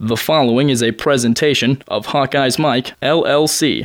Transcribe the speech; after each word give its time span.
The 0.00 0.16
following 0.16 0.70
is 0.70 0.80
a 0.80 0.92
presentation 0.92 1.82
of 1.88 2.06
Hawkeyes 2.06 2.56
Mike, 2.56 2.94
LLC. 3.00 3.84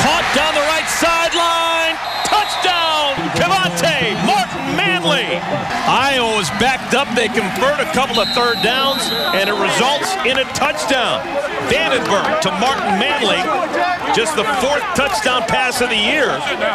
Caught 0.00 0.26
down 0.34 0.52
the 0.56 0.64
right 0.72 0.88
sideline. 0.88 1.94
Touchdown, 2.24 3.12
Kevonte 3.36 4.16
Martin 4.24 4.76
Manley. 4.76 5.36
Iowa 5.88 6.36
was 6.36 6.48
backed 6.56 6.94
up. 6.94 7.08
They 7.14 7.28
convert 7.28 7.80
a 7.80 7.88
couple 7.92 8.20
of 8.20 8.28
third 8.32 8.62
downs, 8.62 9.02
and 9.36 9.48
it 9.48 9.56
results 9.56 10.16
in 10.24 10.38
a 10.38 10.44
touchdown. 10.56 11.20
Vandenberg 11.68 12.40
to 12.40 12.50
Martin 12.56 12.98
Manley. 12.98 13.40
Just 14.18 14.34
the 14.34 14.42
fourth 14.42 14.82
touchdown 14.96 15.42
pass 15.42 15.80
of 15.80 15.90
the 15.90 15.96
year 15.96 16.26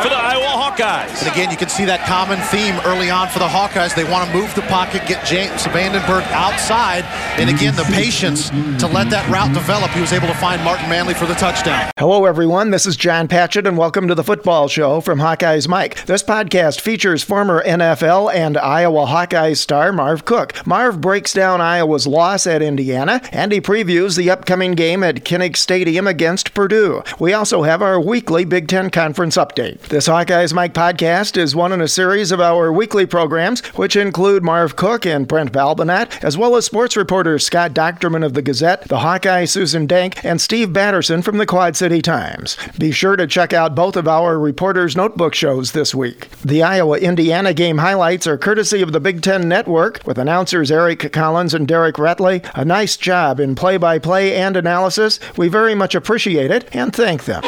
for 0.02 0.08
the 0.08 0.16
Iowa 0.16 0.46
Hawkeyes. 0.46 1.20
And 1.20 1.30
again, 1.30 1.52
you 1.52 1.58
can 1.58 1.68
see 1.68 1.84
that 1.84 2.08
common 2.08 2.40
theme 2.48 2.80
early 2.86 3.10
on 3.10 3.28
for 3.28 3.40
the 3.40 3.50
Hawkeyes. 3.50 3.94
They 3.94 4.06
want 4.06 4.26
to 4.30 4.34
move 4.34 4.56
the 4.56 4.62
pocket, 4.62 5.06
get 5.08 5.26
James 5.26 5.64
Vandenberg 5.64 6.24
outside, 6.32 7.04
and 7.38 7.50
again, 7.50 7.76
the 7.76 7.84
patience 7.92 8.48
to 8.80 8.88
let 8.88 9.10
that 9.10 9.30
route 9.30 9.54
develop. 9.54 9.92
He 9.92 10.00
was 10.00 10.14
able 10.14 10.28
to 10.28 10.34
find 10.36 10.64
Martin 10.64 10.88
Manley 10.88 11.16
for 11.16 11.26
the 11.26 11.34
touchdown. 11.34 11.92
Hello, 12.00 12.24
everyone. 12.24 12.72
This 12.72 12.86
is 12.86 12.96
John 12.96 13.28
Patchett, 13.28 13.68
and 13.68 13.78
welcome 13.78 14.08
to 14.08 14.16
the 14.16 14.24
Football 14.24 14.70
Show 14.70 15.02
from 15.02 15.20
Hawkeyes 15.20 15.68
Mike. 15.68 16.06
This 16.06 16.24
podcast 16.24 16.80
features 16.80 17.24
former 17.24 17.62
NFL 17.62 18.34
and 18.34 18.58
Iowa 18.58 19.06
Hawkeyes 19.06 19.58
star 19.58 19.92
Marv 19.92 20.24
Cook. 20.24 20.66
Marv 20.66 21.02
breaks 21.02 21.34
down 21.34 21.60
Iowa's 21.60 22.08
loss 22.08 22.48
at 22.48 22.62
Indiana, 22.62 23.20
and 23.34 23.52
he 23.52 23.60
previews 23.60 24.16
the 24.16 24.30
upcoming 24.30 24.76
game 24.76 25.04
at 25.04 25.26
Kinnick 25.26 25.58
Stadium 25.58 26.08
against 26.08 26.54
Purdue. 26.54 27.04
We 27.20 27.33
also 27.34 27.64
have 27.64 27.82
our 27.82 28.00
weekly 28.00 28.46
Big 28.46 28.68
Ten 28.68 28.90
Conference 28.90 29.38
update. 29.38 29.80
This 29.82 30.08
Hawkeyes 30.08 30.54
Mike 30.54 30.74
podcast 30.74 31.38
is 31.38 31.56
one 31.56 31.72
in 31.72 31.82
a 31.82 31.88
series 31.88 32.32
of 32.32 32.40
our 32.40 32.72
weekly 32.72 33.06
programs, 33.06 33.62
which 33.76 33.96
include 33.96 34.44
Marv 34.44 34.76
Cook 34.76 35.06
and 35.06 35.28
Brent 35.28 35.52
Balbinot, 35.52 36.24
as 36.24 36.38
well 36.38 36.56
as 36.56 36.66
sports 36.66 36.96
reporters 36.96 37.46
Scott 37.46 37.74
Dochterman 37.74 38.26
of 38.26 38.34
the 38.34 38.42
Gazette, 38.42 38.88
the 38.88 39.00
Hawkeye 39.00 39.46
Susan 39.46 39.86
Dank, 39.86 40.24
and 40.24 40.40
Steve 40.40 40.74
Batterson 40.74 41.22
from 41.22 41.38
the 41.38 41.46
Quad 41.46 41.76
City 41.76 42.02
Times. 42.02 42.58
Be 42.78 42.92
sure 42.92 43.16
to 43.16 43.28
check 43.28 43.54
out 43.54 43.76
both 43.76 43.96
of 43.96 44.08
our 44.08 44.40
Reporters 44.40 44.96
Notebook 44.96 45.36
shows 45.36 45.72
this 45.74 45.94
week. 45.94 46.30
The 46.42 46.64
Iowa 46.64 46.98
Indiana 46.98 47.54
game 47.54 47.78
highlights 47.78 48.28
are 48.28 48.38
courtesy 48.38 48.82
of 48.82 48.92
the 48.92 49.00
Big 49.00 49.22
Ten 49.22 49.48
Network, 49.48 50.02
with 50.06 50.18
announcers 50.18 50.72
Eric 50.72 51.12
Collins 51.12 51.54
and 51.54 51.68
Derek 51.68 51.96
Ratley. 51.96 52.50
A 52.56 52.66
nice 52.66 52.98
job 52.98 53.40
in 53.40 53.56
play 53.56 53.78
by 53.78 54.00
play 54.00 54.36
and 54.36 54.58
analysis. 54.58 55.20
We 55.38 55.48
very 55.48 55.76
much 55.76 55.96
appreciate 55.96 56.52
it 56.52 56.68
and 56.74 56.94
thank 56.94 57.13
them. 57.22 57.44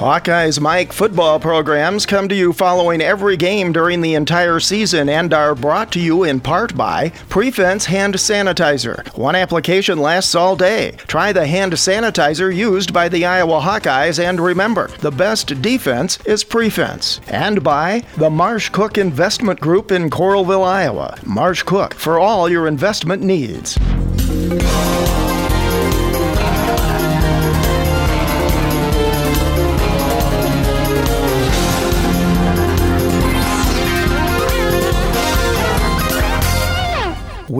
Hawkeyes 0.00 0.58
Mike 0.58 0.94
football 0.94 1.38
programs 1.38 2.06
come 2.06 2.26
to 2.30 2.34
you 2.34 2.54
following 2.54 3.02
every 3.02 3.36
game 3.36 3.70
during 3.70 4.00
the 4.00 4.14
entire 4.14 4.58
season 4.58 5.10
and 5.10 5.34
are 5.34 5.54
brought 5.54 5.92
to 5.92 6.00
you 6.00 6.24
in 6.24 6.40
part 6.40 6.74
by 6.74 7.10
Prefense 7.28 7.84
Hand 7.84 8.14
Sanitizer. 8.14 9.06
One 9.14 9.36
application 9.36 9.98
lasts 9.98 10.34
all 10.34 10.56
day. 10.56 10.92
Try 11.06 11.34
the 11.34 11.46
hand 11.46 11.74
sanitizer 11.74 12.50
used 12.50 12.94
by 12.94 13.10
the 13.10 13.26
Iowa 13.26 13.60
Hawkeyes 13.60 14.18
and 14.18 14.40
remember, 14.40 14.88
the 15.00 15.10
best 15.10 15.60
defense 15.60 16.18
is 16.24 16.44
Prefense. 16.44 17.20
And 17.28 17.62
by 17.62 18.02
the 18.16 18.30
Marv 18.30 18.72
Cook 18.72 18.96
Investment 18.96 19.60
Group 19.60 19.92
in 19.92 20.08
Coralville, 20.08 20.64
Iowa. 20.66 21.18
Marv 21.26 21.66
Cook 21.66 21.92
for 21.92 22.18
all 22.18 22.48
your 22.48 22.66
investment 22.66 23.20
needs. 23.20 23.76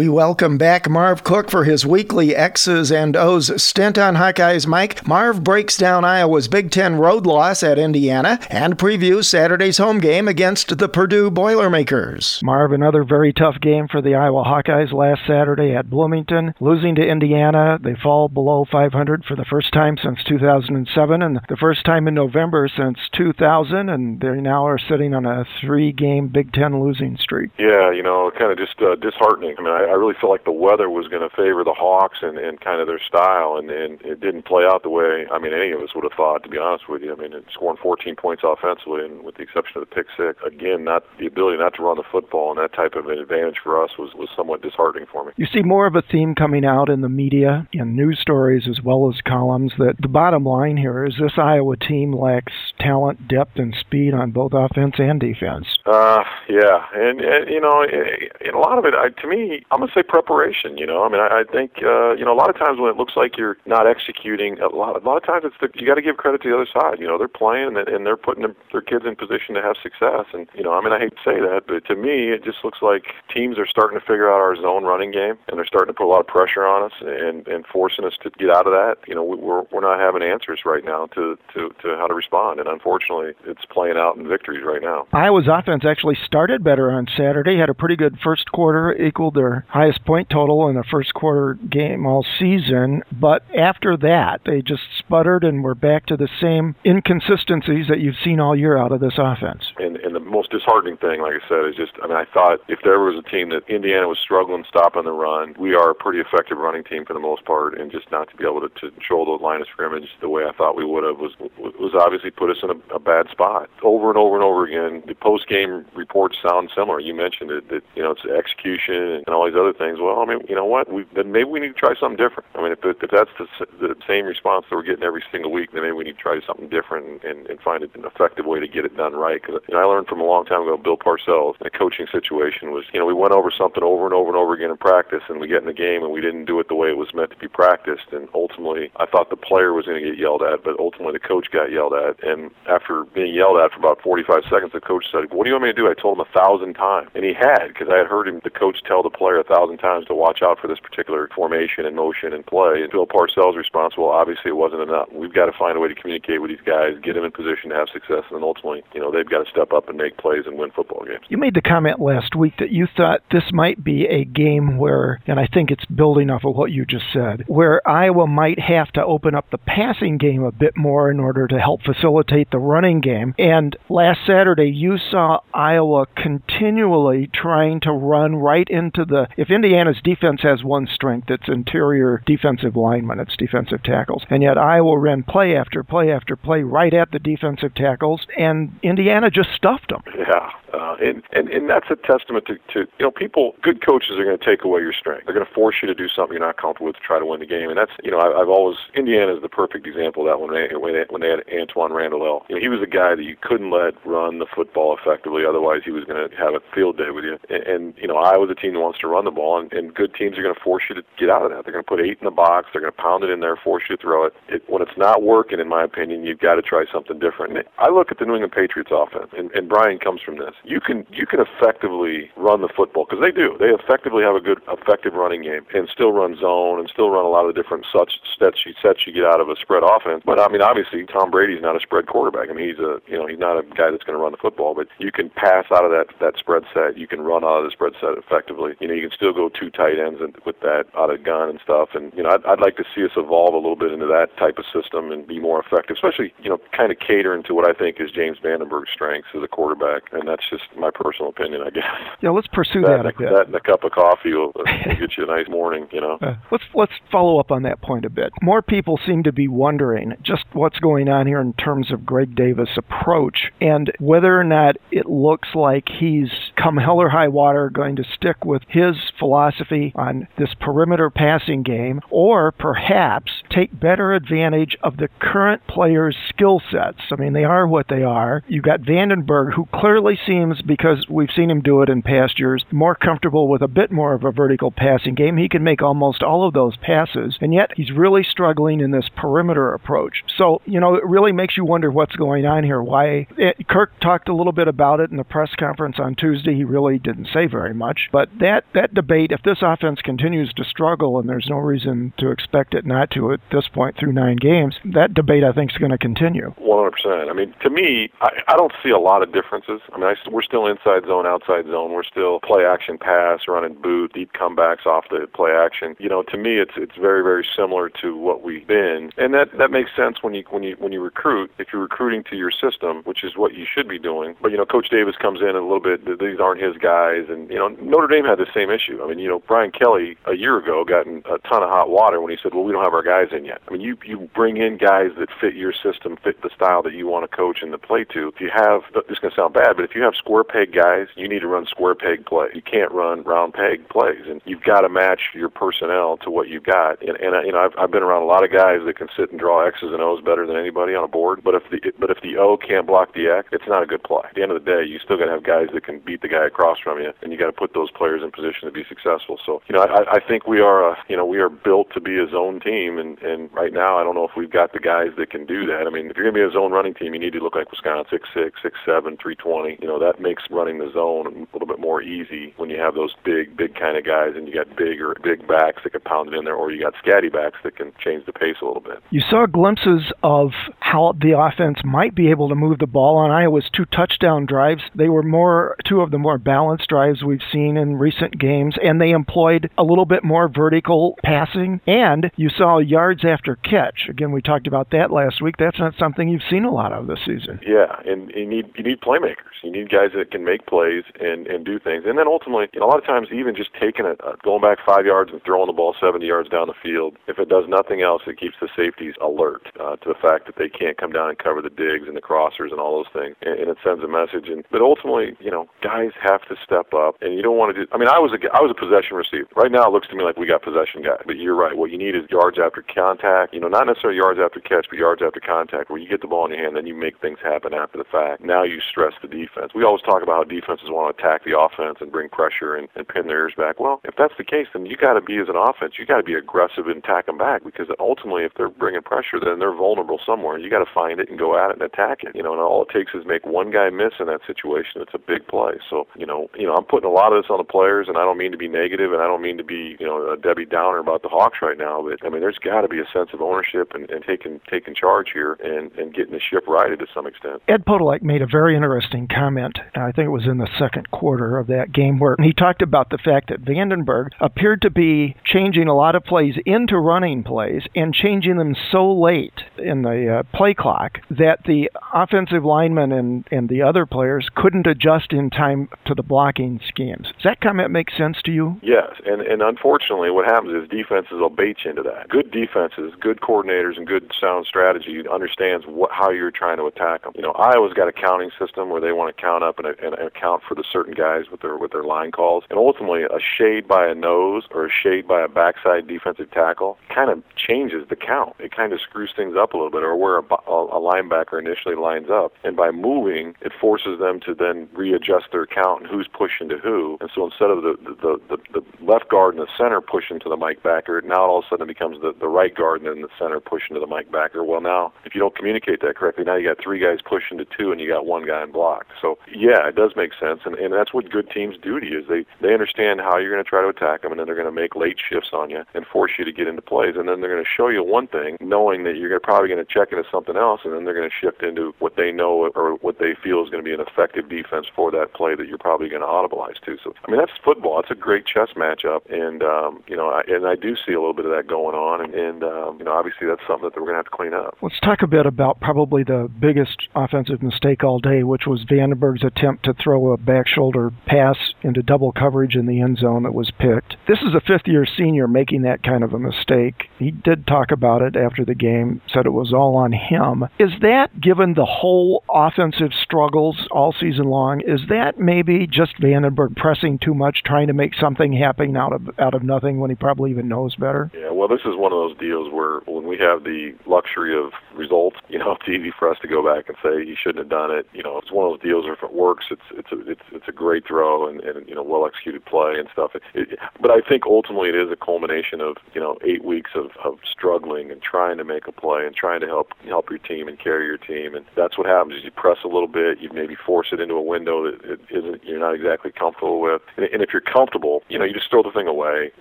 We 0.00 0.09
welcome 0.09 0.56
back 0.56 0.88
Marv 0.88 1.25
Cook 1.25 1.50
for 1.50 1.65
his 1.65 1.84
weekly 1.84 2.34
X's 2.34 2.91
and 2.91 3.15
O's 3.15 3.62
stint 3.62 3.99
on 3.99 4.15
Hawkeyes 4.15 4.66
Mike. 4.66 5.06
Marv 5.06 5.44
breaks 5.44 5.77
down 5.77 6.06
Iowa's 6.06 6.49
Big 6.49 6.71
Ten 6.71 6.97
road 6.97 7.27
loss 7.27 7.62
at 7.62 7.78
Indiana 7.78 8.38
and 8.49 8.78
previews 8.78 9.27
Saturday's 9.27 9.77
home 9.77 9.99
game 9.99 10.27
against 10.27 10.78
the 10.78 10.88
Purdue 10.88 11.31
Boilermakers. 11.31 12.41
Marv, 12.43 12.72
another 12.72 13.05
very 13.05 13.34
tough 13.34 13.61
game 13.61 13.88
for 13.88 14.00
the 14.00 14.15
Iowa 14.15 14.43
Hawkeyes 14.43 14.91
last 14.91 15.21
Saturday 15.27 15.77
at 15.77 15.91
Bloomington. 15.91 16.55
Losing 16.61 16.94
to 16.94 17.06
Indiana, 17.06 17.78
they 17.78 17.94
fall 17.94 18.31
below 18.31 18.65
500 18.72 19.27
for 19.27 19.37
the 19.37 19.44
first 19.50 19.71
time 19.75 19.99
since 20.03 20.25
2007 20.25 21.21
and 21.21 21.41
the 21.50 21.56
first 21.59 21.84
time 21.84 22.09
in 22.09 22.15
November 22.15 22.71
since 22.75 22.97
2000, 23.12 23.91
and 23.91 24.19
they 24.22 24.41
now 24.41 24.67
are 24.67 24.78
sitting 24.78 25.12
on 25.12 25.27
a 25.27 25.44
three 25.61 25.93
game 25.93 26.28
Big 26.28 26.55
Ten 26.55 26.82
losing 26.82 27.19
streak. 27.19 27.50
Yeah, 27.59 27.93
you 27.93 28.03
know, 28.03 28.31
kind 28.38 28.50
of 28.50 28.56
just 28.56 28.81
uh, 28.81 28.94
disheartening. 28.94 29.56
I 29.59 29.62
mean, 29.62 29.75
I, 29.75 29.89
I 29.90 29.94
really 29.94 30.14
felt 30.20 30.30
like 30.30 30.44
the 30.44 30.52
weather 30.52 30.88
was 30.88 31.08
going 31.08 31.28
to 31.28 31.34
favor 31.34 31.64
the 31.64 31.74
Hawks 31.74 32.18
and, 32.22 32.38
and 32.38 32.60
kind 32.60 32.80
of 32.80 32.86
their 32.86 33.00
style, 33.00 33.56
and, 33.58 33.70
and 33.70 34.00
it 34.02 34.20
didn't 34.20 34.46
play 34.46 34.64
out 34.64 34.82
the 34.82 34.90
way 34.90 35.26
I 35.30 35.38
mean 35.38 35.52
any 35.52 35.72
of 35.72 35.80
us 35.80 35.94
would 35.94 36.04
have 36.04 36.16
thought. 36.16 36.44
To 36.44 36.48
be 36.48 36.58
honest 36.58 36.88
with 36.88 37.02
you, 37.02 37.12
I 37.12 37.16
mean, 37.16 37.32
scoring 37.52 37.78
14 37.82 38.14
points 38.16 38.42
offensively, 38.44 39.04
and 39.04 39.24
with 39.24 39.36
the 39.36 39.42
exception 39.42 39.82
of 39.82 39.88
the 39.88 39.94
pick 39.94 40.06
six, 40.16 40.38
again, 40.46 40.84
not 40.84 41.04
the 41.18 41.26
ability 41.26 41.58
not 41.58 41.74
to 41.74 41.82
run 41.82 41.96
the 41.96 42.04
football 42.10 42.50
and 42.50 42.58
that 42.58 42.72
type 42.72 42.94
of 42.94 43.06
an 43.06 43.18
advantage 43.18 43.58
for 43.62 43.82
us 43.82 43.90
was 43.98 44.14
was 44.14 44.28
somewhat 44.36 44.62
disheartening 44.62 45.06
for 45.10 45.24
me. 45.24 45.32
You 45.36 45.46
see 45.46 45.62
more 45.62 45.86
of 45.86 45.96
a 45.96 46.02
theme 46.02 46.34
coming 46.34 46.64
out 46.64 46.88
in 46.88 47.00
the 47.00 47.08
media, 47.08 47.66
in 47.72 47.96
news 47.96 48.18
stories 48.20 48.68
as 48.68 48.80
well 48.82 49.10
as 49.12 49.20
columns. 49.22 49.72
That 49.78 49.96
the 50.00 50.08
bottom 50.08 50.44
line 50.44 50.76
here 50.76 51.04
is 51.04 51.14
this 51.20 51.32
Iowa 51.36 51.76
team 51.76 52.12
lacks 52.12 52.52
talent, 52.78 53.26
depth, 53.28 53.58
and 53.58 53.74
speed 53.74 54.14
on 54.14 54.30
both 54.30 54.52
offense 54.54 54.94
and 54.98 55.18
defense. 55.18 55.66
Uh, 55.84 56.22
yeah, 56.48 56.86
and, 56.94 57.20
and 57.20 57.50
you 57.50 57.60
know, 57.60 57.82
and 57.82 58.54
a 58.54 58.58
lot 58.58 58.78
of 58.78 58.84
it, 58.84 58.94
I, 58.94 59.08
to 59.08 59.28
me, 59.28 59.62
I'm 59.70 59.79
gonna 59.80 59.92
say 59.94 60.02
preparation. 60.02 60.78
You 60.78 60.86
know, 60.86 61.04
I 61.04 61.08
mean, 61.08 61.20
I, 61.20 61.41
I 61.41 61.44
think 61.50 61.82
uh, 61.82 62.14
you 62.14 62.24
know 62.24 62.32
a 62.32 62.38
lot 62.38 62.50
of 62.50 62.56
times 62.56 62.78
when 62.78 62.91
it 62.91 62.96
looks 62.96 63.16
like 63.16 63.36
you're 63.36 63.56
not 63.66 63.86
executing, 63.86 64.58
a 64.60 64.68
lot, 64.68 65.00
a 65.00 65.04
lot 65.06 65.16
of 65.16 65.24
times 65.24 65.44
it's 65.44 65.56
the, 65.60 65.68
you 65.80 65.86
got 65.86 65.96
to 65.96 66.02
give 66.02 66.16
credit 66.16 66.42
to 66.42 66.48
the 66.48 66.54
other 66.54 66.68
side. 66.72 67.00
You 67.00 67.06
know, 67.06 67.18
they're 67.18 67.28
playing 67.28 67.76
and, 67.76 67.88
and 67.88 68.06
they're 68.06 68.16
putting 68.16 68.42
their, 68.42 68.54
their 68.72 68.80
kids 68.80 69.04
in 69.06 69.16
position 69.16 69.54
to 69.54 69.62
have 69.62 69.76
success. 69.82 70.26
And 70.32 70.48
you 70.54 70.62
know, 70.62 70.72
I 70.72 70.82
mean, 70.82 70.92
I 70.92 70.98
hate 70.98 71.16
to 71.16 71.24
say 71.24 71.40
that, 71.40 71.62
but 71.66 71.84
to 71.86 71.96
me, 71.96 72.30
it 72.30 72.44
just 72.44 72.64
looks 72.64 72.78
like 72.82 73.14
teams 73.32 73.58
are 73.58 73.66
starting 73.66 73.98
to 73.98 74.04
figure 74.04 74.30
out 74.30 74.40
our 74.40 74.56
zone 74.56 74.84
running 74.84 75.10
game, 75.10 75.36
and 75.48 75.58
they're 75.58 75.66
starting 75.66 75.92
to 75.92 75.96
put 75.96 76.06
a 76.06 76.12
lot 76.12 76.20
of 76.20 76.26
pressure 76.26 76.66
on 76.66 76.84
us 76.84 76.96
and 77.00 77.46
and 77.48 77.66
forcing 77.66 78.04
us 78.04 78.14
to 78.22 78.30
get 78.38 78.50
out 78.50 78.66
of 78.66 78.72
that. 78.72 78.96
You 79.06 79.14
know, 79.14 79.24
we, 79.24 79.36
we're 79.36 79.62
we're 79.72 79.80
not 79.80 79.98
having 79.98 80.22
answers 80.22 80.60
right 80.64 80.84
now 80.84 81.06
to 81.14 81.38
to 81.54 81.70
to 81.82 81.96
how 81.96 82.06
to 82.06 82.14
respond, 82.14 82.60
and 82.60 82.69
unfortunately, 82.69 83.32
it's 83.44 83.64
playing 83.70 83.96
out 83.96 84.16
in 84.16 84.28
victories 84.28 84.64
right 84.64 84.82
now. 84.82 85.06
Iowa's 85.12 85.48
offense 85.48 85.84
actually 85.84 86.19
started 86.24 86.62
better 86.62 86.90
on 86.90 87.06
Saturday. 87.16 87.58
Had 87.58 87.70
a 87.70 87.74
pretty 87.74 87.96
good 87.96 88.19
first 88.22 88.50
quarter, 88.52 88.94
equaled 88.94 89.34
their 89.34 89.59
highest 89.69 90.04
point 90.04 90.31
total 90.31 90.69
in 90.69 90.76
a 90.76 90.84
first 90.84 91.15
quarter 91.15 91.54
game 91.69 92.06
all 92.06 92.25
season. 92.38 93.03
But 93.12 93.43
after 93.56 93.97
that, 93.98 94.43
they 94.44 94.62
just 94.62 94.82
sputtered 94.98 95.44
and 95.44 95.62
were 95.62 95.75
back 95.75 96.06
to 96.06 96.16
the 96.16 96.28
same 96.41 96.75
inconsistencies 96.84 97.88
that 97.88 98.00
you've 98.00 98.16
seen 98.22 98.41
all 98.41 98.56
year 98.56 98.76
out 98.76 98.93
of 98.93 99.00
this 99.00 99.19
offense. 99.19 99.72
And, 99.78 99.97
and 99.99 100.15
the 100.15 100.20
most 100.20 100.50
disheartening 100.50 100.97
thing, 100.97 101.20
like 101.20 101.34
I 101.34 101.49
said, 101.49 101.66
is 101.69 101.76
just 101.76 101.93
I 102.03 102.06
mean 102.06 102.16
I 102.16 102.25
thought 102.32 102.60
if 102.69 102.81
there 102.84 103.00
was 103.00 103.16
a 103.16 103.28
team 103.28 103.50
that 103.50 103.69
Indiana 103.69 104.09
was 104.09 104.19
struggling 104.19 104.65
stopping 104.69 105.04
the 105.04 105.12
run, 105.12 105.54
we 105.59 105.75
are 105.75 105.91
a 105.91 105.94
pretty 105.94 106.20
effective 106.20 106.59
running 106.59 106.84
team 106.84 107.04
for 107.04 107.15
the 107.15 107.20
most 107.20 107.44
part, 107.44 107.78
and 107.78 107.91
just 107.91 108.10
not 108.10 108.31
to 108.31 108.37
be 108.37 108.44
able 108.44 108.60
to, 108.60 108.69
to 108.81 108.91
control 108.91 109.25
the 109.25 109.43
line 109.43 109.60
of 109.60 109.66
scrimmage 109.69 110.09
the 110.20 110.28
way 110.28 110.44
I 110.44 110.53
thought 110.53 110.76
we 110.76 110.84
would 110.84 111.04
have 111.04 111.19
was 111.19 111.32
was 111.59 111.94
obviously 111.94 112.31
put 112.31 112.50
us 112.50 112.59
in 112.62 112.70
a, 112.70 112.94
a 112.94 112.99
bad 112.99 113.28
spot 113.31 113.69
over 113.82 114.09
and 114.09 114.19
over 114.19 114.34
and 114.37 114.44
over 114.44 114.65
again. 114.65 115.03
The 115.06 115.15
post 115.15 115.49
game 115.49 115.84
reports 115.94 116.38
sound 116.43 116.70
similar. 116.75 117.00
You 117.00 117.15
mentioned 117.15 117.50
it 117.50 117.69
that 117.69 117.82
you 117.94 118.03
know 118.03 118.12
it's 118.12 118.25
execution 118.25 119.22
and 119.26 119.34
all 119.34 119.47
these 119.50 119.59
other 119.61 119.72
things. 119.72 119.99
Well, 120.00 120.21
I 120.21 120.25
mean, 120.25 120.41
you 120.49 120.55
know 120.55 120.65
what? 120.65 120.93
We 120.93 121.05
then 121.15 121.33
maybe 121.33 121.50
we 121.50 121.61
need 121.61 121.75
to 121.75 121.81
try 121.81 121.94
something 121.99 122.16
different. 122.16 122.49
I 122.55 122.62
mean, 122.62 122.72
if, 122.72 122.84
if 122.84 123.11
that's 123.11 123.31
the, 123.38 123.47
the 123.81 123.97
same 124.06 124.27
response 124.27 124.66
that 124.70 124.76
we're 124.76 124.82
getting 124.82 125.02
every 125.05 125.25
single 125.31 125.50
week, 125.50 125.73
then 125.73 125.82
maybe 125.82 125.93
we 125.93 126.05
need 126.05 126.17
to 126.17 126.23
try 126.23 126.41
something 126.47 126.69
different 126.69 127.25
and, 127.25 127.47
and 127.47 127.61
find 127.61 127.82
an 127.82 128.05
effective 128.05 128.47
way 128.47 128.61
to 128.61 128.69
get 128.69 128.85
it 128.85 128.97
done 128.97 129.14
right. 129.14 129.41
Because 129.41 129.61
you 129.69 129.75
know, 129.75 129.81
I 129.81 129.85
learned 129.85 130.06
from 130.06 130.20
a 130.20 130.25
long 130.25 130.44
time 130.44 130.62
ago, 130.62 130.76
Bill 130.76 130.97
Parcells, 130.97 131.55
a 131.61 131.70
coaching 131.70 132.06
situation 132.11 132.70
was, 132.70 132.85
you 132.93 133.00
know, 133.00 133.06
we 133.06 133.14
went 133.14 133.32
over 133.32 133.50
something 133.50 133.82
over 133.82 134.05
and 134.05 134.14
over 134.14 134.29
and 134.29 134.37
over 134.37 134.55
again 134.55 134.70
in 134.70 134.76
practice, 134.76 135.23
and 135.29 135.41
we 135.41 135.49
get 135.49 135.61
in 135.61 135.67
the 135.67 135.73
game 135.73 136.03
and 136.03 136.12
we 136.12 136.20
didn't 136.20 136.44
do 136.44 136.58
it 136.61 136.69
the 136.69 136.75
way 136.75 136.91
it 136.91 136.96
was 136.96 137.12
meant 137.14 137.31
to 137.31 137.37
be 137.37 137.49
practiced. 137.49 138.12
And 138.12 138.29
ultimately, 138.35 138.91
I 138.96 139.06
thought 139.06 139.31
the 139.31 139.37
player 139.37 139.73
was 139.73 139.87
going 139.87 140.03
to 140.03 140.11
get 140.11 140.19
yelled 140.19 140.43
at, 140.43 140.62
but 140.62 140.79
ultimately 140.79 141.12
the 141.12 141.26
coach 141.26 141.50
got 141.50 141.73
yelled 141.73 141.94
at. 141.94 142.23
And 142.23 142.50
after 142.69 143.05
being 143.05 143.35
yelled 143.35 143.58
at 143.58 143.73
for 143.73 143.79
about 143.79 144.00
45 144.03 144.44
seconds, 144.44 144.73
the 144.73 144.81
coach 144.81 145.06
said, 145.11 145.32
"What 145.32 145.44
do 145.44 145.50
you 145.50 145.55
want 145.55 145.64
me 145.64 145.73
to 145.73 145.76
do?" 145.76 145.88
I 145.91 145.94
told 145.94 146.19
him 146.19 146.26
a 146.29 146.32
thousand 146.32 146.75
times, 146.75 147.11
and 147.14 147.25
he 147.25 147.32
had 147.32 147.69
because 147.69 147.88
I 147.91 147.99
had 147.99 148.06
heard 148.06 148.29
him, 148.29 148.41
the 148.44 148.50
coach, 148.50 148.82
tell 148.85 149.03
the 149.03 149.11
player 149.11 149.39
a 149.40 149.44
thousand 149.44 149.78
times 149.78 150.06
to 150.06 150.14
watch 150.14 150.42
out 150.42 150.58
for 150.60 150.69
this 150.69 150.78
particular 150.78 151.28
formation 151.34 151.87
and 151.87 151.96
motion 151.96 152.32
and 152.32 152.44
play. 152.46 152.82
And 152.82 152.90
Bill 152.90 153.06
Parcells 153.06 153.56
responsible. 153.56 154.08
Obviously, 154.08 154.50
it 154.50 154.56
wasn't 154.56 154.82
enough. 154.82 155.08
We've 155.12 155.32
got 155.32 155.46
to 155.46 155.52
find 155.58 155.76
a 155.76 155.81
way 155.81 155.88
to 155.88 155.94
communicate 155.94 156.40
with 156.40 156.50
these 156.50 156.64
guys, 156.64 156.94
get 157.02 157.14
them 157.14 157.25
in 157.25 157.32
position 157.32 157.70
to 157.70 157.76
have 157.76 157.88
success, 157.92 158.25
and 158.28 158.37
then 158.37 158.42
ultimately, 158.42 158.82
you 158.94 159.00
know, 159.00 159.10
they've 159.10 159.28
got 159.28 159.44
to 159.44 159.50
step 159.50 159.72
up 159.72 159.88
and 159.88 159.96
make 159.98 160.16
plays 160.19 160.44
and 160.46 160.58
win 160.58 160.70
football 160.70 161.04
games. 161.04 161.25
You 161.28 161.38
made 161.38 161.54
the 161.54 161.62
comment 161.62 162.00
last 162.00 162.37
week 162.37 162.54
that 162.58 162.70
you 162.70 162.87
thought 162.96 163.22
this 163.31 163.44
might 163.52 163.82
be 163.82 164.06
a 164.06 164.25
game 164.25 164.76
where, 164.78 165.20
and 165.26 165.40
I 165.40 165.46
think 165.46 165.70
it's 165.70 165.84
building 165.86 166.31
off 166.31 166.44
of 166.44 166.54
what 166.54 166.70
you 166.70 166.84
just 166.84 167.06
said, 167.12 167.44
where 167.46 167.86
Iowa 167.88 168.26
might 168.26 168.58
have 168.58 168.90
to 168.93 169.04
open 169.04 169.34
up 169.34 169.50
the 169.50 169.58
passing 169.58 170.19
game 170.19 170.43
a 170.43 170.52
bit 170.52 170.76
more 170.76 171.10
in 171.10 171.20
order 171.20 171.46
to 171.46 171.58
help 171.58 171.82
facilitate 171.82 172.50
the 172.50 172.58
running 172.58 173.00
game. 173.00 173.34
And 173.38 173.76
last 173.88 174.20
Saturday, 174.26 174.70
you 174.70 174.98
saw 174.98 175.40
Iowa 175.54 176.06
continually 176.14 177.28
trying 177.32 177.81
to 177.81 177.93
run 177.93 178.36
right 178.36 178.69
into 178.69 179.04
the. 179.04 179.28
If 179.37 179.50
Indiana's 179.50 180.00
defense 180.03 180.43
has 180.43 180.65
one 180.65 180.87
strength, 180.87 181.31
it's 181.31 181.49
interior 181.49 182.23
defensive 182.27 182.77
linemen, 182.77 183.21
it's 183.21 183.37
defensive 183.37 183.82
tackles. 183.82 184.25
And 184.31 184.43
yet 184.43 184.59
Iowa 184.59 184.99
ran 184.99 185.23
play 185.23 185.56
after 185.56 185.82
play 185.82 186.12
after 186.12 186.37
play 186.37 186.62
right 186.62 186.93
at 186.93 187.11
the 187.11 187.19
defensive 187.19 187.75
tackles, 187.75 188.27
and 188.37 188.79
Indiana 188.82 189.31
just 189.31 189.50
stuffed 189.55 189.88
them. 189.88 190.03
Yeah. 190.17 190.50
Uh, 190.72 190.96
and, 191.02 191.22
and 191.32 191.49
and 191.49 191.69
that's 191.69 191.90
a 191.90 191.96
testament 191.96 192.46
to, 192.46 192.55
to 192.72 192.81
you 192.99 193.05
know 193.05 193.11
people. 193.11 193.55
Good 193.62 193.84
coaches 193.84 194.19
are 194.19 194.25
going 194.25 194.38
to 194.38 194.44
take 194.44 194.64
away 194.64 194.81
your 194.81 194.93
strength. 194.93 195.25
They're 195.26 195.34
going 195.34 195.46
to 195.46 195.52
force 195.52 195.76
you 195.82 195.88
to 195.88 195.94
do 195.94 196.08
something 196.08 196.37
you're 196.37 196.46
not 196.46 196.56
comfortable 196.56 196.87
with 196.87 196.96
to 196.96 197.02
try 197.02 197.19
to 197.19 197.26
win 197.26 197.40
the 197.40 197.46
game. 197.46 197.69
And 197.70 197.78
that's 197.78 197.93
you 198.02 198.11
know 198.11 198.19
I, 198.19 198.40
I've 198.40 198.49
always 198.49 198.76
Indiana 198.94 199.34
is 199.34 199.43
the 199.43 199.49
perfect 199.49 199.87
example 199.87 200.22
of 200.22 200.28
that 200.31 200.40
when 200.40 200.55
they 200.55 200.75
when 200.76 200.94
they, 200.94 201.05
when 201.08 201.20
they 201.20 201.28
had 201.28 201.40
Antwaan 201.46 201.90
Randle. 201.90 202.44
You 202.49 202.56
know 202.56 202.61
he 202.61 202.69
was 202.69 202.81
a 202.82 202.87
guy 202.87 203.14
that 203.14 203.25
you 203.25 203.37
couldn't 203.40 203.70
let 203.70 203.94
run 204.06 204.38
the 204.38 204.46
football 204.46 204.96
effectively. 204.96 205.44
Otherwise 205.44 205.82
he 205.84 205.90
was 205.90 206.05
going 206.05 206.28
to 206.28 206.37
have 206.37 206.55
a 206.55 206.61
field 206.75 206.99
day 206.99 207.11
with 207.11 207.25
you. 207.25 207.38
And, 207.49 207.62
and 207.64 207.94
you 207.96 208.06
know 208.06 208.17
I 208.17 208.37
was 208.37 208.50
a 208.50 208.55
team 208.55 208.75
that 208.75 208.81
wants 208.81 209.00
to 209.00 209.08
run 209.08 209.25
the 209.25 209.31
ball, 209.31 209.58
and, 209.58 209.72
and 209.72 209.94
good 209.94 210.14
teams 210.14 210.38
are 210.38 210.43
going 210.43 210.55
to 210.55 210.61
force 210.61 210.84
you 210.88 210.94
to 210.94 211.02
get 211.19 211.31
out 211.31 211.43
of 211.43 211.50
that. 211.50 211.64
They're 211.64 211.72
going 211.72 211.84
to 211.84 211.88
put 211.88 212.00
eight 212.00 212.19
in 212.20 212.25
the 212.25 212.31
box. 212.31 212.69
They're 212.72 212.82
going 212.82 212.93
to 212.93 213.02
pound 213.02 213.25
it 213.25 213.31
in 213.31 213.40
there, 213.40 213.56
force 213.56 213.84
you 213.88 213.96
to 213.96 214.02
throw 214.02 214.25
it. 214.25 214.34
it 214.49 214.62
when 214.69 214.82
it's 214.82 214.96
not 214.96 215.22
working, 215.22 215.61
in 215.61 215.69
my 215.69 215.84
opinion, 215.84 216.25
you've 216.25 216.38
got 216.38 216.55
to 216.56 216.62
try 216.62 216.84
something 216.93 217.19
different. 217.19 217.56
And 217.56 217.64
I 217.78 217.90
look 217.90 218.11
at 218.11 218.19
the 218.19 218.25
New 218.25 218.34
England 218.34 218.52
Patriots 218.52 218.90
offense, 218.93 219.31
and, 219.37 219.50
and 219.52 219.69
Brian 219.69 219.99
comes 219.99 220.20
from 220.20 220.38
this. 220.38 220.55
You 220.64 220.80
can 220.80 221.06
you 221.10 221.26
can 221.26 221.40
effectively 221.40 222.30
run 222.36 222.60
the 222.60 222.68
football 222.68 223.06
because 223.08 223.20
they 223.20 223.30
do. 223.30 223.56
They 223.58 223.70
effectively 223.70 224.22
have 224.22 224.34
a 224.34 224.40
good, 224.40 224.60
effective 224.68 225.14
running 225.14 225.42
game 225.42 225.66
and 225.74 225.88
still 225.88 226.12
run 226.12 226.36
zone 226.36 226.78
and 226.78 226.88
still 226.88 227.10
run 227.10 227.24
a 227.24 227.28
lot 227.28 227.46
of 227.46 227.54
different 227.54 227.86
such 227.92 228.20
sets 228.38 228.66
you 228.66 228.74
sets 228.82 229.06
you 229.06 229.12
get 229.12 229.24
out 229.24 229.40
of 229.40 229.48
a 229.48 229.56
spread 229.56 229.82
offense. 229.82 230.22
But 230.24 230.38
I 230.38 230.48
mean, 230.48 230.62
obviously, 230.62 231.04
Tom 231.06 231.30
Brady's 231.30 231.62
not 231.62 231.76
a 231.76 231.80
spread 231.80 232.06
quarterback. 232.06 232.50
I 232.50 232.52
mean, 232.52 232.68
he's 232.68 232.78
a 232.78 233.00
you 233.06 233.16
know 233.16 233.26
he's 233.26 233.38
not 233.38 233.58
a 233.58 233.62
guy 233.62 233.90
that's 233.90 234.04
going 234.04 234.18
to 234.18 234.22
run 234.22 234.32
the 234.32 234.42
football. 234.42 234.74
But 234.74 234.88
you 234.98 235.12
can 235.12 235.30
pass 235.30 235.66
out 235.72 235.84
of 235.84 235.90
that 235.90 236.12
that 236.20 236.36
spread 236.38 236.64
set. 236.74 236.98
You 236.98 237.06
can 237.06 237.22
run 237.22 237.44
out 237.44 237.58
of 237.58 237.64
the 237.64 237.70
spread 237.70 237.94
set 238.00 238.18
effectively. 238.18 238.74
You 238.80 238.88
know, 238.88 238.94
you 238.94 239.08
can 239.08 239.16
still 239.16 239.32
go 239.32 239.48
two 239.48 239.70
tight 239.70 239.98
ends 239.98 240.20
and 240.20 240.36
with 240.44 240.60
that 240.60 240.84
out 240.96 241.10
of 241.10 241.24
gun 241.24 241.48
and 241.48 241.60
stuff. 241.62 241.90
And 241.94 242.12
you 242.14 242.22
know, 242.22 242.30
I'd, 242.30 242.44
I'd 242.44 242.60
like 242.60 242.76
to 242.76 242.84
see 242.94 243.04
us 243.04 243.12
evolve 243.16 243.54
a 243.54 243.58
little 243.58 243.76
bit 243.76 243.92
into 243.92 244.06
that 244.06 244.36
type 244.36 244.58
of 244.58 244.64
system 244.72 245.10
and 245.10 245.26
be 245.26 245.40
more 245.40 245.60
effective, 245.60 245.96
especially 245.96 246.34
you 246.42 246.50
know, 246.50 246.60
kind 246.72 246.92
of 246.92 246.98
catering 246.98 247.42
to 247.44 247.54
what 247.54 247.68
I 247.68 247.72
think 247.72 248.00
is 248.00 248.10
James 248.10 248.38
Vandenberg's 248.38 248.90
strengths 248.92 249.28
as 249.34 249.42
a 249.42 249.48
quarterback. 249.48 250.12
And 250.12 250.28
that's 250.28 250.50
just 250.50 250.64
my 250.76 250.91
personal 250.93 251.31
opinion, 251.31 251.62
I 251.62 251.70
guess. 251.70 251.85
Yeah, 252.23 252.31
let's 252.31 252.49
pursue 252.49 252.82
that, 252.82 253.02
that 253.02 253.06
a 253.06 253.19
bit. 253.19 253.31
That 253.31 253.47
and 253.47 253.55
a 253.55 253.61
cup 253.61 253.85
of 253.85 253.93
coffee 253.93 254.32
will, 254.32 254.52
will 254.55 254.64
get 254.85 255.17
you 255.17 255.25
a 255.25 255.26
nice 255.26 255.49
morning, 255.49 255.88
you 255.93 256.00
know. 256.00 256.19
Uh, 256.20 256.35
let's 256.50 256.64
let's 256.75 256.93
follow 257.11 257.38
up 257.38 257.50
on 257.50 257.62
that 257.62 257.81
point 257.81 258.05
a 258.05 258.11
bit. 258.11 258.32
More 258.43 258.62
people 258.62 258.99
seem 259.06 259.23
to 259.23 259.32
be 259.32 259.49
wondering 259.49 260.17
just 260.23 260.44
what's 260.52 260.79
going 260.81 261.08
on 261.08 261.26
here 261.26 261.41
in 261.41 261.52
terms 261.55 261.91
of 261.93 262.05
Greg 262.05 262.35
Davis' 262.35 262.76
approach 262.76 263.52
and 263.61 263.93
whether 263.99 264.38
or 264.38 264.44
not 264.44 264.76
it 264.91 265.06
looks 265.06 265.49
like 265.55 265.88
he's 265.88 266.31
come 266.56 266.76
hell 266.76 267.00
or 267.00 267.08
high 267.08 267.29
water 267.29 267.70
going 267.70 267.96
to 267.96 268.05
stick 268.14 268.44
with 268.44 268.62
his 268.69 268.96
philosophy 269.19 269.93
on 269.94 270.29
this 270.38 270.50
perimeter 270.61 271.11
passing 271.11 271.62
game 271.62 272.00
or 272.11 272.53
perhaps 272.53 273.32
take 273.50 273.79
better 273.79 274.12
advantage 274.12 274.76
of 274.82 274.96
the 274.96 275.08
current 275.20 275.67
players' 275.67 276.17
skill 276.29 276.61
sets. 276.70 277.00
I 277.11 277.17
mean, 277.17 277.32
they 277.32 277.44
are 277.44 277.67
what 277.67 277.87
they 277.88 278.03
are. 278.03 278.43
You've 278.49 278.64
got 278.64 278.81
Vandenberg, 278.81 279.55
who 279.55 279.67
clearly 279.73 280.19
seems, 280.26 280.39
because 280.66 281.06
we've 281.08 281.31
seen 281.34 281.50
him 281.50 281.60
do 281.60 281.82
it 281.82 281.88
in 281.88 282.02
past 282.02 282.38
years, 282.38 282.64
more 282.70 282.94
comfortable 282.94 283.48
with 283.48 283.62
a 283.62 283.69
bit 283.69 283.90
more 283.90 284.14
of 284.14 284.25
a 284.25 284.32
vertical 284.32 284.70
passing 284.70 285.14
game. 285.14 285.37
He 285.37 285.48
can 285.48 285.62
make 285.62 285.82
almost 285.82 286.22
all 286.22 286.46
of 286.46 286.54
those 286.54 286.76
passes, 286.76 287.38
and 287.40 287.52
yet 287.52 287.70
he's 287.76 287.92
really 287.92 288.25
struggling 288.25 288.81
in 288.81 288.90
this 288.90 289.08
perimeter 289.16 289.72
approach. 289.75 290.22
So, 290.37 290.62
you 290.64 290.81
know, 290.81 290.94
it 290.94 291.04
really 291.04 291.32
makes 291.32 291.56
you 291.56 291.64
wonder 291.64 291.90
what's 291.90 292.16
going 292.16 292.46
on 292.46 292.64
here. 292.64 292.82
Why? 292.82 293.26
It, 293.37 293.69
Kirk 293.69 293.92
talked 294.00 294.28
a 294.28 294.34
little 294.34 294.52
bit 294.52 294.69
about 294.69 295.00
it 295.00 295.10
in 295.10 295.16
the 295.16 295.25
press 295.25 295.50
conference 295.58 295.96
on 295.98 296.14
Tuesday. 296.14 296.54
He 296.54 296.64
really 296.64 296.98
didn't 296.98 297.28
say 297.32 297.46
very 297.46 297.75
much. 297.75 298.08
But 298.12 298.28
that, 298.40 298.64
that 298.75 298.94
debate, 298.94 299.32
if 299.32 299.43
this 299.43 299.58
offense 299.62 300.00
continues 300.02 300.52
to 300.54 300.64
struggle, 300.64 301.19
and 301.19 301.28
there's 301.28 301.48
no 301.48 301.56
reason 301.56 302.12
to 302.19 302.31
expect 302.31 302.75
it 302.75 302.86
not 302.86 303.10
to 303.12 303.32
at 303.32 303.40
this 303.52 303.69
point 303.69 303.96
through 303.96 304.12
nine 304.12 304.36
games, 304.36 304.76
that 304.84 305.14
debate, 305.14 305.44
I 305.44 305.52
think, 305.52 305.72
is 305.72 305.78
going 305.78 305.90
to 305.90 305.98
continue. 305.98 306.54
100%. 306.60 307.31
I 307.31 307.32
mean, 307.32 307.54
to 307.62 307.70
me, 307.70 308.10
I, 308.20 308.31
I 308.48 308.56
don't 308.56 308.72
see 308.82 308.90
a 308.90 308.98
lot 308.98 309.22
of 309.22 309.32
differences. 309.32 309.81
I 309.93 309.98
mean, 309.98 310.06
I, 310.06 310.30
we're 310.31 310.43
still 310.43 310.67
inside 310.67 311.05
zone, 311.06 311.27
outside 311.27 311.67
zone. 311.67 311.93
We're 311.93 312.05
still 312.05 312.41
play 312.41 312.65
action 312.65 312.99
pass, 312.99 313.41
running 313.49 313.75
boot, 313.75 314.12
deep 314.12 314.32
comebacks 314.32 314.87
off 314.87 315.06
the 315.11 315.27
play 315.32 315.53
action. 315.53 315.97
You 315.99 316.09
know, 316.09 316.23
to 316.25 316.37
me, 316.37 316.59
it's 316.59 316.73
it's 316.77 316.97
very 316.97 317.23
very 317.23 317.47
similar 317.56 317.88
to 318.00 318.17
what 318.17 318.43
we've 318.43 318.67
been, 318.67 319.11
and 319.17 319.35
that 319.35 319.56
that 319.59 319.71
makes 319.71 319.91
sense 319.94 320.23
when 320.23 320.35
you 320.35 320.44
when 320.50 320.62
you 320.62 320.77
when 320.79 320.93
you 320.93 321.03
recruit. 321.03 321.50
If 321.59 321.69
you're 321.73 321.82
recruiting 321.82 322.25
to 322.25 322.37
your 322.37 322.50
system, 322.50 323.03
which 323.05 323.25
is 323.25 323.37
what 323.37 323.55
you 323.55 323.67
should 323.67 323.88
be 323.88 323.99
doing. 323.99 324.35
But 324.41 324.50
you 324.50 324.56
know, 324.56 324.67
Coach 324.67 324.88
Davis 324.91 325.17
comes 325.17 325.41
in 325.41 325.56
a 325.56 325.61
little 325.61 325.81
bit. 325.81 326.05
These 326.19 326.41
aren't 326.41 326.62
his 326.62 326.77
guys, 326.77 327.27
and 327.29 327.49
you 327.50 327.56
know, 327.56 327.69
Notre 327.69 328.06
Dame 328.06 328.25
had 328.25 328.38
the 328.38 328.50
same 328.55 328.71
issue. 328.71 329.03
I 329.03 329.09
mean, 329.09 329.19
you 329.19 329.29
know, 329.29 329.41
Brian 329.41 329.71
Kelly 329.71 330.17
a 330.27 330.35
year 330.35 330.59
ago 330.59 330.85
got 330.85 331.06
in 331.06 331.23
a 331.31 331.38
ton 331.38 331.62
of 331.62 331.69
hot 331.69 331.91
water 331.91 332.21
when 332.21 332.31
he 332.31 332.38
said, 332.43 332.55
"Well, 332.55 332.65
we 332.65 332.73
don't 332.73 332.85
have 332.85 332.94
our 332.94 333.03
guys 333.03 333.29
in 333.32 333.44
yet." 333.44 333.61
I 333.69 333.73
mean, 333.73 333.81
you 333.81 333.97
you 334.05 334.31
bring 334.35 334.56
in 334.56 334.77
guys 334.77 335.11
that 335.19 335.29
fit 335.41 335.55
your 335.55 335.73
system, 335.73 336.17
fit 336.23 336.43
the 336.43 336.50
style 336.50 336.82
that 336.82 336.94
you 336.94 337.06
want 337.06 337.29
to 337.29 337.37
coach 337.37 337.62
and 337.62 337.73
to 337.73 337.79
play 337.79 338.05
to. 338.05 338.29
If 338.29 338.41
you 338.41 338.50
have, 338.55 338.82
this 338.94 339.05
is 339.11 339.19
going 339.19 339.31
to 339.31 339.37
sound 339.37 339.55
bad, 339.55 339.77
but 339.77 339.85
if 339.85 339.94
you 339.94 340.03
have 340.03 340.15
square 340.20 340.44
peg 340.44 340.72
guys, 340.72 341.08
you 341.17 341.28
need 341.28 341.40
to 341.40 341.49
run 341.49 341.67
square 341.67 341.94
peg 341.94 342.25
play. 342.26 342.49
You 342.55 342.62
can't 342.62 342.93
run 342.93 343.25
round 343.25 343.55
peg 343.55 343.88
plays, 343.88 344.25
and 344.28 344.40
you've 344.44 344.62
got 344.62 344.82
to 344.82 344.88
match 344.88 345.20
your 345.34 345.49
personnel 345.49 346.19
to 346.19 346.31
what 346.31 346.49
you've 346.49 346.62
got. 346.62 347.00
And, 347.02 347.17
and 347.17 347.34
uh, 347.34 347.40
you 347.40 347.52
know, 347.52 347.61
I've, 347.64 347.75
I've 347.78 347.90
been 347.90 348.02
around 348.02 348.22
a 348.22 348.26
lot 348.26 348.44
of 348.44 348.52
guys 348.52 348.81
that 348.87 348.96
can 348.96 349.08
sit 349.17 349.31
and 349.31 349.40
draw 349.40 349.67
X's 349.67 349.93
and 349.93 350.02
O's 350.02 350.22
better 350.22 350.46
than 350.46 350.56
anybody 350.56 350.94
on 350.94 351.02
a 351.05 351.08
board. 351.08 351.43
But 351.43 351.55
if 351.55 351.64
the 351.72 351.81
but 351.99 352.11
if 352.11 352.20
the 352.22 352.37
O 352.37 352.56
can't 352.56 352.87
block 352.87 353.14
the 353.14 353.28
X, 353.28 353.49
it's 353.52 353.67
not 353.67 353.82
a 353.82 353.87
good 353.87 354.02
play. 354.02 354.22
At 354.28 354.34
the 354.34 354.43
end 354.43 354.52
of 354.52 354.62
the 354.62 354.70
day, 354.70 354.84
you 354.84 354.99
still 354.99 355.17
got 355.17 355.26
to 355.26 355.32
have 355.32 355.43
guys 355.43 355.69
that 355.72 355.84
can 355.84 355.99
beat 355.99 356.22
the 356.22 356.28
guy 356.28 356.46
across 356.46 356.78
from 356.78 357.00
you, 357.00 357.12
and 357.22 357.32
you 357.32 357.38
got 357.38 357.46
to 357.46 357.52
put 357.52 357.75
those 357.75 357.90
players 357.90 358.22
in 358.22 358.31
position 358.31 358.69
to 358.69 358.72
be 358.72 358.84
successful. 358.88 359.38
So, 359.44 359.62
you 359.69 359.75
know, 359.75 359.82
I, 359.82 360.17
I 360.17 360.20
think 360.20 360.46
we 360.46 360.61
are, 360.61 360.90
a, 360.90 360.96
you 361.08 361.17
know, 361.17 361.25
we 361.25 361.38
are 361.38 361.49
built 361.49 361.93
to 361.94 362.00
be 362.00 362.19
a 362.19 362.28
zone 362.28 362.61
team, 362.61 362.99
and 362.99 363.19
and 363.20 363.52
right 363.52 363.72
now, 363.72 363.99
I 363.99 364.05
don't 364.05 364.14
know 364.14 364.25
if 364.25 364.37
we've 364.37 364.50
got 364.50 364.72
the 364.72 364.81
guys 364.81 365.11
that 365.17 365.31
can 365.31 365.46
do 365.46 365.67
that. 365.67 365.87
I 365.87 365.90
mean, 365.90 366.11
if 366.11 366.17
you're 366.17 366.31
going 366.31 366.34
to 366.34 366.49
be 366.49 366.49
a 366.49 366.52
zone 366.52 366.72
running 366.72 366.94
team, 366.94 367.14
you 367.14 367.20
need 367.20 367.32
to 367.32 367.40
look 367.40 367.55
like 367.55 367.70
Wisconsin, 367.70 368.06
six 368.11 368.28
six, 368.34 368.61
six 368.62 368.78
seven, 368.84 369.17
three 369.17 369.37
twenty. 369.37 369.78
You 369.81 369.88
know, 369.88 369.99
that 369.99 370.09
makes 370.18 370.44
running 370.50 370.78
the 370.78 370.90
zone 370.92 371.26
a 371.26 371.52
little 371.52 371.68
bit 371.68 371.78
more 371.78 372.02
easy 372.02 372.54
when 372.56 372.70
you 372.70 372.80
have 372.80 372.94
those 372.94 373.14
big, 373.24 373.56
big 373.56 373.74
kind 373.74 373.96
of 373.96 374.04
guys, 374.04 374.32
and 374.34 374.48
you 374.48 374.54
got 374.54 374.74
big 374.76 375.00
or 375.00 375.14
big 375.22 375.46
backs 375.46 375.82
that 375.84 375.90
can 375.90 376.00
pound 376.00 376.32
it 376.32 376.36
in 376.36 376.44
there, 376.44 376.54
or 376.54 376.72
you 376.72 376.80
got 376.80 376.94
scatty 376.94 377.30
backs 377.30 377.58
that 377.62 377.76
can 377.76 377.92
change 378.02 378.24
the 378.26 378.32
pace 378.32 378.56
a 378.62 378.64
little 378.64 378.80
bit. 378.80 378.98
You 379.10 379.20
saw 379.28 379.46
glimpses 379.46 380.12
of 380.22 380.52
how 380.81 381.14
the 381.20 381.38
offense 381.38 381.79
might 381.84 382.14
be 382.14 382.31
able 382.31 382.48
to 382.48 382.55
move 382.55 382.79
the 382.79 382.86
ball 382.86 383.19
on 383.19 383.31
Iowa's 383.31 383.69
two 383.72 383.84
touchdown 383.84 384.46
drives. 384.46 384.82
They 384.94 385.08
were 385.08 385.22
more 385.22 385.76
two 385.86 386.00
of 386.00 386.10
the 386.10 386.19
more 386.19 386.38
balanced 386.38 386.88
drives 386.88 387.22
we've 387.22 387.40
seen 387.52 387.76
in 387.76 387.96
recent 387.96 388.38
games, 388.38 388.76
and 388.82 389.00
they 389.00 389.10
employed 389.10 389.70
a 389.76 389.84
little 389.84 390.06
bit 390.06 390.24
more 390.24 390.48
vertical 390.48 391.19
passing. 391.22 391.81
And 391.86 392.31
you 392.36 392.48
saw 392.48 392.79
yards 392.79 393.24
after 393.24 393.56
catch. 393.56 394.08
Again, 394.08 394.32
we 394.32 394.43
talked 394.43 394.67
about 394.67 394.90
that 394.90 395.10
last 395.10 395.43
week. 395.43 395.56
That's 395.58 395.79
not 395.79 395.94
something 395.98 396.29
you've 396.29 396.43
seen 396.50 396.64
a 396.64 396.72
lot 396.72 396.93
of 396.93 397.06
this 397.06 397.20
season. 397.26 397.60
Yeah, 397.67 398.00
and 398.06 398.31
you 398.34 398.46
need 398.46 398.70
you 398.76 398.84
need 398.84 399.00
playmakers. 399.00 399.36
You 399.62 399.72
need 399.72 399.90
guys 399.91 400.11
that 400.15 400.31
can 400.31 400.44
make 400.44 400.67
plays 400.67 401.05
and 401.20 401.47
and 401.47 401.65
do 401.65 401.79
things. 401.79 402.05
And 402.06 402.19
then 402.19 402.27
ultimately, 402.27 402.69
you 402.73 402.81
know, 402.81 402.87
a 402.87 402.91
lot 402.91 402.99
of 402.99 403.05
times 403.05 403.29
even 403.32 403.55
just 403.55 403.75
taking 403.75 404.06
it, 404.06 404.20
uh, 404.25 404.37
going 404.43 404.63
back 404.63 404.79
five 404.85 405.05
yards 405.05 405.32
and 405.32 405.43
throwing 405.43 405.67
the 405.67 405.73
ball 405.73 405.94
70 406.01 406.25
yards 406.25 406.49
down 406.49 406.69
the 406.69 406.75
field, 406.82 407.17
if 407.27 407.39
it 407.39 407.49
does 407.49 407.65
nothing 407.69 408.03
else, 408.03 408.23
it 408.27 408.39
keeps 408.39 408.56
the 408.61 408.69
safeties 408.75 409.15
alert 409.20 409.69
uh, 409.79 409.97
to 409.97 410.09
the 410.09 410.15
fact 410.15 410.47
that 410.47 410.56
they 410.56 410.69
can't 410.69 410.97
come 410.97 411.13
down 411.13 411.29
and 411.29 411.39
cover 411.39 411.61
the 411.61 411.70
digs 411.70 412.06
and 412.06 412.17
the 412.17 412.23
crossers 412.23 412.70
and 412.70 412.81
all 412.81 413.03
those 413.03 413.13
things, 413.13 413.37
and, 413.43 413.59
and 413.59 413.69
it 413.69 413.79
sends 413.85 414.03
a 414.03 414.09
message. 414.09 414.49
And 414.49 414.65
but 414.70 414.81
ultimately, 414.81 415.37
you 415.41 415.51
know, 415.51 415.69
guys 415.82 416.13
have 416.20 416.43
to 416.49 416.56
step 416.63 416.94
up, 416.94 417.17
and 417.20 417.35
you 417.35 417.43
don't 417.43 417.56
want 417.56 417.75
to 417.75 417.85
do. 417.85 417.91
I 417.93 417.99
mean, 417.99 418.09
I 418.09 418.19
was 418.19 418.32
a 418.32 418.39
I 418.55 418.61
was 418.61 418.70
a 418.70 418.79
possession 418.79 419.17
receiver. 419.17 419.49
Right 419.56 419.73
now, 419.73 419.89
it 419.89 419.93
looks 419.93 420.09
to 420.09 420.17
me 420.17 420.25
like 420.25 420.37
we 420.37 420.47
got 420.47 420.63
possession 420.63 421.03
guys, 421.03 421.23
but 421.27 421.37
you're 421.37 421.55
right. 421.55 421.77
What 421.77 421.91
you 421.91 421.99
need 421.99 422.15
is 422.15 422.25
yards 422.31 422.59
after 422.59 422.82
contact. 422.82 423.55
You 423.55 423.61
know, 423.61 423.69
not 423.69 423.87
necessarily 423.87 424.19
yards 424.19 424.39
after 424.39 424.61
catch, 424.61 424.87
but 424.89 424.99
yards 424.99 425.23
after 425.23 425.41
contact, 425.41 425.91
where 425.91 425.99
you 425.99 426.09
get 426.09 426.20
the 426.20 426.29
ball 426.29 426.47
in 426.47 426.53
your 426.53 426.63
hand, 426.63 426.77
then 426.77 426.87
you 426.87 426.94
make 426.94 427.20
things 427.20 427.39
happen 427.43 427.75
after 427.75 427.99
the 427.99 428.05
fact. 428.05 428.43
Now 428.43 428.63
you 428.63 428.81
stress 428.81 429.15
the 429.20 429.29
defense. 429.29 429.73
We 429.75 429.80
we 429.81 429.87
always 429.87 430.03
talk 430.03 430.22
about 430.22 430.37
how 430.37 430.44
defenses 430.44 430.91
want 430.91 431.08
to 431.08 431.17
attack 431.17 431.43
the 431.44 431.58
offense 431.58 431.99
and 432.03 432.13
bring 432.13 432.29
pressure 432.29 432.77
and, 432.77 432.87
and 432.96 433.08
pin 433.08 433.29
their 433.29 433.49
ears 433.49 433.55
back. 433.56 433.81
Well, 433.81 434.03
if 434.05 434.15
that's 434.15 434.34
the 434.37 434.44
case, 434.44 434.67
then 434.75 434.84
you 434.84 434.94
got 434.94 435.15
to 435.15 435.22
be 435.22 435.39
as 435.39 435.49
an 435.49 435.56
offense, 435.56 435.94
you 435.99 436.05
got 436.05 436.19
to 436.19 436.22
be 436.22 436.34
aggressive 436.34 436.87
and 436.87 436.99
attack 436.99 437.25
them 437.25 437.39
back 437.39 437.65
because 437.65 437.89
ultimately, 437.99 438.44
if 438.44 438.53
they're 438.60 438.69
bringing 438.69 439.01
pressure, 439.01 439.41
then 439.43 439.58
they're 439.58 439.72
vulnerable 439.72 440.20
somewhere. 440.25 440.58
You 440.58 440.69
got 440.69 440.84
to 440.84 440.93
find 440.93 441.19
it 441.19 441.31
and 441.31 441.39
go 441.39 441.56
at 441.56 441.70
it 441.70 441.81
and 441.81 441.82
attack 441.82 442.25
it. 442.25 442.37
You 442.37 442.43
know, 442.43 442.53
and 442.53 442.60
all 442.60 442.84
it 442.84 442.93
takes 442.93 443.15
is 443.15 443.25
make 443.25 443.46
one 443.46 443.70
guy 443.70 443.89
miss 443.89 444.13
in 444.20 444.27
that 444.27 444.44
situation. 444.46 445.01
It's 445.01 445.15
a 445.15 445.19
big 445.19 445.46
play. 445.49 445.81
So 445.89 446.06
you 446.15 446.27
know, 446.27 446.51
you 446.58 446.67
know, 446.67 446.75
I'm 446.75 446.84
putting 446.84 447.08
a 447.08 447.13
lot 447.13 447.32
of 447.32 447.43
this 447.43 447.49
on 447.49 447.56
the 447.56 447.65
players, 447.65 448.05
and 448.06 448.19
I 448.19 448.25
don't 448.29 448.37
mean 448.37 448.53
to 448.53 448.58
be 448.58 448.69
negative, 448.69 449.15
and 449.15 449.22
I 449.22 449.27
don't 449.27 449.41
mean 449.41 449.56
to 449.56 449.65
be 449.65 449.96
you 449.99 450.06
know 450.06 450.31
a 450.31 450.37
Debbie 450.37 450.67
Downer 450.67 450.99
about 450.99 451.22
the 451.22 451.31
Hawks 451.31 451.58
right 451.63 451.79
now. 451.79 452.05
But 452.05 452.20
I 452.20 452.29
mean, 452.29 452.43
there's 452.43 452.58
got 452.58 452.82
to 452.82 452.89
be 452.89 453.01
a 453.01 453.08
sense 453.10 453.31
of 453.32 453.41
ownership 453.41 453.93
and, 453.94 454.10
and 454.10 454.22
taking 454.22 454.60
taking 454.69 454.94
charge 454.94 455.31
here 455.32 455.56
and 455.65 455.91
and 455.96 456.13
getting 456.13 456.32
the 456.32 456.41
ship 456.41 456.67
righted 456.69 456.99
to 456.99 457.06
some 457.15 457.27
extent. 457.27 457.63
Ed 457.67 457.87
Podolak 457.87 458.20
made 458.20 458.43
a 458.43 458.46
very 458.46 458.77
interesting 458.77 459.27
comment. 459.27 459.69
I 459.94 460.12
think 460.12 460.27
it 460.27 460.31
was 460.31 460.46
in 460.46 460.58
the 460.58 460.69
second 460.79 461.10
quarter 461.10 461.58
of 461.58 461.67
that 461.69 461.93
game 461.93 462.19
where 462.19 462.36
he 462.41 462.53
talked 462.53 462.82
about 462.82 463.10
the 463.10 463.19
fact 463.19 463.48
that 463.48 463.65
Vandenberg 463.65 464.31
appeared 464.41 464.82
to 464.82 464.91
be 464.91 465.36
changing 465.44 465.89
a 465.89 465.94
lot 465.94 466.15
of 466.15 466.24
plays 466.24 466.55
into 466.67 466.98
running 466.98 467.43
plays 467.43 467.82
and 467.94 468.15
changing 468.15 468.56
them 468.56 468.74
so 468.91 469.12
late 469.12 469.65
in 469.79 470.03
the 470.03 470.41
uh, 470.41 470.56
play 470.56 470.74
clock 470.74 471.19
that 471.31 471.65
the 471.65 471.91
offensive 472.12 472.65
linemen 472.65 473.12
and, 473.12 473.46
and 473.50 473.69
the 473.69 473.82
other 473.82 474.06
players 474.06 474.48
couldn't 474.55 474.86
adjust 474.86 475.32
in 475.32 475.50
time 475.50 475.89
to 476.05 476.15
the 476.15 476.22
blocking 476.22 476.81
schemes. 476.86 477.29
Does 477.34 477.44
that 477.44 477.60
comment 477.60 477.91
make 477.91 478.10
sense 478.10 478.41
to 478.44 478.53
you? 478.53 478.79
Yes, 478.82 479.15
and 479.24 479.43
and 479.43 479.62
unfortunately, 479.62 480.31
what 480.31 480.44
happens 480.44 480.82
is 480.82 480.89
defenses 480.89 481.32
will 481.32 481.50
bait 481.50 481.79
you 481.84 481.91
into 481.91 482.03
that. 482.03 482.29
Good 482.29 482.50
defenses, 482.50 483.12
good 483.20 483.41
coordinators, 483.41 483.96
and 483.96 484.06
good 484.06 484.31
sound 484.39 484.67
strategy 484.67 485.22
understands 485.31 485.86
what 485.86 486.10
how 486.12 486.31
you're 486.31 486.50
trying 486.50 486.79
to 486.79 486.84
attack 486.84 487.22
them. 487.22 487.32
You 487.34 487.43
know, 487.43 487.53
Iowa's 487.53 487.93
got 487.93 488.08
a 488.08 488.12
counting 488.12 488.50
system 488.58 488.91
where 488.91 489.00
they 489.00 489.12
want 489.12 489.34
to 489.34 489.41
count 489.41 489.59
up 489.62 489.79
and, 489.79 489.86
and, 489.86 490.14
and 490.14 490.26
account 490.26 490.62
for 490.67 490.74
the 490.74 490.84
certain 490.90 491.14
guys 491.14 491.44
with 491.50 491.60
their 491.60 491.76
with 491.76 491.93
their 491.93 492.05
line 492.05 492.31
calls, 492.31 492.64
and 492.70 492.79
ultimately 492.79 493.22
a 493.22 493.38
shade 493.40 493.86
by 493.86 494.06
a 494.06 494.14
nose 494.14 494.64
or 494.70 494.86
a 494.86 494.90
shade 494.90 495.26
by 495.26 495.40
a 495.40 495.48
backside 495.48 496.06
defensive 496.06 496.50
tackle 496.50 496.98
kind 497.14 497.31
of 497.31 497.43
changes 497.56 498.06
the 498.08 498.17
count. 498.17 498.55
It 498.58 498.74
kind 498.74 498.93
of 498.93 499.00
screws 499.00 499.32
things 499.34 499.55
up 499.58 499.74
a 499.74 499.76
little 499.76 499.90
bit, 499.90 500.02
or 500.02 500.17
where 500.17 500.38
a, 500.38 500.43
a 500.43 501.00
linebacker 501.00 501.58
initially 501.58 501.94
lines 501.94 502.29
up, 502.31 502.52
and 502.64 502.76
by 502.76 502.90
moving, 502.90 503.55
it 503.60 503.72
forces 503.81 504.19
them 504.19 504.40
to 504.46 504.55
then 504.55 504.88
readjust 504.94 505.46
their 505.52 505.67
count 505.67 506.02
and 506.02 506.10
who's 506.10 506.29
pushing 506.29 506.69
to 506.69 506.79
who. 506.79 507.19
And 507.20 507.31
so 507.34 507.44
instead 507.44 507.70
of 507.70 507.82
the 507.82 507.96
the, 508.20 508.40
the, 508.48 508.81
the 508.81 509.05
left 509.05 509.29
guard 509.29 509.55
and 509.55 509.62
the 509.62 509.70
center 509.76 510.00
pushing 510.00 510.40
to 510.40 510.48
the 510.48 510.56
Mike 510.56 510.82
backer, 510.82 511.20
now 511.22 511.43
all 511.46 511.58
of 511.58 511.64
a 511.64 511.69
sudden 511.69 511.88
it 511.88 511.93
becomes 511.93 512.20
the, 512.20 512.35
the 512.38 512.48
right 512.48 512.74
guard 512.74 513.02
and 513.02 513.11
then 513.11 513.22
the 513.22 513.29
center 513.38 513.61
pushing 513.61 513.94
to 513.94 514.00
the 514.00 514.07
Mike 514.07 514.31
backer. 514.31 514.64
Well, 514.64 514.81
now 514.81 515.12
if 515.24 515.35
you 515.35 515.40
don't 515.40 515.57
communicate 515.57 516.00
that 516.02 516.16
correctly, 516.16 516.44
now 516.44 516.57
you 516.57 516.68
got 516.68 516.83
three 516.83 516.98
guys 516.98 517.18
pushing 517.24 517.59
to 517.59 517.64
two 517.64 517.92
and 517.92 518.00
you 518.00 518.09
got 518.09 518.26
one 518.26 518.46
guy 518.46 518.62
in 518.62 518.72
block. 518.72 519.07
So 519.20 519.38
yeah, 519.54 519.88
it 519.88 519.96
does 519.96 520.12
make 520.16 520.33
sense, 520.38 520.61
and 520.64 520.74
and 520.76 520.92
that's 520.92 521.12
what 521.12 521.30
good 521.30 521.50
teams 521.50 521.76
do 521.83 522.00
to 522.00 522.07
you 522.07 522.20
is 522.20 522.24
they 522.28 522.44
they 522.61 522.72
understand 522.72 523.20
how 523.20 523.38
you're 523.38 523.52
going 523.52 523.62
to 523.62 523.68
try 523.68 523.83
to 523.83 523.88
attack 523.88 524.22
them, 524.22 524.33
and 524.33 524.38
then 524.38 524.46
they're 524.46 524.59
going 524.59 524.66
to 524.66 524.72
make 524.72 524.96
late 524.96 525.18
shifts 525.18 525.50
on 525.52 525.70
you 525.70 525.83
and 525.94 526.07
force 526.07 526.33
you 526.38 526.44
to 526.44 526.52
get 526.52 526.68
into 526.68 526.83
plays, 526.83 527.14
and 527.16 527.28
then 527.28 527.40
they're 527.40 527.52
going 527.52 527.64
to 527.64 527.70
show 527.76 527.88
you 527.88 528.02
one 528.04 528.26
thing, 528.26 528.57
knowing 528.61 529.04
that 529.04 529.16
you're 529.16 529.38
probably 529.40 529.68
going 529.68 529.85
to 529.85 529.92
check 529.92 530.12
into 530.12 530.24
something 530.30 530.57
else, 530.57 530.80
and 530.85 530.92
then 530.92 531.04
they're 531.04 531.14
going 531.14 531.28
to 531.28 531.35
shift 531.35 531.62
into 531.62 531.94
what 531.98 532.16
they 532.16 532.30
know 532.33 532.70
or 532.74 532.94
what 532.96 533.18
they 533.18 533.35
feel 533.42 533.62
is 533.64 533.70
going 533.70 533.83
to 533.83 533.88
be 533.88 533.94
an 533.94 534.00
effective 534.00 534.48
defense 534.48 534.87
for 534.94 535.11
that 535.11 535.35
play 535.35 535.54
that 535.54 535.68
you're 535.68 535.78
probably 535.78 536.09
going 536.09 536.22
to 536.22 536.28
audibilize 536.28 536.80
to. 536.85 536.96
So 537.02 537.14
I 537.26 537.30
mean 537.30 537.38
that's 537.38 537.52
football. 537.64 538.00
It's 538.00 538.11
a 538.11 538.14
great 538.14 538.46
chess 538.46 538.70
matchup, 538.76 539.20
and 539.30 539.62
um, 539.62 540.02
you 540.07 540.16
know, 540.16 540.30
I, 540.30 540.42
and 540.48 540.66
I 540.66 540.74
do 540.76 540.96
see 540.96 541.12
a 541.12 541.20
little 541.20 541.35
bit 541.35 541.46
of 541.46 541.52
that 541.52 541.66
going 541.66 541.94
on, 541.94 542.24
and, 542.24 542.35
and 542.35 542.64
um, 542.64 542.96
you 542.98 543.04
know, 543.04 543.12
obviously 543.12 543.46
that's 543.46 543.62
something 543.66 543.88
that 543.88 543.96
we're 543.96 544.07
going 544.07 544.14
to 544.14 544.22
have 544.22 544.30
to 544.30 544.37
clean 544.37 544.54
up. 544.54 544.76
Let's 544.83 545.00
talk 545.00 545.22
a 545.22 545.26
bit 545.26 545.46
about 545.46 545.80
probably 545.80 546.22
the 546.22 546.50
biggest 546.61 547.09
offensive 547.14 547.62
mistake 547.62 548.04
all 548.04 548.18
day, 548.18 548.42
which 548.42 548.66
was 548.66 548.85
Vandenberg's 548.85 549.39
attempt 549.44 549.85
to 549.85 549.94
throw 549.94 550.33
a 550.33 550.37
back 550.37 550.66
shoulder 550.66 551.11
pass 551.27 551.57
into 551.83 552.03
double 552.03 552.33
coverage 552.33 552.77
in 552.77 552.87
the 552.87 553.01
end 553.01 553.18
zone 553.18 553.42
that 553.44 553.55
was 553.55 553.70
picked. 553.70 554.16
This 554.27 554.40
is 554.40 554.55
a 554.55 554.61
fifth 554.61 554.87
year 554.87 555.07
senior 555.07 555.49
making 555.49 555.83
that 555.83 556.03
kind 556.03 556.25
of 556.25 556.33
a 556.33 556.38
mistake. 556.38 557.11
He 557.18 557.31
did 557.31 557.66
talk 557.66 557.90
about 557.90 558.23
it 558.23 558.37
after 558.37 558.64
the 558.64 558.75
game, 558.75 559.20
said 559.33 559.47
it 559.47 559.51
was 559.51 559.73
all 559.73 559.97
on 559.97 560.12
him. 560.12 560.64
Is 560.79 560.92
that, 561.03 561.40
given 561.40 561.75
the 561.75 561.85
whole 561.85 562.44
offensive 562.51 563.12
struggles 563.12 563.87
all 563.90 564.12
season 564.12 564.44
long, 564.44 564.81
is 564.81 565.01
that 565.09 565.38
maybe 565.38 565.87
just 565.87 566.20
Vandenberg 566.20 566.77
pressing 566.77 567.18
too 567.18 567.35
much, 567.35 567.62
trying 567.64 567.87
to 567.88 567.92
make 567.92 568.14
something 568.14 568.53
happen 568.53 568.97
out 568.97 569.12
of 569.12 569.31
out 569.38 569.55
of 569.55 569.62
nothing 569.62 570.01
when 570.01 570.11
he 570.11 570.16
probably 570.16 570.51
even 570.51 570.68
knows 570.68 570.94
better? 570.97 571.31
Yeah, 571.35 571.51
well, 571.51 571.68
this 571.68 571.81
is 571.81 571.97
one 571.97 572.12
of 572.12 572.18
those 572.18 572.37
deals 572.38 572.73
where 572.73 573.01
when 573.07 573.27
we 573.27 573.38
have 573.38 573.64
the 573.64 573.94
luxury 574.07 574.57
of 574.57 574.73
results, 574.94 575.37
you 575.49 575.59
know, 575.59 575.73
it's 575.81 575.88
easy 575.88 576.12
for 576.18 576.31
us 576.31 576.38
to 576.42 576.49
go 576.49 576.62
back 576.64 576.88
and 576.88 576.97
say 577.03 577.25
he 577.25 577.37
shouldn't 577.40 577.59
have 577.59 577.68
done 577.68 577.90
it. 577.90 578.07
You 578.12 578.23
know, 578.23 578.38
it's 578.38 578.53
one 578.53 578.66
of 578.66 578.73
those 578.73 578.88
deals 578.88 579.05
where 579.05 579.30
it 579.31 579.37
works, 579.37 579.66
it's 579.70 579.83
it's 579.92 580.12
a 580.12 580.31
it's 580.31 580.42
it's 580.53 580.68
a 580.68 580.72
great 580.72 581.07
throw 581.07 581.49
and, 581.49 581.61
and 581.61 581.88
you 581.88 581.94
know 581.94 582.03
well 582.03 582.27
executed 582.27 582.64
play 582.64 582.94
and 582.99 583.09
stuff. 583.12 583.33
It, 583.35 583.42
it, 583.55 583.79
but 584.01 584.11
I 584.11 584.20
think 584.20 584.44
ultimately 584.46 584.88
it 584.88 584.96
is 584.96 585.11
a 585.11 585.16
culmination 585.16 585.81
of 585.81 585.96
you 586.14 586.20
know 586.20 586.37
eight 586.44 586.64
weeks 586.64 586.90
of, 586.94 587.11
of 587.25 587.38
struggling 587.51 588.11
and 588.11 588.20
trying 588.20 588.59
to 588.59 588.64
make 588.64 588.87
a 588.88 588.92
play 588.92 589.27
and 589.27 589.35
trying 589.35 589.61
to 589.61 589.66
help 589.66 589.92
help 590.07 590.31
your 590.31 590.38
team 590.38 590.68
and 590.68 590.79
carry 590.79 591.07
your 591.07 591.18
team. 591.18 591.55
And 591.55 591.64
that's 591.77 591.96
what 591.96 592.07
happens 592.07 592.37
is 592.37 592.44
you 592.44 592.51
press 592.51 592.79
a 592.85 592.88
little 592.88 593.09
bit, 593.09 593.38
you 593.38 593.51
maybe 593.53 593.77
force 593.77 594.09
it 594.12 594.20
into 594.20 594.35
a 594.35 594.42
window 594.42 594.90
that 594.90 595.05
it 595.05 595.20
isn't 595.31 595.64
you're 595.64 595.79
not 595.79 595.94
exactly 595.94 596.33
comfortable 596.33 596.81
with. 596.81 597.03
And, 597.16 597.27
and 597.27 597.42
if 597.42 597.51
you're 597.53 597.62
comfortable, 597.62 598.22
you 598.29 598.38
know 598.38 598.44
you 598.44 598.55
just 598.55 598.70
throw 598.70 598.83
the 598.83 598.92
thing 598.92 599.07
away 599.07 599.53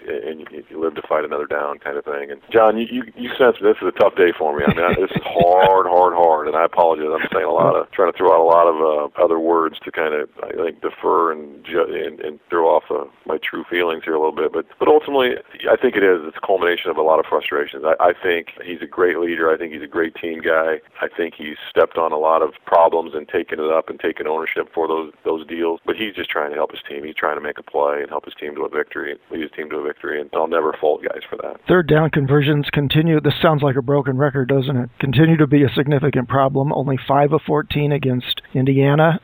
and 0.07 0.41
you, 0.41 0.65
you 0.69 0.79
live 0.79 0.95
to 0.95 1.03
fight 1.03 1.25
another 1.25 1.45
down 1.45 1.79
kind 1.79 1.97
of 1.97 2.05
thing. 2.05 2.31
And 2.31 2.41
John, 2.51 2.77
you 2.77 2.87
you, 2.89 3.03
you 3.15 3.29
sense 3.37 3.57
this 3.61 3.77
is 3.81 3.87
a 3.87 3.99
tough 3.99 4.15
day 4.15 4.31
for 4.37 4.57
me. 4.57 4.65
I 4.65 4.73
mean, 4.73 4.95
this 4.99 5.11
is 5.11 5.23
hard, 5.23 5.85
hard, 5.85 6.13
hard, 6.13 6.47
and 6.47 6.55
I 6.55 6.65
apologize. 6.65 7.07
I'm 7.13 7.27
saying 7.31 7.45
a 7.45 7.51
lot 7.51 7.75
of 7.75 7.91
trying 7.91 8.11
to 8.11 8.17
throw 8.17 8.33
out 8.33 8.41
a 8.41 8.49
lot 8.49 8.67
of 8.67 8.77
uh, 8.81 9.23
other 9.23 9.37
words 9.39 9.58
to 9.67 9.91
kind 9.91 10.13
of 10.13 10.29
I 10.43 10.51
think 10.55 10.81
defer 10.81 11.31
and 11.31 11.65
ju- 11.65 11.83
and, 11.83 12.19
and 12.21 12.39
throw 12.49 12.67
off 12.67 12.83
uh, 12.89 13.05
my 13.25 13.37
true 13.37 13.65
feelings 13.69 14.03
here 14.05 14.13
a 14.13 14.19
little 14.19 14.35
bit. 14.35 14.53
But 14.53 14.65
but 14.79 14.87
ultimately, 14.87 15.35
I 15.69 15.75
think 15.75 15.95
it 15.95 16.03
is. 16.03 16.21
It's 16.23 16.37
a 16.37 16.45
culmination 16.45 16.89
of 16.91 16.97
a 16.97 17.01
lot 17.01 17.19
of 17.19 17.25
frustrations. 17.25 17.83
I, 17.83 17.95
I 17.99 18.13
think 18.13 18.53
he's 18.63 18.81
a 18.81 18.87
great 18.87 19.17
leader. 19.19 19.51
I 19.51 19.57
think 19.57 19.73
he's 19.73 19.83
a 19.83 19.87
great 19.87 20.15
team 20.15 20.39
guy. 20.39 20.79
I 21.01 21.07
think 21.09 21.33
he's 21.35 21.57
stepped 21.69 21.97
on 21.97 22.11
a 22.11 22.17
lot 22.17 22.41
of 22.41 22.53
problems 22.65 23.11
and 23.13 23.27
taken 23.27 23.59
it 23.59 23.71
up 23.71 23.89
and 23.89 23.99
taken 23.99 24.27
ownership 24.27 24.69
for 24.73 24.87
those 24.87 25.11
those 25.25 25.45
deals. 25.47 25.79
But 25.85 25.95
he's 25.97 26.15
just 26.15 26.29
trying 26.29 26.51
to 26.51 26.55
help 26.55 26.71
his 26.71 26.81
team. 26.87 27.03
He's 27.03 27.15
trying 27.15 27.35
to 27.35 27.41
make 27.41 27.57
a 27.57 27.63
play 27.63 27.99
and 28.01 28.09
help 28.09 28.25
his 28.25 28.35
team 28.35 28.55
to 28.55 28.61
a 28.63 28.69
victory, 28.69 29.17
lead 29.31 29.41
his 29.41 29.51
team 29.51 29.69
to 29.71 29.77
a 29.77 29.83
victory. 29.83 30.21
And 30.21 30.29
I'll 30.33 30.47
never 30.47 30.73
fault 30.79 31.03
guys 31.03 31.23
for 31.29 31.35
that. 31.37 31.59
Third 31.67 31.87
down 31.87 32.09
conversions 32.11 32.69
continue. 32.71 33.19
This 33.19 33.33
sounds 33.41 33.63
like 33.63 33.75
a 33.75 33.81
broken 33.81 34.17
record, 34.17 34.49
doesn't 34.49 34.75
it? 34.75 34.89
Continue 34.99 35.37
to 35.37 35.47
be 35.47 35.63
a 35.63 35.69
significant 35.69 36.27
problem. 36.29 36.71
Only 36.71 36.97
five 37.07 37.33
of 37.33 37.41
14 37.45 37.91
against 37.91 38.41
Indiana, 38.53 39.19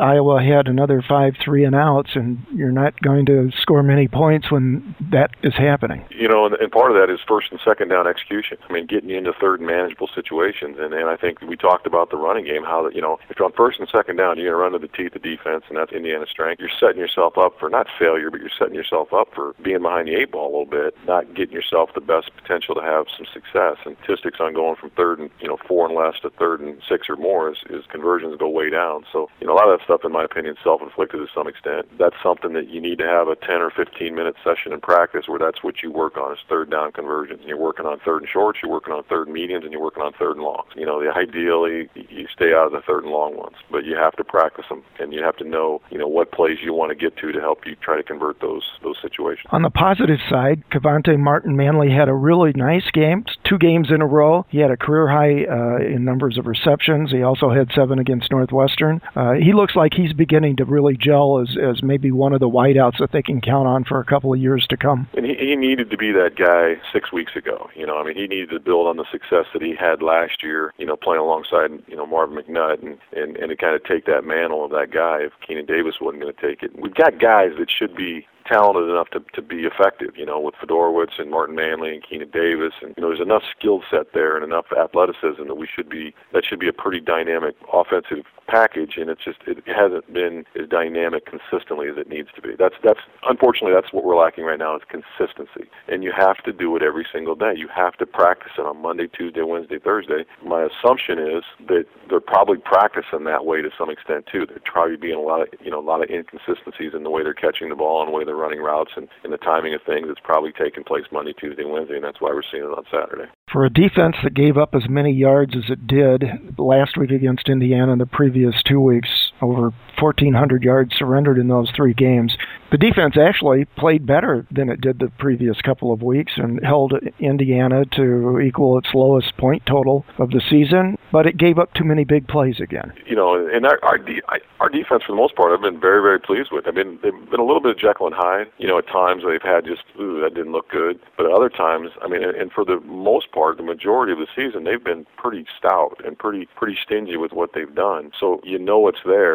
Iowa 0.00 0.42
had 0.42 0.68
another 0.68 1.02
five 1.06 1.34
three 1.42 1.64
and 1.64 1.74
outs, 1.74 2.10
and 2.14 2.44
you're 2.54 2.72
not 2.72 3.00
going 3.00 3.26
to 3.26 3.50
score 3.60 3.82
many 3.82 4.08
points 4.08 4.50
when 4.50 4.94
that 5.10 5.30
is 5.42 5.54
happening. 5.54 6.04
You 6.10 6.28
know, 6.28 6.46
and, 6.46 6.54
and 6.56 6.70
part 6.70 6.90
of 6.90 6.96
that 6.96 7.12
is 7.12 7.20
first 7.26 7.50
and 7.50 7.60
second 7.64 7.88
down 7.88 8.06
execution. 8.06 8.58
I 8.68 8.72
mean, 8.72 8.86
getting 8.86 9.10
you 9.10 9.18
into 9.18 9.32
third 9.32 9.60
and 9.60 9.68
manageable 9.68 10.08
situations, 10.14 10.76
and, 10.78 10.92
and 10.94 11.08
I 11.08 11.16
think 11.16 11.40
we 11.40 11.56
talked 11.56 11.86
about 11.86 12.10
the 12.10 12.16
running 12.16 12.44
game, 12.44 12.64
how 12.64 12.82
that 12.84 12.94
you 12.94 13.02
know, 13.02 13.18
if 13.28 13.38
you're 13.38 13.46
on 13.46 13.52
first 13.52 13.78
and 13.78 13.88
second 13.88 14.16
down, 14.16 14.38
you're 14.38 14.52
going 14.52 14.72
to 14.72 14.76
run 14.76 14.80
to 14.80 14.86
the 14.86 14.92
teeth 14.96 15.14
of 15.14 15.22
defense, 15.22 15.64
and 15.68 15.76
that's 15.76 15.92
Indiana's 15.92 16.30
strength. 16.30 16.60
You're 16.60 16.70
setting 16.80 16.98
yourself 16.98 17.38
up 17.38 17.58
for 17.58 17.68
not 17.68 17.86
failure, 17.98 18.30
but 18.30 18.40
you're 18.40 18.50
setting 18.58 18.74
yourself 18.74 19.12
up 19.12 19.28
for 19.34 19.54
being 19.62 19.82
behind 19.82 20.08
the 20.08 20.14
eight 20.14 20.32
ball 20.32 20.46
a 20.46 20.52
little 20.58 20.66
bit, 20.66 20.96
not 21.06 21.34
getting 21.34 21.54
yourself 21.54 21.90
the 21.94 22.00
best 22.00 22.30
potential 22.36 22.74
to 22.74 22.82
have 22.82 23.06
some 23.16 23.26
success. 23.32 23.76
And 23.84 23.96
statistics 24.02 24.38
on 24.40 24.54
going 24.54 24.76
from 24.76 24.90
third 24.90 25.18
and 25.18 25.30
you 25.40 25.48
know 25.48 25.58
four 25.66 25.86
and 25.86 25.94
less 25.94 26.18
to 26.22 26.30
third 26.30 26.60
and 26.60 26.80
six 26.88 27.08
or 27.08 27.16
more 27.16 27.50
is, 27.50 27.58
is 27.70 27.84
conversions 27.90 28.36
go 28.38 28.48
way 28.48 28.70
down. 28.70 29.04
So 29.12 29.28
you 29.40 29.45
know 29.46 29.54
a 29.54 29.58
lot 29.58 29.68
of 29.68 29.78
that 29.78 29.84
stuff, 29.84 30.04
in 30.04 30.12
my 30.12 30.24
opinion, 30.24 30.56
self-inflicted 30.62 31.20
to 31.20 31.26
some 31.34 31.48
extent. 31.48 31.86
That's 31.98 32.16
something 32.22 32.52
that 32.54 32.68
you 32.68 32.80
need 32.80 32.98
to 32.98 33.06
have 33.06 33.28
a 33.28 33.36
10 33.36 33.62
or 33.62 33.70
15 33.70 34.14
minute 34.14 34.36
session 34.42 34.72
in 34.72 34.80
practice 34.80 35.28
where 35.28 35.38
that's 35.38 35.62
what 35.62 35.82
you 35.82 35.90
work 35.90 36.16
on 36.16 36.32
is 36.32 36.38
third 36.48 36.70
down 36.70 36.92
conversions. 36.92 37.40
And 37.40 37.48
you're 37.48 37.60
working 37.60 37.86
on 37.86 37.98
third 38.04 38.22
and 38.22 38.28
shorts, 38.28 38.60
you're 38.62 38.72
working 38.72 38.92
on 38.92 39.04
third 39.04 39.28
and 39.28 39.34
mediums, 39.34 39.64
and 39.64 39.72
you're 39.72 39.82
working 39.82 40.02
on 40.02 40.12
third 40.18 40.36
and 40.36 40.44
longs. 40.44 40.70
You 40.74 40.86
know, 40.86 41.02
ideally 41.10 41.88
you 41.94 42.26
stay 42.34 42.52
out 42.52 42.66
of 42.66 42.72
the 42.72 42.82
third 42.86 43.04
and 43.04 43.12
long 43.12 43.36
ones, 43.36 43.56
but 43.70 43.84
you 43.84 43.96
have 43.96 44.16
to 44.16 44.24
practice 44.24 44.66
them, 44.68 44.82
and 44.98 45.12
you 45.12 45.22
have 45.22 45.36
to 45.36 45.44
know 45.44 45.80
you 45.90 45.98
know 45.98 46.08
what 46.08 46.32
plays 46.32 46.58
you 46.62 46.74
want 46.74 46.90
to 46.90 46.96
get 46.96 47.16
to 47.18 47.32
to 47.32 47.40
help 47.40 47.66
you 47.66 47.76
try 47.76 47.96
to 47.96 48.02
convert 48.02 48.40
those 48.40 48.62
those 48.82 48.96
situations. 49.00 49.46
On 49.50 49.62
the 49.62 49.70
positive 49.70 50.18
side, 50.28 50.62
Kevonte 50.70 51.18
Martin 51.18 51.56
Manley 51.56 51.90
had 51.90 52.08
a 52.08 52.14
really 52.14 52.52
nice 52.54 52.90
game, 52.92 53.24
two 53.44 53.58
games 53.58 53.88
in 53.90 54.02
a 54.02 54.06
row. 54.06 54.44
He 54.48 54.58
had 54.58 54.70
a 54.70 54.76
career 54.76 55.08
high 55.08 55.44
uh, 55.44 55.78
in 55.84 56.04
numbers 56.04 56.38
of 56.38 56.46
receptions. 56.46 57.10
He 57.10 57.22
also 57.22 57.50
had 57.50 57.70
seven 57.74 57.98
against 57.98 58.30
Northwestern. 58.30 59.00
Uh, 59.14 59.34
Uh, 59.36 59.44
he 59.44 59.52
looks 59.52 59.76
like 59.76 59.92
he's 59.94 60.12
beginning 60.12 60.56
to 60.56 60.64
really 60.64 60.96
gel 60.96 61.40
as, 61.40 61.56
as 61.56 61.82
maybe 61.82 62.10
one 62.10 62.32
of 62.32 62.40
the 62.40 62.48
wideouts 62.48 62.98
that 62.98 63.12
they 63.12 63.22
can 63.22 63.40
count 63.40 63.68
on 63.68 63.84
for 63.84 64.00
a 64.00 64.04
couple 64.04 64.32
of 64.32 64.40
years 64.40 64.66
to 64.68 64.76
come. 64.76 65.08
And 65.14 65.26
he, 65.26 65.34
he 65.34 65.56
needed 65.56 65.90
to 65.90 65.96
be 65.96 66.12
that 66.12 66.36
guy 66.36 66.80
six 66.92 67.12
weeks 67.12 67.36
ago. 67.36 67.68
You 67.74 67.86
know, 67.86 67.98
I 67.98 68.04
mean, 68.04 68.16
he 68.16 68.26
needed 68.26 68.50
to 68.50 68.60
build 68.60 68.86
on 68.86 68.96
the 68.96 69.04
success 69.10 69.46
that 69.52 69.62
he 69.62 69.74
had 69.74 70.02
last 70.02 70.42
year. 70.42 70.72
You 70.78 70.86
know, 70.86 70.96
playing 70.96 71.20
alongside 71.20 71.70
you 71.86 71.96
know 71.96 72.06
Marvin 72.06 72.36
McNutt 72.36 72.82
and 72.82 72.98
and 73.12 73.36
and 73.36 73.50
to 73.50 73.56
kind 73.56 73.74
of 73.74 73.84
take 73.84 74.06
that 74.06 74.24
mantle 74.24 74.64
of 74.64 74.70
that 74.72 74.90
guy 74.90 75.20
if 75.20 75.32
Keenan 75.46 75.66
Davis 75.66 75.96
wasn't 76.00 76.22
going 76.22 76.34
to 76.34 76.40
take 76.40 76.62
it. 76.62 76.78
We've 76.78 76.94
got 76.94 77.20
guys 77.20 77.50
that 77.58 77.70
should 77.70 77.94
be 77.94 78.26
talented 78.46 78.88
enough 78.88 79.08
to, 79.10 79.20
to 79.34 79.42
be 79.42 79.62
effective, 79.62 80.16
you 80.16 80.26
know, 80.26 80.40
with 80.40 80.54
Fiedorowicz 80.56 81.18
and 81.18 81.30
Martin 81.30 81.54
Manley 81.54 81.94
and 81.94 82.02
Keenan 82.02 82.30
Davis. 82.30 82.72
And, 82.82 82.94
you 82.96 83.02
know, 83.02 83.08
there's 83.08 83.20
enough 83.20 83.42
skill 83.58 83.82
set 83.90 84.12
there 84.14 84.36
and 84.36 84.44
enough 84.44 84.66
athleticism 84.72 85.46
that 85.46 85.56
we 85.56 85.66
should 85.66 85.88
be, 85.88 86.14
that 86.32 86.44
should 86.44 86.60
be 86.60 86.68
a 86.68 86.72
pretty 86.72 87.00
dynamic 87.00 87.54
offensive 87.72 88.24
package, 88.46 88.96
and 88.96 89.10
it's 89.10 89.24
just 89.24 89.38
it 89.46 89.62
hasn't 89.66 90.12
been 90.12 90.44
as 90.60 90.68
dynamic 90.68 91.26
consistently 91.26 91.88
as 91.88 91.96
it 91.96 92.08
needs 92.08 92.28
to 92.34 92.42
be. 92.42 92.54
That's 92.58 92.74
that's 92.82 93.00
unfortunately 93.28 93.72
that's 93.74 93.92
what 93.92 94.04
we're 94.04 94.16
lacking 94.16 94.44
right 94.44 94.58
now 94.58 94.76
is 94.76 94.82
consistency, 94.88 95.68
and 95.88 96.02
you 96.02 96.12
have 96.16 96.38
to 96.44 96.52
do 96.52 96.74
it 96.76 96.82
every 96.82 97.06
single 97.12 97.34
day. 97.34 97.54
You 97.56 97.68
have 97.74 97.94
to 97.94 98.06
practice 98.06 98.52
it 98.58 98.62
on 98.62 98.80
Monday, 98.80 99.08
Tuesday, 99.08 99.42
Wednesday, 99.42 99.78
Thursday. 99.78 100.24
My 100.44 100.66
assumption 100.66 101.18
is 101.18 101.44
that 101.68 101.84
they're 102.08 102.20
probably 102.20 102.58
practicing 102.58 103.24
that 103.24 103.44
way 103.44 103.62
to 103.62 103.70
some 103.76 103.90
extent 103.90 104.26
too. 104.30 104.46
There's 104.46 104.60
probably 104.64 104.96
being 104.96 105.16
a 105.16 105.20
lot 105.20 105.42
of 105.42 105.48
you 105.60 105.70
know 105.70 105.80
a 105.80 105.86
lot 105.86 106.02
of 106.02 106.10
inconsistencies 106.10 106.92
in 106.94 107.02
the 107.02 107.10
way 107.10 107.22
they're 107.22 107.34
catching 107.34 107.68
the 107.68 107.76
ball 107.76 108.02
and 108.02 108.12
the 108.12 108.16
way 108.16 108.24
they're 108.24 108.35
running 108.36 108.60
routes 108.60 108.92
and, 108.96 109.08
and 109.24 109.32
the 109.32 109.38
timing 109.38 109.74
of 109.74 109.80
things. 109.86 110.06
It's 110.08 110.20
probably 110.22 110.52
taking 110.52 110.84
place 110.84 111.04
Monday, 111.10 111.32
Tuesday, 111.32 111.64
Wednesday, 111.64 111.96
and 111.96 112.04
that's 112.04 112.20
why 112.20 112.30
we're 112.30 112.42
seeing 112.50 112.64
it 112.64 112.66
on 112.66 112.84
Saturday. 112.90 113.30
For 113.50 113.64
a 113.64 113.70
defense 113.70 114.16
that 114.22 114.34
gave 114.34 114.56
up 114.56 114.74
as 114.74 114.88
many 114.88 115.12
yards 115.12 115.56
as 115.56 115.70
it 115.70 115.86
did 115.86 116.24
last 116.58 116.96
week 116.96 117.10
against 117.10 117.48
Indiana 117.48 117.92
and 117.92 118.00
the 118.00 118.06
previous 118.06 118.54
two 118.64 118.80
weeks, 118.80 119.25
over 119.42 119.72
1,400 119.98 120.62
yards 120.62 120.94
surrendered 120.96 121.38
in 121.38 121.48
those 121.48 121.70
three 121.74 121.94
games. 121.94 122.36
The 122.70 122.78
defense 122.78 123.16
actually 123.16 123.64
played 123.64 124.06
better 124.06 124.46
than 124.50 124.68
it 124.68 124.80
did 124.80 124.98
the 124.98 125.08
previous 125.18 125.60
couple 125.62 125.92
of 125.92 126.02
weeks 126.02 126.32
and 126.36 126.64
held 126.64 126.94
Indiana 127.18 127.84
to 127.92 128.40
equal 128.40 128.76
its 128.78 128.88
lowest 128.92 129.36
point 129.36 129.64
total 129.66 130.04
of 130.18 130.30
the 130.30 130.42
season, 130.50 130.98
but 131.12 131.26
it 131.26 131.36
gave 131.36 131.58
up 131.58 131.72
too 131.74 131.84
many 131.84 132.04
big 132.04 132.26
plays 132.26 132.60
again. 132.60 132.92
You 133.06 133.16
know, 133.16 133.34
and 133.48 133.64
our 133.64 133.78
our, 133.84 133.98
de- 133.98 134.22
our 134.60 134.68
defense 134.68 135.04
for 135.06 135.12
the 135.12 135.16
most 135.16 135.36
part, 135.36 135.52
I've 135.52 135.62
been 135.62 135.80
very 135.80 136.02
very 136.02 136.18
pleased 136.18 136.50
with. 136.50 136.66
I 136.66 136.72
mean, 136.72 136.98
they've 137.02 137.30
been 137.30 137.40
a 137.40 137.44
little 137.44 137.62
bit 137.62 137.72
of 137.72 137.78
Jekyll 137.78 138.06
and 138.06 138.14
Hyde. 138.14 138.48
You 138.58 138.66
know, 138.66 138.78
at 138.78 138.88
times 138.88 139.22
they've 139.26 139.40
had 139.40 139.64
just 139.64 139.82
ooh 140.00 140.20
that 140.22 140.34
didn't 140.34 140.52
look 140.52 140.68
good, 140.68 140.98
but 141.16 141.26
at 141.26 141.32
other 141.32 141.48
times, 141.48 141.90
I 142.02 142.08
mean, 142.08 142.22
and 142.24 142.50
for 142.50 142.64
the 142.64 142.80
most 142.80 143.30
part, 143.32 143.56
the 143.56 143.62
majority 143.62 144.12
of 144.12 144.18
the 144.18 144.26
season, 144.34 144.64
they've 144.64 144.82
been 144.82 145.06
pretty 145.16 145.46
stout 145.56 146.00
and 146.04 146.18
pretty 146.18 146.48
pretty 146.56 146.76
stingy 146.82 147.16
with 147.16 147.32
what 147.32 147.50
they've 147.54 147.74
done. 147.74 148.10
So 148.18 148.40
you 148.44 148.58
know 148.58 148.88
it's 148.88 149.04
there, 149.06 149.25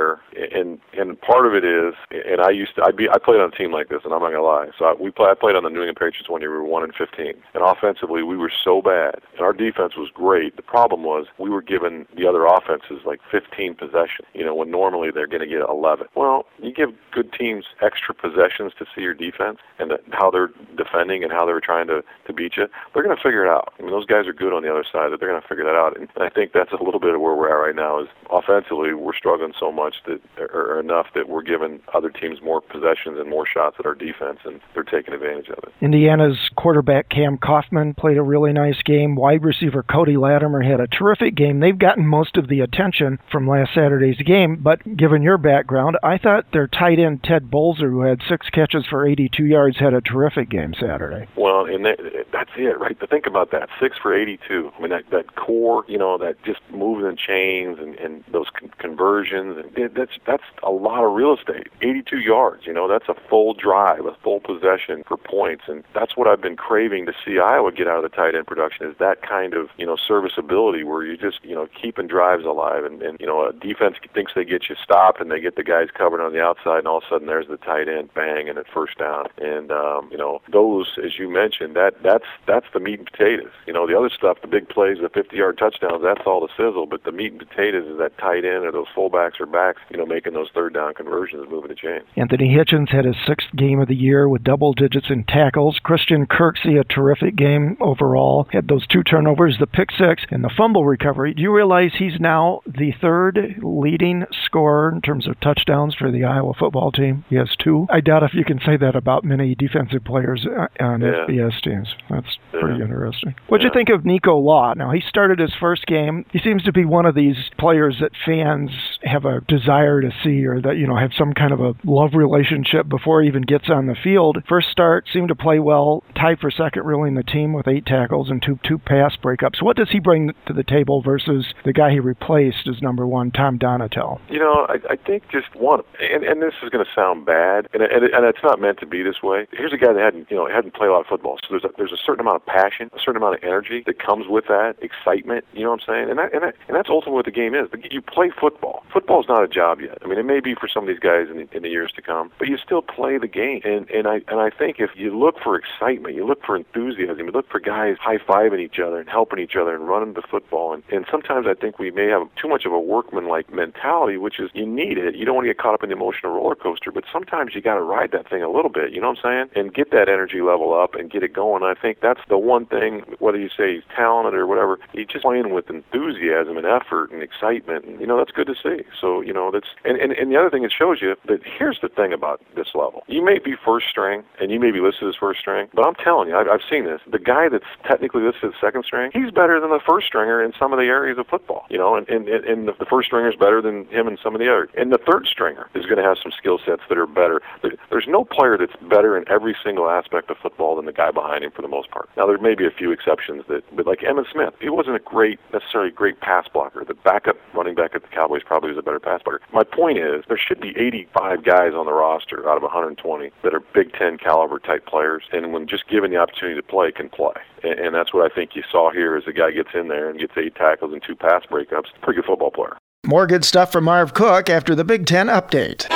and 0.55 0.79
and 0.93 1.19
part 1.21 1.45
of 1.45 1.53
it 1.53 1.63
is, 1.65 1.93
and 2.12 2.41
I 2.41 2.50
used 2.50 2.75
to 2.75 2.83
I 2.83 2.91
be 2.91 3.10
I 3.10 3.17
played 3.17 3.41
on 3.41 3.51
a 3.51 3.55
team 3.55 3.71
like 3.71 3.89
this, 3.89 4.01
and 4.03 4.13
I'm 4.13 4.21
not 4.21 4.31
gonna 4.31 4.43
lie. 4.43 4.69
So 4.77 4.86
I, 4.86 4.93
we 4.93 5.12
play, 5.12 5.29
I 5.29 5.33
played 5.33 5.55
on 5.55 5.63
the 5.63 5.69
New 5.69 5.79
England 5.79 5.98
Patriots 5.98 6.29
one 6.29 6.41
year. 6.41 6.51
We 6.51 6.57
were 6.57 6.63
one 6.63 6.83
and 6.83 6.93
15, 6.95 7.33
and 7.53 7.63
offensively 7.63 8.24
we 8.24 8.38
were 8.38 8.51
so 8.63 8.81
bad, 8.81 9.21
and 9.33 9.41
our 9.41 9.53
defense 9.53 9.95
was 9.95 10.10
great. 10.13 10.55
The 10.55 10.62
problem 10.62 11.03
was 11.03 11.27
we 11.38 11.50
were 11.50 11.62
giving 11.62 12.05
the 12.15 12.27
other 12.27 12.45
offenses 12.45 13.01
like 13.05 13.19
15 13.29 13.75
possessions. 13.75 14.27
You 14.33 14.45
know, 14.45 14.55
when 14.55 14.71
normally 14.71 15.12
they're 15.12 15.27
to 15.27 15.48
get 15.48 15.62
11. 15.62 16.07
Well, 16.15 16.45
you 16.60 16.74
give 16.74 16.93
good 17.12 17.33
teams 17.33 17.65
extra 17.81 18.13
possessions 18.13 18.74
to 18.79 18.86
see 18.95 19.01
your 19.01 19.13
defense 19.13 19.60
and 19.79 19.91
the, 19.91 20.00
how 20.12 20.31
they're 20.31 20.51
defending 20.77 21.24
and 21.24 21.31
how 21.31 21.45
they're 21.45 21.60
trying 21.60 21.88
to 21.88 22.03
to 22.25 22.33
beat 22.33 22.57
you. 22.57 22.67
They're 22.93 23.03
to 23.03 23.15
figure 23.15 23.45
it 23.45 23.50
out. 23.50 23.74
I 23.77 23.81
mean, 23.81 23.91
those 23.91 24.05
guys 24.05 24.27
are 24.27 24.33
good 24.33 24.53
on 24.53 24.63
the 24.63 24.71
other 24.71 24.83
side 24.83 25.12
that 25.12 25.19
they're 25.19 25.31
to 25.31 25.48
figure 25.48 25.65
that 25.65 25.75
out. 25.75 25.98
And 25.98 26.07
I 26.17 26.29
think 26.29 26.53
that's 26.53 26.71
a 26.71 26.83
little 26.83 27.00
bit 27.00 27.13
of 27.13 27.21
where 27.21 27.36
we're 27.36 27.50
at 27.50 27.67
right 27.67 27.75
now. 27.75 28.01
Is 28.01 28.07
offensively 28.29 28.93
we're 28.93 29.15
struggling 29.15 29.53
so 29.60 29.71
much 29.71 29.80
that 30.05 30.21
or 30.53 30.79
enough 30.79 31.07
that 31.15 31.29
we're 31.29 31.41
giving 31.41 31.79
other 31.93 32.09
teams 32.09 32.41
more 32.41 32.61
possessions 32.61 33.19
and 33.19 33.29
more 33.29 33.45
shots 33.45 33.77
at 33.79 33.85
our 33.85 33.95
defense, 33.95 34.39
and 34.45 34.59
they're 34.73 34.83
taking 34.83 35.13
advantage 35.13 35.50
of 35.50 35.59
it. 35.63 35.73
Indiana's 35.81 36.50
quarterback 36.55 37.09
Cam 37.09 37.38
Coffman 37.38 37.95
played 37.95 38.17
a 38.17 38.23
really 38.23 38.53
nice 38.53 38.81
game. 38.83 39.15
Wide 39.15 39.43
receiver 39.43 39.83
Cody 39.83 40.17
Latimer 40.17 40.61
had 40.61 40.79
a 40.79 40.88
terrific 40.88 41.35
game. 41.35 41.59
They've 41.59 41.77
gotten 41.77 42.05
most 42.05 42.38
of 42.38 42.47
the 42.47 42.61
attention 42.61 43.19
from 43.31 43.47
last 43.47 43.73
Saturday's 43.73 44.21
game, 44.21 44.57
but 44.57 44.97
given 44.97 45.21
your 45.21 45.38
background, 45.38 45.97
I 46.03 46.17
thought 46.17 46.51
their 46.51 46.67
tight 46.67 47.00
end 47.00 47.23
Ted 47.23 47.50
Bolser, 47.50 47.89
who 47.89 48.01
had 48.01 48.21
six 48.27 48.50
catches 48.50 48.85
for 48.85 49.05
82 49.05 49.45
yards, 49.45 49.79
had 49.79 49.93
a 49.93 50.01
terrific 50.01 50.50
game 50.50 50.73
Saturday. 50.79 51.27
Well, 51.35 51.65
and 51.65 51.85
that, 51.85 52.00
that's 52.31 52.51
it, 52.57 52.79
right? 52.79 53.00
To 53.00 53.07
think 53.07 53.25
about 53.25 53.51
that, 53.51 53.69
six 53.79 53.97
for 53.97 54.13
82. 54.13 54.71
I 54.77 54.81
mean, 54.81 54.89
that 54.89 55.09
that 55.11 55.35
core, 55.35 55.83
you 55.88 55.97
know, 55.97 56.17
that 56.17 56.41
just 56.43 56.59
moving 56.71 57.05
in 57.07 57.17
chains 57.17 57.77
and 57.79 57.95
and 57.95 58.23
those 58.31 58.47
con- 58.57 58.71
conversions, 58.77 59.57
and 59.57 59.70
that's 59.75 60.17
that's 60.25 60.43
a 60.63 60.71
lot 60.71 61.03
of 61.03 61.13
real 61.13 61.35
estate. 61.35 61.67
82 61.81 62.19
yards, 62.19 62.65
you 62.65 62.73
know, 62.73 62.87
that's 62.87 63.09
a 63.09 63.15
full 63.29 63.53
drive, 63.53 64.05
a 64.05 64.15
full 64.23 64.39
possession 64.39 65.03
for 65.07 65.17
points, 65.17 65.63
and 65.67 65.83
that's 65.93 66.15
what 66.15 66.27
I've 66.27 66.41
been 66.41 66.55
craving 66.55 67.05
to 67.05 67.13
see 67.25 67.39
Iowa 67.39 67.71
get 67.71 67.87
out 67.87 68.03
of 68.03 68.09
the 68.09 68.15
tight 68.15 68.35
end 68.35 68.47
production 68.47 68.87
is 68.87 68.95
that 68.99 69.21
kind 69.21 69.53
of 69.53 69.69
you 69.77 69.85
know 69.85 69.95
serviceability 69.95 70.83
where 70.83 71.03
you 71.03 71.17
just 71.17 71.43
you 71.43 71.55
know 71.55 71.67
keeping 71.79 72.07
drives 72.07 72.45
alive, 72.45 72.83
and, 72.83 73.01
and 73.01 73.19
you 73.19 73.25
know 73.25 73.47
a 73.47 73.53
defense 73.53 73.97
thinks 74.13 74.33
they 74.35 74.45
get 74.45 74.69
you 74.69 74.75
stopped 74.81 75.21
and 75.21 75.31
they 75.31 75.39
get 75.39 75.55
the 75.55 75.63
guys 75.63 75.87
covered 75.93 76.21
on 76.21 76.33
the 76.33 76.41
outside, 76.41 76.79
and 76.79 76.87
all 76.87 76.97
of 76.97 77.03
a 77.03 77.09
sudden 77.09 77.27
there's 77.27 77.47
the 77.47 77.57
tight 77.57 77.87
end 77.87 78.13
bang 78.13 78.49
and 78.49 78.57
at 78.57 78.67
first 78.67 78.97
down, 78.97 79.25
and 79.37 79.71
um, 79.71 80.09
you 80.11 80.17
know 80.17 80.41
those 80.51 80.97
as 81.03 81.17
you 81.17 81.29
mentioned 81.29 81.75
that 81.75 81.95
that's 82.03 82.25
that's 82.45 82.67
the 82.73 82.79
meat 82.79 82.99
and 82.99 83.11
potatoes. 83.11 83.51
You 83.65 83.73
know 83.73 83.87
the 83.87 83.97
other 83.97 84.09
stuff, 84.09 84.41
the 84.41 84.47
big 84.47 84.69
plays, 84.69 84.97
the 85.01 85.09
50-yard 85.09 85.57
touchdowns, 85.57 86.03
that's 86.03 86.21
all 86.25 86.41
the 86.41 86.49
sizzle, 86.57 86.85
but 86.85 87.03
the 87.03 87.11
meat 87.11 87.31
and 87.31 87.39
potatoes 87.39 87.87
is 87.87 87.97
that 87.97 88.17
tight 88.17 88.45
end 88.45 88.65
or 88.65 88.71
those 88.71 88.87
fullbacks 88.95 89.39
or 89.39 89.45
backs, 89.62 89.82
you 89.89 89.98
know, 89.98 90.06
making 90.06 90.34
those 90.34 90.50
third 90.53 90.74
down 90.74 90.94
conversions, 90.94 91.46
moving 91.50 91.70
the 91.70 91.75
chain. 91.75 92.00
Anthony 92.15 92.56
Hitchens 92.56 92.89
had 92.89 93.06
his 93.06 93.15
sixth 93.27 93.48
game 93.56 93.80
of 93.80 93.88
the 93.88 93.96
year 93.96 94.27
with 94.27 94.44
double 94.44 94.74
digits 94.74 95.08
in 95.10 95.24
tackles. 95.25 95.80
Christian 95.84 96.25
Kirksey, 96.25 96.80
a 96.80 96.84
terrific 96.84 97.36
game 97.36 97.77
overall, 97.80 98.48
had 98.51 98.68
those 98.68 98.88
two 98.88 99.03
turnovers, 99.03 99.58
the 99.60 99.68
pick 99.68 99.89
six, 99.91 100.24
and 100.32 100.44
the 100.44 100.51
fumble 100.56 100.86
recovery. 100.86 101.34
Do 101.34 101.41
you 101.41 101.53
realize 101.53 101.91
he's 101.98 102.20
now 102.20 102.62
the 102.65 102.94
third 103.01 103.56
leading 103.62 104.26
scorer 104.45 104.91
in 104.93 105.02
terms 105.02 105.28
of 105.28 105.39
touchdowns 105.39 105.95
for 105.95 106.12
the 106.12 106.24
Iowa 106.24 106.54
football 106.58 106.91
team? 106.91 107.24
He 107.30 107.36
has 107.36 107.56
two. 107.60 107.88
I 107.89 108.02
doubt 108.02 108.24
if 108.24 108.34
you 108.34 108.43
can 108.45 108.60
say 108.65 108.78
that 108.78 108.95
about 108.95 109.24
many 109.24 109.56
defensive 109.56 110.04
players 110.04 110.45
uh, 110.47 110.67
on 110.84 111.02
Yeah. 111.02 111.26
FBS 111.28 111.62
teams. 111.62 111.93
That's 112.10 112.38
pretty 112.52 112.80
Yeah. 112.80 112.86
interesting. 112.86 113.36
What'd 113.47 113.63
you 113.63 113.71
think 113.71 113.89
of 113.89 114.06
Nico 114.06 114.38
Law? 114.38 114.74
Now, 114.76 114.91
he 114.91 115.02
started 115.02 115.39
his 115.39 115.54
first 115.60 115.86
game. 115.86 116.26
He 116.32 116.39
seems 116.39 116.63
to 116.63 116.71
be 116.71 116.86
one 116.86 117.06
of 117.06 117.15
these 117.15 117.38
players 117.58 118.00
that 118.00 118.12
fans 118.26 118.71
have 119.04 119.26
a 119.26 119.41
desire 119.51 119.99
to 120.01 120.11
see 120.23 120.45
or 120.45 120.61
that, 120.61 120.77
you 120.77 120.87
know, 120.87 120.95
have 120.95 121.11
some 121.17 121.33
kind 121.33 121.51
of 121.51 121.59
a 121.59 121.73
love 121.83 122.11
relationship 122.13 122.87
before 122.87 123.21
he 123.21 123.27
even 123.27 123.41
gets 123.41 123.69
on 123.69 123.85
the 123.87 123.95
field. 124.01 124.37
First 124.47 124.69
start, 124.69 125.07
seemed 125.11 125.27
to 125.27 125.35
play 125.35 125.59
well, 125.59 126.03
tied 126.15 126.39
for 126.39 126.49
second 126.49 126.85
really 126.85 127.09
in 127.09 127.15
the 127.15 127.23
team 127.23 127.53
with 127.53 127.67
eight 127.67 127.85
tackles 127.85 128.29
and 128.29 128.41
two 128.41 128.57
two 128.63 128.77
pass 128.77 129.15
breakups. 129.21 129.61
What 129.61 129.75
does 129.75 129.89
he 129.89 129.99
bring 129.99 130.31
to 130.47 130.53
the 130.53 130.63
table 130.63 131.01
versus 131.01 131.53
the 131.65 131.73
guy 131.73 131.91
he 131.91 131.99
replaced 131.99 132.67
as 132.67 132.81
number 132.81 133.05
one, 133.05 133.31
Tom 133.31 133.59
Donatel? 133.59 134.19
You 134.29 134.39
know, 134.39 134.65
I, 134.69 134.77
I 134.93 134.95
think 134.95 135.29
just 135.29 135.53
one, 135.55 135.81
and, 135.99 136.23
and 136.23 136.41
this 136.41 136.53
is 136.63 136.69
going 136.69 136.85
to 136.85 136.91
sound 136.95 137.25
bad, 137.25 137.67
and, 137.73 137.83
and, 137.83 138.05
and 138.05 138.25
it's 138.25 138.43
not 138.43 138.61
meant 138.61 138.79
to 138.79 138.85
be 138.85 139.03
this 139.03 139.21
way. 139.21 139.47
Here's 139.51 139.73
a 139.73 139.77
guy 139.77 139.91
that 139.93 140.01
hadn't, 140.01 140.31
you 140.31 140.37
know, 140.37 140.47
hadn't 140.47 140.73
played 140.73 140.87
a 140.87 140.93
lot 140.93 141.01
of 141.01 141.07
football, 141.07 141.37
so 141.41 141.47
there's 141.51 141.65
a, 141.65 141.69
there's 141.77 141.91
a 141.91 142.01
certain 142.05 142.21
amount 142.21 142.37
of 142.37 142.45
passion, 142.45 142.89
a 142.93 142.99
certain 142.99 143.17
amount 143.17 143.35
of 143.35 143.43
energy 143.43 143.83
that 143.85 143.99
comes 143.99 144.27
with 144.29 144.45
that, 144.47 144.75
excitement. 144.81 145.43
You 145.53 145.63
know 145.63 145.71
what 145.71 145.81
I'm 145.87 145.93
saying? 145.93 146.09
And 146.09 146.19
that, 146.19 146.33
and 146.33 146.43
that, 146.43 146.55
and 146.67 146.75
that's 146.75 146.89
ultimately 146.89 147.17
what 147.17 147.25
the 147.25 147.31
game 147.31 147.53
is. 147.55 147.67
You 147.89 148.01
play 148.01 148.31
football. 148.39 148.83
Football's 148.93 149.25
not 149.41 149.49
a 149.49 149.54
job 149.54 149.82
yet. 149.82 149.97
I 150.04 150.08
mean, 150.08 150.17
it 150.17 150.25
may 150.25 150.39
be 150.39 150.56
for 150.56 150.67
some 150.67 150.84
of 150.84 150.88
these 150.88 150.99
guys 150.99 151.27
in 151.30 151.38
the, 151.38 151.47
in 151.56 151.63
the 151.63 151.69
years 151.69 151.91
to 151.95 152.01
come, 152.01 152.32
but 152.38 152.47
you 152.47 152.58
still 152.58 152.82
play 152.82 153.17
the 153.17 153.27
game. 153.27 153.62
And 153.63 153.89
and 153.89 154.08
I 154.08 154.21
and 154.27 154.39
I 154.39 154.49
think 154.49 154.80
if 154.80 154.91
you 154.95 155.17
look 155.17 155.36
for 155.41 155.56
excitement, 155.56 156.15
you 156.15 156.25
look 156.25 156.43
for 156.45 156.56
enthusiasm, 156.56 157.25
you 157.25 157.32
look 157.32 157.49
for 157.49 157.60
guys 157.60 157.97
high 157.99 158.17
fiving 158.17 158.60
each 158.60 158.80
other 158.80 158.99
and 158.99 159.10
helping 159.10 159.39
each 159.39 159.56
other 159.56 159.75
and 159.75 159.88
running 159.88 160.13
the 160.13 160.21
football. 160.21 160.73
And 160.73 160.84
and 160.91 161.06
sometimes 161.10 161.47
I 161.47 161.54
think 161.54 161.80
we 161.80 161.91
may 161.91 162.08
have 162.08 162.27
too 162.36 162.47
much 162.47 162.65
of 162.65 162.73
a 162.73 162.80
workman-like 162.80 163.54
mentality, 163.54 164.17
which 164.17 164.39
is 164.39 164.49
you 164.54 164.65
need 164.65 164.97
it. 164.97 165.15
You 165.15 165.25
don't 165.25 165.36
want 165.36 165.45
to 165.45 165.49
get 165.49 165.58
caught 165.58 165.73
up 165.73 165.84
in 165.84 165.89
the 165.89 165.95
emotional 165.95 166.34
roller 166.34 166.56
coaster, 166.56 166.91
but 166.91 167.04
sometimes 167.12 167.56
you 167.56 167.62
got 167.62 167.75
to 167.75 167.82
ride 167.82 168.12
that 168.12 168.30
thing 168.30 168.43
a 168.43 168.49
little 168.49 168.71
bit. 168.71 168.91
You 168.91 169.01
know 169.01 169.10
what 169.10 169.19
I'm 169.25 169.49
saying? 169.51 169.63
And 169.63 169.73
get 169.73 169.91
that 169.91 170.10
energy 170.10 170.41
level 170.41 170.73
up 170.73 170.95
and 170.95 171.10
get 171.10 171.23
it 171.23 171.34
going. 171.34 171.63
I 171.63 171.73
think 171.73 171.99
that's 172.01 172.21
the 172.30 172.38
one 172.38 172.65
thing. 172.65 173.04
Whether 173.19 173.39
you 173.39 173.49
say 173.49 173.75
he's 173.75 173.84
talented 173.95 174.34
or 174.34 174.47
whatever, 174.47 174.80
he's 174.93 175.08
just 175.08 175.23
playing 175.23 175.54
with 175.54 175.69
enthusiasm 175.69 176.58
and 176.58 176.65
effort 176.65 177.12
and 177.12 177.21
excitement. 177.21 177.86
And, 177.86 177.99
you 177.99 178.08
know 178.08 178.17
that's 178.17 178.32
good 178.32 178.47
to 178.47 178.56
see. 178.56 178.84
So 178.99 179.20
you 179.21 179.34
know 179.34 179.51
that's 179.51 179.67
and, 179.86 179.97
and 179.97 180.12
and 180.13 180.31
the 180.31 180.38
other 180.38 180.49
thing 180.49 180.63
it 180.63 180.71
shows 180.71 181.01
you 181.01 181.15
that 181.27 181.41
here's 181.43 181.79
the 181.81 181.89
thing 181.89 182.13
about 182.13 182.41
this 182.55 182.69
level. 182.73 183.03
You 183.07 183.23
may 183.23 183.39
be 183.39 183.55
first 183.55 183.88
string 183.88 184.23
and 184.39 184.51
you 184.51 184.60
may 184.60 184.71
be 184.71 184.79
listed 184.79 185.07
as 185.07 185.15
first 185.15 185.39
string, 185.39 185.67
but 185.73 185.86
I'm 185.86 185.95
telling 185.95 186.29
you, 186.29 186.36
I've, 186.36 186.47
I've 186.47 186.65
seen 186.69 186.86
this. 186.86 187.01
The 187.10 187.19
guy 187.19 187.49
that's 187.49 187.65
technically 187.86 188.23
listed 188.23 188.53
as 188.53 188.60
second 188.60 188.86
string, 188.86 189.12
he's 189.13 189.31
better 189.31 189.60
than 189.60 189.69
the 189.69 189.79
first 189.86 190.07
stringer 190.07 190.41
in 190.41 190.53
some 190.57 190.73
of 190.73 190.79
the 190.79 190.86
areas 190.86 191.17
of 191.17 191.27
football. 191.27 191.65
You 191.69 191.77
know, 191.77 191.95
and 191.95 192.07
and, 192.10 192.27
and 192.27 192.67
the 192.67 192.86
first 192.86 193.07
stringer 193.07 193.29
is 193.29 193.36
better 193.36 193.62
than 193.62 193.86
him 193.88 194.07
in 194.07 194.17
some 194.21 194.36
of 194.36 194.39
the 194.39 194.49
other. 194.49 194.69
And 194.77 194.91
the 194.91 194.97
third 194.97 195.27
stringer 195.27 195.69
is 195.75 195.86
going 195.86 195.97
to 195.97 196.03
have 196.03 196.17
some 196.21 196.31
skill 196.31 196.60
sets 196.65 196.81
that 196.89 196.97
are 196.97 197.07
better. 197.07 197.41
There's 197.89 198.07
no 198.07 198.23
player 198.23 198.57
that's 198.57 198.75
better 198.89 199.17
in 199.17 199.27
every 199.29 199.55
single 199.63 199.89
aspect 199.89 200.29
of 200.29 200.38
football 200.38 200.75
than 200.75 200.86
the 200.86 200.93
guy 200.93 201.12
behind 201.12 201.43
him 201.43 201.51
for 201.51 201.62
the 201.62 201.67
most 201.67 201.91
part. 201.91 202.10
Now 202.15 202.25
there 202.25 202.38
may 202.38 202.55
be 202.55 202.65
a 202.65 202.71
few 202.71 202.91
exceptions 202.91 203.43
that, 203.47 203.63
but 203.75 203.86
like 203.86 203.99
Emmitt 203.99 204.31
Smith, 204.31 204.53
he 204.60 204.69
wasn't 204.69 204.95
a 204.95 204.99
great 204.99 205.39
necessarily 205.53 205.91
great 205.91 206.19
pass 206.21 206.47
blocker. 206.47 206.86
The 206.86 206.93
backup 206.93 207.36
running 207.53 207.75
back 207.75 207.95
at 207.95 208.01
the 208.01 208.07
Cowboys 208.07 208.43
probably 208.45 208.69
was 208.69 208.77
a 208.77 208.81
better 208.81 208.99
pass 208.99 209.11
blocker. 209.19 209.41
My 209.54 209.63
point 209.63 209.97
is 209.97 210.24
there 210.28 210.38
should 210.38 210.60
be 210.62 210.78
85 210.78 211.43
guys 211.43 211.74
on 211.74 211.86
the 211.86 211.93
roster 211.93 212.47
out 212.50 212.58
of 212.58 212.63
120 212.63 213.32
that 213.43 213.54
are 213.54 213.60
Big 213.74 213.93
Ten 213.93 214.17
caliber 214.17 214.60
type 214.60 214.86
players, 214.86 215.24
and 215.32 215.54
when 215.54 215.67
just 215.67 215.88
given 215.88 216.12
the 216.12 216.17
opportunity 216.17 216.56
to 216.60 216.65
play, 216.65 216.91
can 216.91 217.10
play. 217.10 217.34
And, 217.63 217.80
and 217.80 217.95
that's 217.95 218.13
what 218.13 218.30
I 218.30 218.34
think 218.34 218.56
you 218.56 218.63
saw 218.71 218.91
here 218.91 219.15
as 219.15 219.26
the 219.26 219.34
guy 219.34 219.52
gets 219.52 219.69
in 219.74 219.88
there 219.88 220.10
and 220.10 220.19
gets 220.19 220.34
eight 220.38 220.56
tackles 220.56 220.93
and 220.93 221.02
two 221.02 221.15
pass 221.15 221.45
breakups. 221.45 221.88
Pretty 222.02 222.21
good 222.21 222.26
football 222.26 222.52
player. 222.52 222.78
More 223.06 223.26
good 223.28 223.43
stuff 223.43 223.71
from 223.71 223.86
Marv 223.86 224.13
Cook 224.13 224.50
after 224.50 224.76
the 224.76 224.84
Big 224.84 225.06
Ten 225.06 225.28
update. 225.28 225.88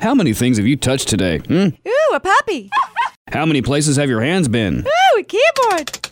How 0.00 0.14
many 0.14 0.32
things 0.32 0.56
have 0.56 0.66
you 0.66 0.76
touched 0.76 1.08
today? 1.08 1.38
Hmm? 1.38 1.68
Ooh, 1.86 2.14
a 2.14 2.20
puppy. 2.20 2.70
How 3.32 3.46
many 3.46 3.62
places 3.62 3.96
have 3.96 4.08
your 4.08 4.20
hands 4.20 4.48
been? 4.48 4.84
Ooh, 4.86 5.20
a 5.20 5.22
keyboard. 5.22 6.11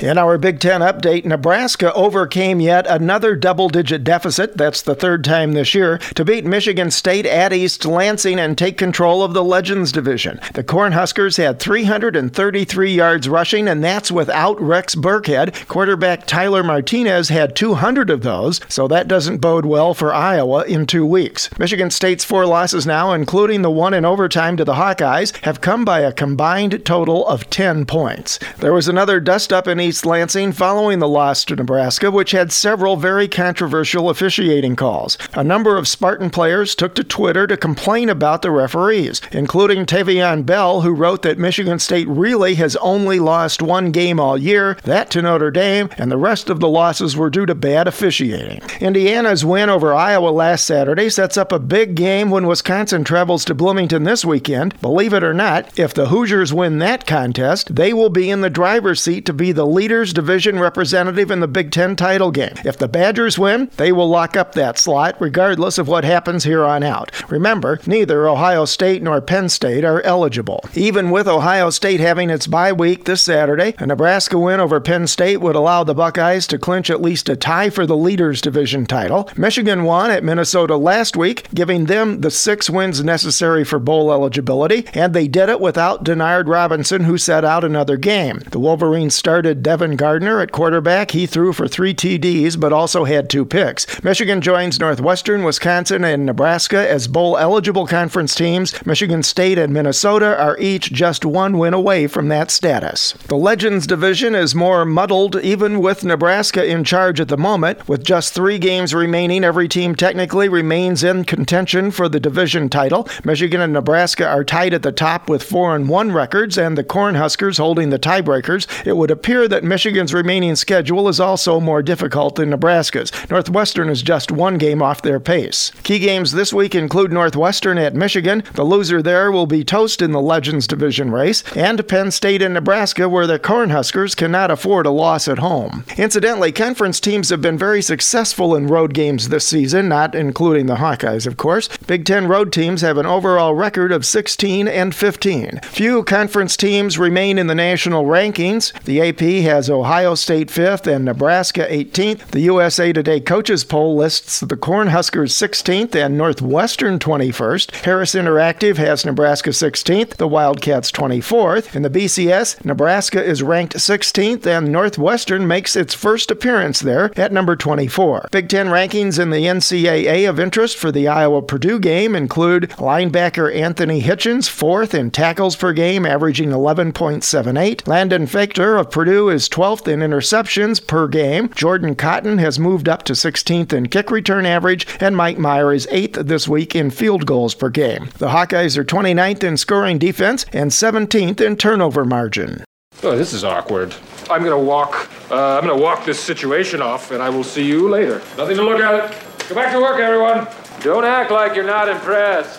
In 0.00 0.16
our 0.16 0.38
Big 0.38 0.60
Ten 0.60 0.80
update, 0.80 1.26
Nebraska 1.26 1.92
overcame 1.92 2.58
yet 2.58 2.86
another 2.86 3.36
double 3.36 3.68
digit 3.68 4.02
deficit, 4.02 4.56
that's 4.56 4.80
the 4.80 4.94
third 4.94 5.22
time 5.22 5.52
this 5.52 5.74
year, 5.74 5.98
to 6.14 6.24
beat 6.24 6.46
Michigan 6.46 6.90
State 6.90 7.26
at 7.26 7.52
East 7.52 7.84
Lansing 7.84 8.38
and 8.40 8.56
take 8.56 8.78
control 8.78 9.22
of 9.22 9.34
the 9.34 9.44
Legends 9.44 9.92
Division. 9.92 10.40
The 10.54 10.64
Cornhuskers 10.64 11.36
had 11.36 11.60
333 11.60 12.94
yards 12.94 13.28
rushing, 13.28 13.68
and 13.68 13.84
that's 13.84 14.10
without 14.10 14.58
Rex 14.58 14.94
Burkhead. 14.94 15.68
Quarterback 15.68 16.26
Taylor 16.26 16.62
Martinez 16.62 17.28
had 17.28 17.54
200 17.54 18.08
of 18.08 18.22
those, 18.22 18.58
so 18.68 18.88
that 18.88 19.06
doesn't 19.06 19.38
bode 19.38 19.66
well 19.66 19.92
for 19.92 20.14
Iowa 20.14 20.64
in 20.64 20.86
two 20.86 21.04
weeks. 21.04 21.50
Michigan 21.58 21.90
State's 21.90 22.24
four 22.24 22.46
losses 22.46 22.86
now, 22.86 23.12
including 23.12 23.60
the 23.60 23.70
one 23.70 23.92
in 23.92 24.06
overtime 24.06 24.56
to 24.56 24.64
the 24.64 24.74
Hawkeyes, 24.74 25.36
have 25.44 25.60
come 25.60 25.84
by 25.84 26.00
a 26.00 26.10
combined 26.10 26.86
total 26.86 27.28
of 27.28 27.50
10 27.50 27.84
points. 27.84 28.38
There 28.60 28.72
was 28.72 28.88
another 28.88 29.20
dust 29.20 29.52
up 29.52 29.68
in 29.68 29.78
East 29.78 29.89
East 29.90 30.06
Lansing 30.06 30.52
following 30.52 31.00
the 31.00 31.08
loss 31.08 31.44
to 31.44 31.56
Nebraska, 31.56 32.12
which 32.12 32.30
had 32.30 32.52
several 32.52 32.94
very 32.94 33.26
controversial 33.26 34.08
officiating 34.08 34.76
calls. 34.76 35.18
A 35.34 35.42
number 35.42 35.76
of 35.76 35.88
Spartan 35.88 36.30
players 36.30 36.76
took 36.76 36.94
to 36.94 37.02
Twitter 37.02 37.44
to 37.48 37.56
complain 37.56 38.08
about 38.08 38.42
the 38.42 38.52
referees, 38.52 39.20
including 39.32 39.86
Tavion 39.86 40.46
Bell, 40.46 40.82
who 40.82 40.94
wrote 40.94 41.22
that 41.22 41.40
Michigan 41.40 41.80
State 41.80 42.06
really 42.06 42.54
has 42.54 42.76
only 42.76 43.18
lost 43.18 43.62
one 43.62 43.90
game 43.90 44.20
all 44.20 44.38
year, 44.38 44.76
that 44.84 45.10
to 45.10 45.22
Notre 45.22 45.50
Dame, 45.50 45.88
and 45.98 46.08
the 46.08 46.16
rest 46.16 46.48
of 46.48 46.60
the 46.60 46.68
losses 46.68 47.16
were 47.16 47.28
due 47.28 47.46
to 47.46 47.54
bad 47.56 47.88
officiating. 47.88 48.62
Indiana's 48.80 49.44
win 49.44 49.68
over 49.68 49.92
Iowa 49.92 50.28
last 50.28 50.66
Saturday 50.66 51.10
sets 51.10 51.36
up 51.36 51.50
a 51.50 51.58
big 51.58 51.96
game 51.96 52.30
when 52.30 52.46
Wisconsin 52.46 53.02
travels 53.02 53.44
to 53.46 53.56
Bloomington 53.56 54.04
this 54.04 54.24
weekend. 54.24 54.80
Believe 54.80 55.12
it 55.12 55.24
or 55.24 55.34
not, 55.34 55.76
if 55.76 55.92
the 55.92 56.06
Hoosiers 56.06 56.54
win 56.54 56.78
that 56.78 57.08
contest, 57.08 57.74
they 57.74 57.92
will 57.92 58.08
be 58.08 58.30
in 58.30 58.40
the 58.40 58.48
driver's 58.48 59.02
seat 59.02 59.26
to 59.26 59.32
be 59.32 59.50
the 59.50 59.66
Leaders 59.80 60.12
Division 60.12 60.58
representative 60.58 61.30
in 61.30 61.40
the 61.40 61.48
Big 61.48 61.70
Ten 61.70 61.96
title 61.96 62.30
game. 62.30 62.52
If 62.66 62.76
the 62.76 62.86
Badgers 62.86 63.38
win, 63.38 63.70
they 63.78 63.92
will 63.92 64.10
lock 64.10 64.36
up 64.36 64.52
that 64.52 64.78
slot 64.78 65.16
regardless 65.18 65.78
of 65.78 65.88
what 65.88 66.04
happens 66.04 66.44
here 66.44 66.66
on 66.66 66.82
out. 66.82 67.10
Remember, 67.30 67.80
neither 67.86 68.28
Ohio 68.28 68.66
State 68.66 69.02
nor 69.02 69.22
Penn 69.22 69.48
State 69.48 69.82
are 69.82 70.02
eligible. 70.02 70.62
Even 70.74 71.08
with 71.08 71.26
Ohio 71.26 71.70
State 71.70 71.98
having 71.98 72.28
its 72.28 72.46
bye 72.46 72.74
week 72.74 73.06
this 73.06 73.22
Saturday, 73.22 73.74
a 73.78 73.86
Nebraska 73.86 74.38
win 74.38 74.60
over 74.60 74.80
Penn 74.80 75.06
State 75.06 75.38
would 75.38 75.56
allow 75.56 75.82
the 75.82 75.94
Buckeyes 75.94 76.46
to 76.48 76.58
clinch 76.58 76.90
at 76.90 77.00
least 77.00 77.30
a 77.30 77.34
tie 77.34 77.70
for 77.70 77.86
the 77.86 77.96
Leaders 77.96 78.42
Division 78.42 78.84
title. 78.84 79.30
Michigan 79.34 79.84
won 79.84 80.10
at 80.10 80.22
Minnesota 80.22 80.76
last 80.76 81.16
week, 81.16 81.48
giving 81.54 81.86
them 81.86 82.20
the 82.20 82.30
six 82.30 82.68
wins 82.68 83.02
necessary 83.02 83.64
for 83.64 83.78
bowl 83.78 84.12
eligibility, 84.12 84.86
and 84.92 85.14
they 85.14 85.26
did 85.26 85.48
it 85.48 85.58
without 85.58 86.04
Denard 86.04 86.48
Robinson, 86.48 87.04
who 87.04 87.16
set 87.16 87.46
out 87.46 87.64
another 87.64 87.96
game. 87.96 88.40
The 88.50 88.60
Wolverines 88.60 89.14
started 89.14 89.62
Devin 89.70 89.94
Gardner 89.94 90.40
at 90.40 90.50
quarterback. 90.50 91.12
He 91.12 91.26
threw 91.26 91.52
for 91.52 91.68
three 91.68 91.94
TDs, 91.94 92.58
but 92.58 92.72
also 92.72 93.04
had 93.04 93.30
two 93.30 93.44
picks. 93.44 94.02
Michigan 94.02 94.40
joins 94.40 94.80
Northwestern, 94.80 95.44
Wisconsin, 95.44 96.02
and 96.02 96.26
Nebraska 96.26 96.90
as 96.90 97.06
bowl 97.06 97.38
eligible 97.38 97.86
conference 97.86 98.34
teams. 98.34 98.74
Michigan 98.84 99.22
State 99.22 99.58
and 99.58 99.72
Minnesota 99.72 100.36
are 100.36 100.58
each 100.58 100.92
just 100.92 101.24
one 101.24 101.56
win 101.56 101.72
away 101.72 102.08
from 102.08 102.26
that 102.30 102.50
status. 102.50 103.12
The 103.28 103.36
Legends 103.36 103.86
division 103.86 104.34
is 104.34 104.56
more 104.56 104.84
muddled, 104.84 105.36
even 105.36 105.78
with 105.78 106.02
Nebraska 106.02 106.66
in 106.66 106.82
charge 106.82 107.20
at 107.20 107.28
the 107.28 107.36
moment. 107.36 107.88
With 107.88 108.02
just 108.02 108.34
three 108.34 108.58
games 108.58 108.92
remaining, 108.92 109.44
every 109.44 109.68
team 109.68 109.94
technically 109.94 110.48
remains 110.48 111.04
in 111.04 111.22
contention 111.22 111.92
for 111.92 112.08
the 112.08 112.18
division 112.18 112.68
title. 112.70 113.08
Michigan 113.22 113.60
and 113.60 113.72
Nebraska 113.72 114.26
are 114.26 114.42
tied 114.42 114.74
at 114.74 114.82
the 114.82 114.90
top 114.90 115.28
with 115.28 115.44
4 115.44 115.76
and 115.76 115.88
1 115.88 116.10
records, 116.10 116.58
and 116.58 116.76
the 116.76 116.82
Cornhuskers 116.82 117.58
holding 117.58 117.90
the 117.90 118.00
tiebreakers. 118.00 118.66
It 118.84 118.96
would 118.96 119.12
appear 119.12 119.46
that 119.50 119.64
Michigan's 119.64 120.14
remaining 120.14 120.56
schedule 120.56 121.08
is 121.08 121.20
also 121.20 121.60
more 121.60 121.82
difficult 121.82 122.36
than 122.36 122.50
Nebraska's. 122.50 123.12
Northwestern 123.28 123.88
is 123.88 124.02
just 124.02 124.32
one 124.32 124.58
game 124.58 124.82
off 124.82 125.02
their 125.02 125.20
pace. 125.20 125.70
Key 125.82 125.98
games 125.98 126.32
this 126.32 126.52
week 126.52 126.74
include 126.74 127.12
Northwestern 127.12 127.78
at 127.78 127.94
Michigan. 127.94 128.42
The 128.54 128.64
loser 128.64 129.02
there 129.02 129.30
will 129.30 129.46
be 129.46 129.64
toast 129.64 130.02
in 130.02 130.12
the 130.12 130.20
Legends 130.20 130.66
Division 130.66 131.10
race, 131.10 131.42
and 131.56 131.86
Penn 131.86 132.10
State 132.10 132.42
and 132.42 132.54
Nebraska, 132.54 133.08
where 133.08 133.26
the 133.26 133.38
Cornhuskers 133.38 134.16
cannot 134.16 134.50
afford 134.50 134.86
a 134.86 134.90
loss 134.90 135.28
at 135.28 135.38
home. 135.38 135.84
Incidentally, 135.96 136.52
conference 136.52 137.00
teams 137.00 137.28
have 137.30 137.42
been 137.42 137.58
very 137.58 137.82
successful 137.82 138.54
in 138.54 138.66
road 138.66 138.94
games 138.94 139.28
this 139.28 139.46
season, 139.46 139.88
not 139.88 140.14
including 140.14 140.66
the 140.66 140.76
Hawkeyes, 140.76 141.26
of 141.26 141.36
course. 141.36 141.68
Big 141.86 142.04
Ten 142.04 142.26
road 142.26 142.52
teams 142.52 142.80
have 142.82 142.98
an 142.98 143.06
overall 143.06 143.54
record 143.54 143.92
of 143.92 144.06
16 144.06 144.68
and 144.68 144.94
15. 144.94 145.60
Few 145.64 146.02
conference 146.04 146.56
teams 146.56 146.98
remain 146.98 147.38
in 147.38 147.46
the 147.46 147.54
national 147.54 148.04
rankings. 148.04 148.72
The 148.84 149.00
AP 149.00 149.39
has 149.42 149.70
Ohio 149.70 150.14
State 150.14 150.48
5th 150.48 150.86
and 150.86 151.04
Nebraska 151.04 151.66
18th. 151.68 152.26
The 152.32 152.40
USA 152.40 152.92
Today 152.92 153.20
Coaches 153.20 153.64
Poll 153.64 153.96
lists 153.96 154.40
the 154.40 154.56
Cornhuskers 154.56 155.32
16th 155.32 155.94
and 155.94 156.18
Northwestern 156.18 156.98
21st. 156.98 157.84
Harris 157.84 158.14
Interactive 158.14 158.76
has 158.76 159.04
Nebraska 159.04 159.50
16th, 159.50 160.16
the 160.16 160.28
Wildcats 160.28 160.92
24th. 160.92 161.74
In 161.74 161.82
the 161.82 161.90
BCS, 161.90 162.64
Nebraska 162.64 163.24
is 163.24 163.42
ranked 163.42 163.76
16th 163.76 164.46
and 164.46 164.70
Northwestern 164.70 165.46
makes 165.46 165.76
its 165.76 165.94
first 165.94 166.30
appearance 166.30 166.80
there 166.80 167.10
at 167.18 167.32
number 167.32 167.56
24. 167.56 168.28
Big 168.30 168.48
Ten 168.48 168.66
rankings 168.66 169.18
in 169.18 169.30
the 169.30 169.44
NCAA 169.44 170.28
of 170.28 170.38
interest 170.38 170.76
for 170.76 170.92
the 170.92 171.08
Iowa 171.08 171.40
Purdue 171.42 171.78
game 171.78 172.14
include 172.14 172.70
linebacker 172.78 173.54
Anthony 173.54 174.02
Hitchens, 174.02 174.48
fourth 174.48 174.94
in 174.94 175.10
tackles 175.10 175.56
per 175.56 175.72
game, 175.72 176.04
averaging 176.04 176.50
11.78. 176.50 177.86
Landon 177.86 178.26
Feichter 178.26 178.78
of 178.78 178.90
Purdue 178.90 179.29
is 179.30 179.48
12th 179.48 179.88
in 179.88 180.00
interceptions 180.00 180.84
per 180.84 181.08
game. 181.08 181.48
Jordan 181.54 181.94
Cotton 181.94 182.38
has 182.38 182.58
moved 182.58 182.88
up 182.88 183.04
to 183.04 183.14
16th 183.14 183.72
in 183.72 183.88
kick 183.88 184.10
return 184.10 184.44
average, 184.44 184.86
and 185.00 185.16
Mike 185.16 185.38
Meyer 185.38 185.72
is 185.72 185.86
8th 185.86 186.26
this 186.26 186.48
week 186.48 186.74
in 186.74 186.90
field 186.90 187.26
goals 187.26 187.54
per 187.54 187.68
game. 187.68 188.10
The 188.18 188.28
Hawkeyes 188.28 188.76
are 188.76 188.84
29th 188.84 189.42
in 189.44 189.56
scoring 189.56 189.98
defense 189.98 190.44
and 190.52 190.70
17th 190.70 191.40
in 191.40 191.56
turnover 191.56 192.04
margin. 192.04 192.64
Oh, 193.02 193.16
this 193.16 193.32
is 193.32 193.44
awkward. 193.44 193.94
I'm 194.30 194.42
gonna 194.44 194.58
walk. 194.58 195.08
Uh, 195.30 195.58
I'm 195.58 195.66
gonna 195.66 195.80
walk 195.80 196.04
this 196.04 196.20
situation 196.20 196.82
off, 196.82 197.12
and 197.12 197.22
I 197.22 197.30
will 197.30 197.44
see 197.44 197.64
you 197.64 197.88
later. 197.88 198.18
Nothing 198.36 198.56
to 198.56 198.62
look 198.62 198.80
at. 198.80 199.14
Go 199.48 199.54
back 199.54 199.72
to 199.72 199.80
work, 199.80 199.98
everyone. 199.98 200.46
Don't 200.82 201.04
act 201.04 201.30
like 201.30 201.54
you're 201.54 201.64
not 201.64 201.88
impressed. 201.88 202.58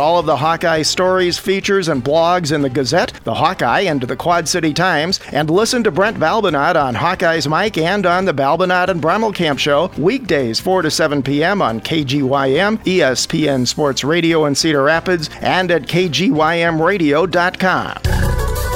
all 0.00 0.18
of 0.18 0.26
the 0.26 0.36
Hawkeye 0.36 0.82
stories, 0.82 1.38
features, 1.38 1.88
and 1.88 2.04
blogs 2.04 2.52
in 2.52 2.62
the 2.62 2.70
Gazette, 2.70 3.12
the 3.24 3.34
Hawkeye, 3.34 3.80
and 3.80 4.02
the 4.02 4.16
Quad 4.16 4.48
City 4.48 4.72
Times, 4.72 5.20
and 5.32 5.50
listen 5.50 5.82
to 5.84 5.90
Brent 5.90 6.18
Balbinot 6.18 6.76
on 6.76 6.94
Hawkeye's 6.94 7.48
Mike 7.48 7.78
and 7.78 8.06
on 8.06 8.24
the 8.24 8.34
Balbinot 8.34 8.88
and 8.88 9.02
Brommelkamp 9.02 9.58
Show 9.58 9.90
weekdays 9.98 10.60
4 10.60 10.82
to 10.82 10.90
7 10.90 11.22
p.m. 11.22 11.62
on 11.62 11.80
KGYM, 11.80 12.78
ESPN 12.84 13.66
Sports 13.66 14.04
Radio 14.04 14.44
in 14.44 14.54
Cedar 14.54 14.82
Rapids, 14.82 15.30
and 15.40 15.70
at 15.70 15.82
KGYMRadio.com. 15.82 18.67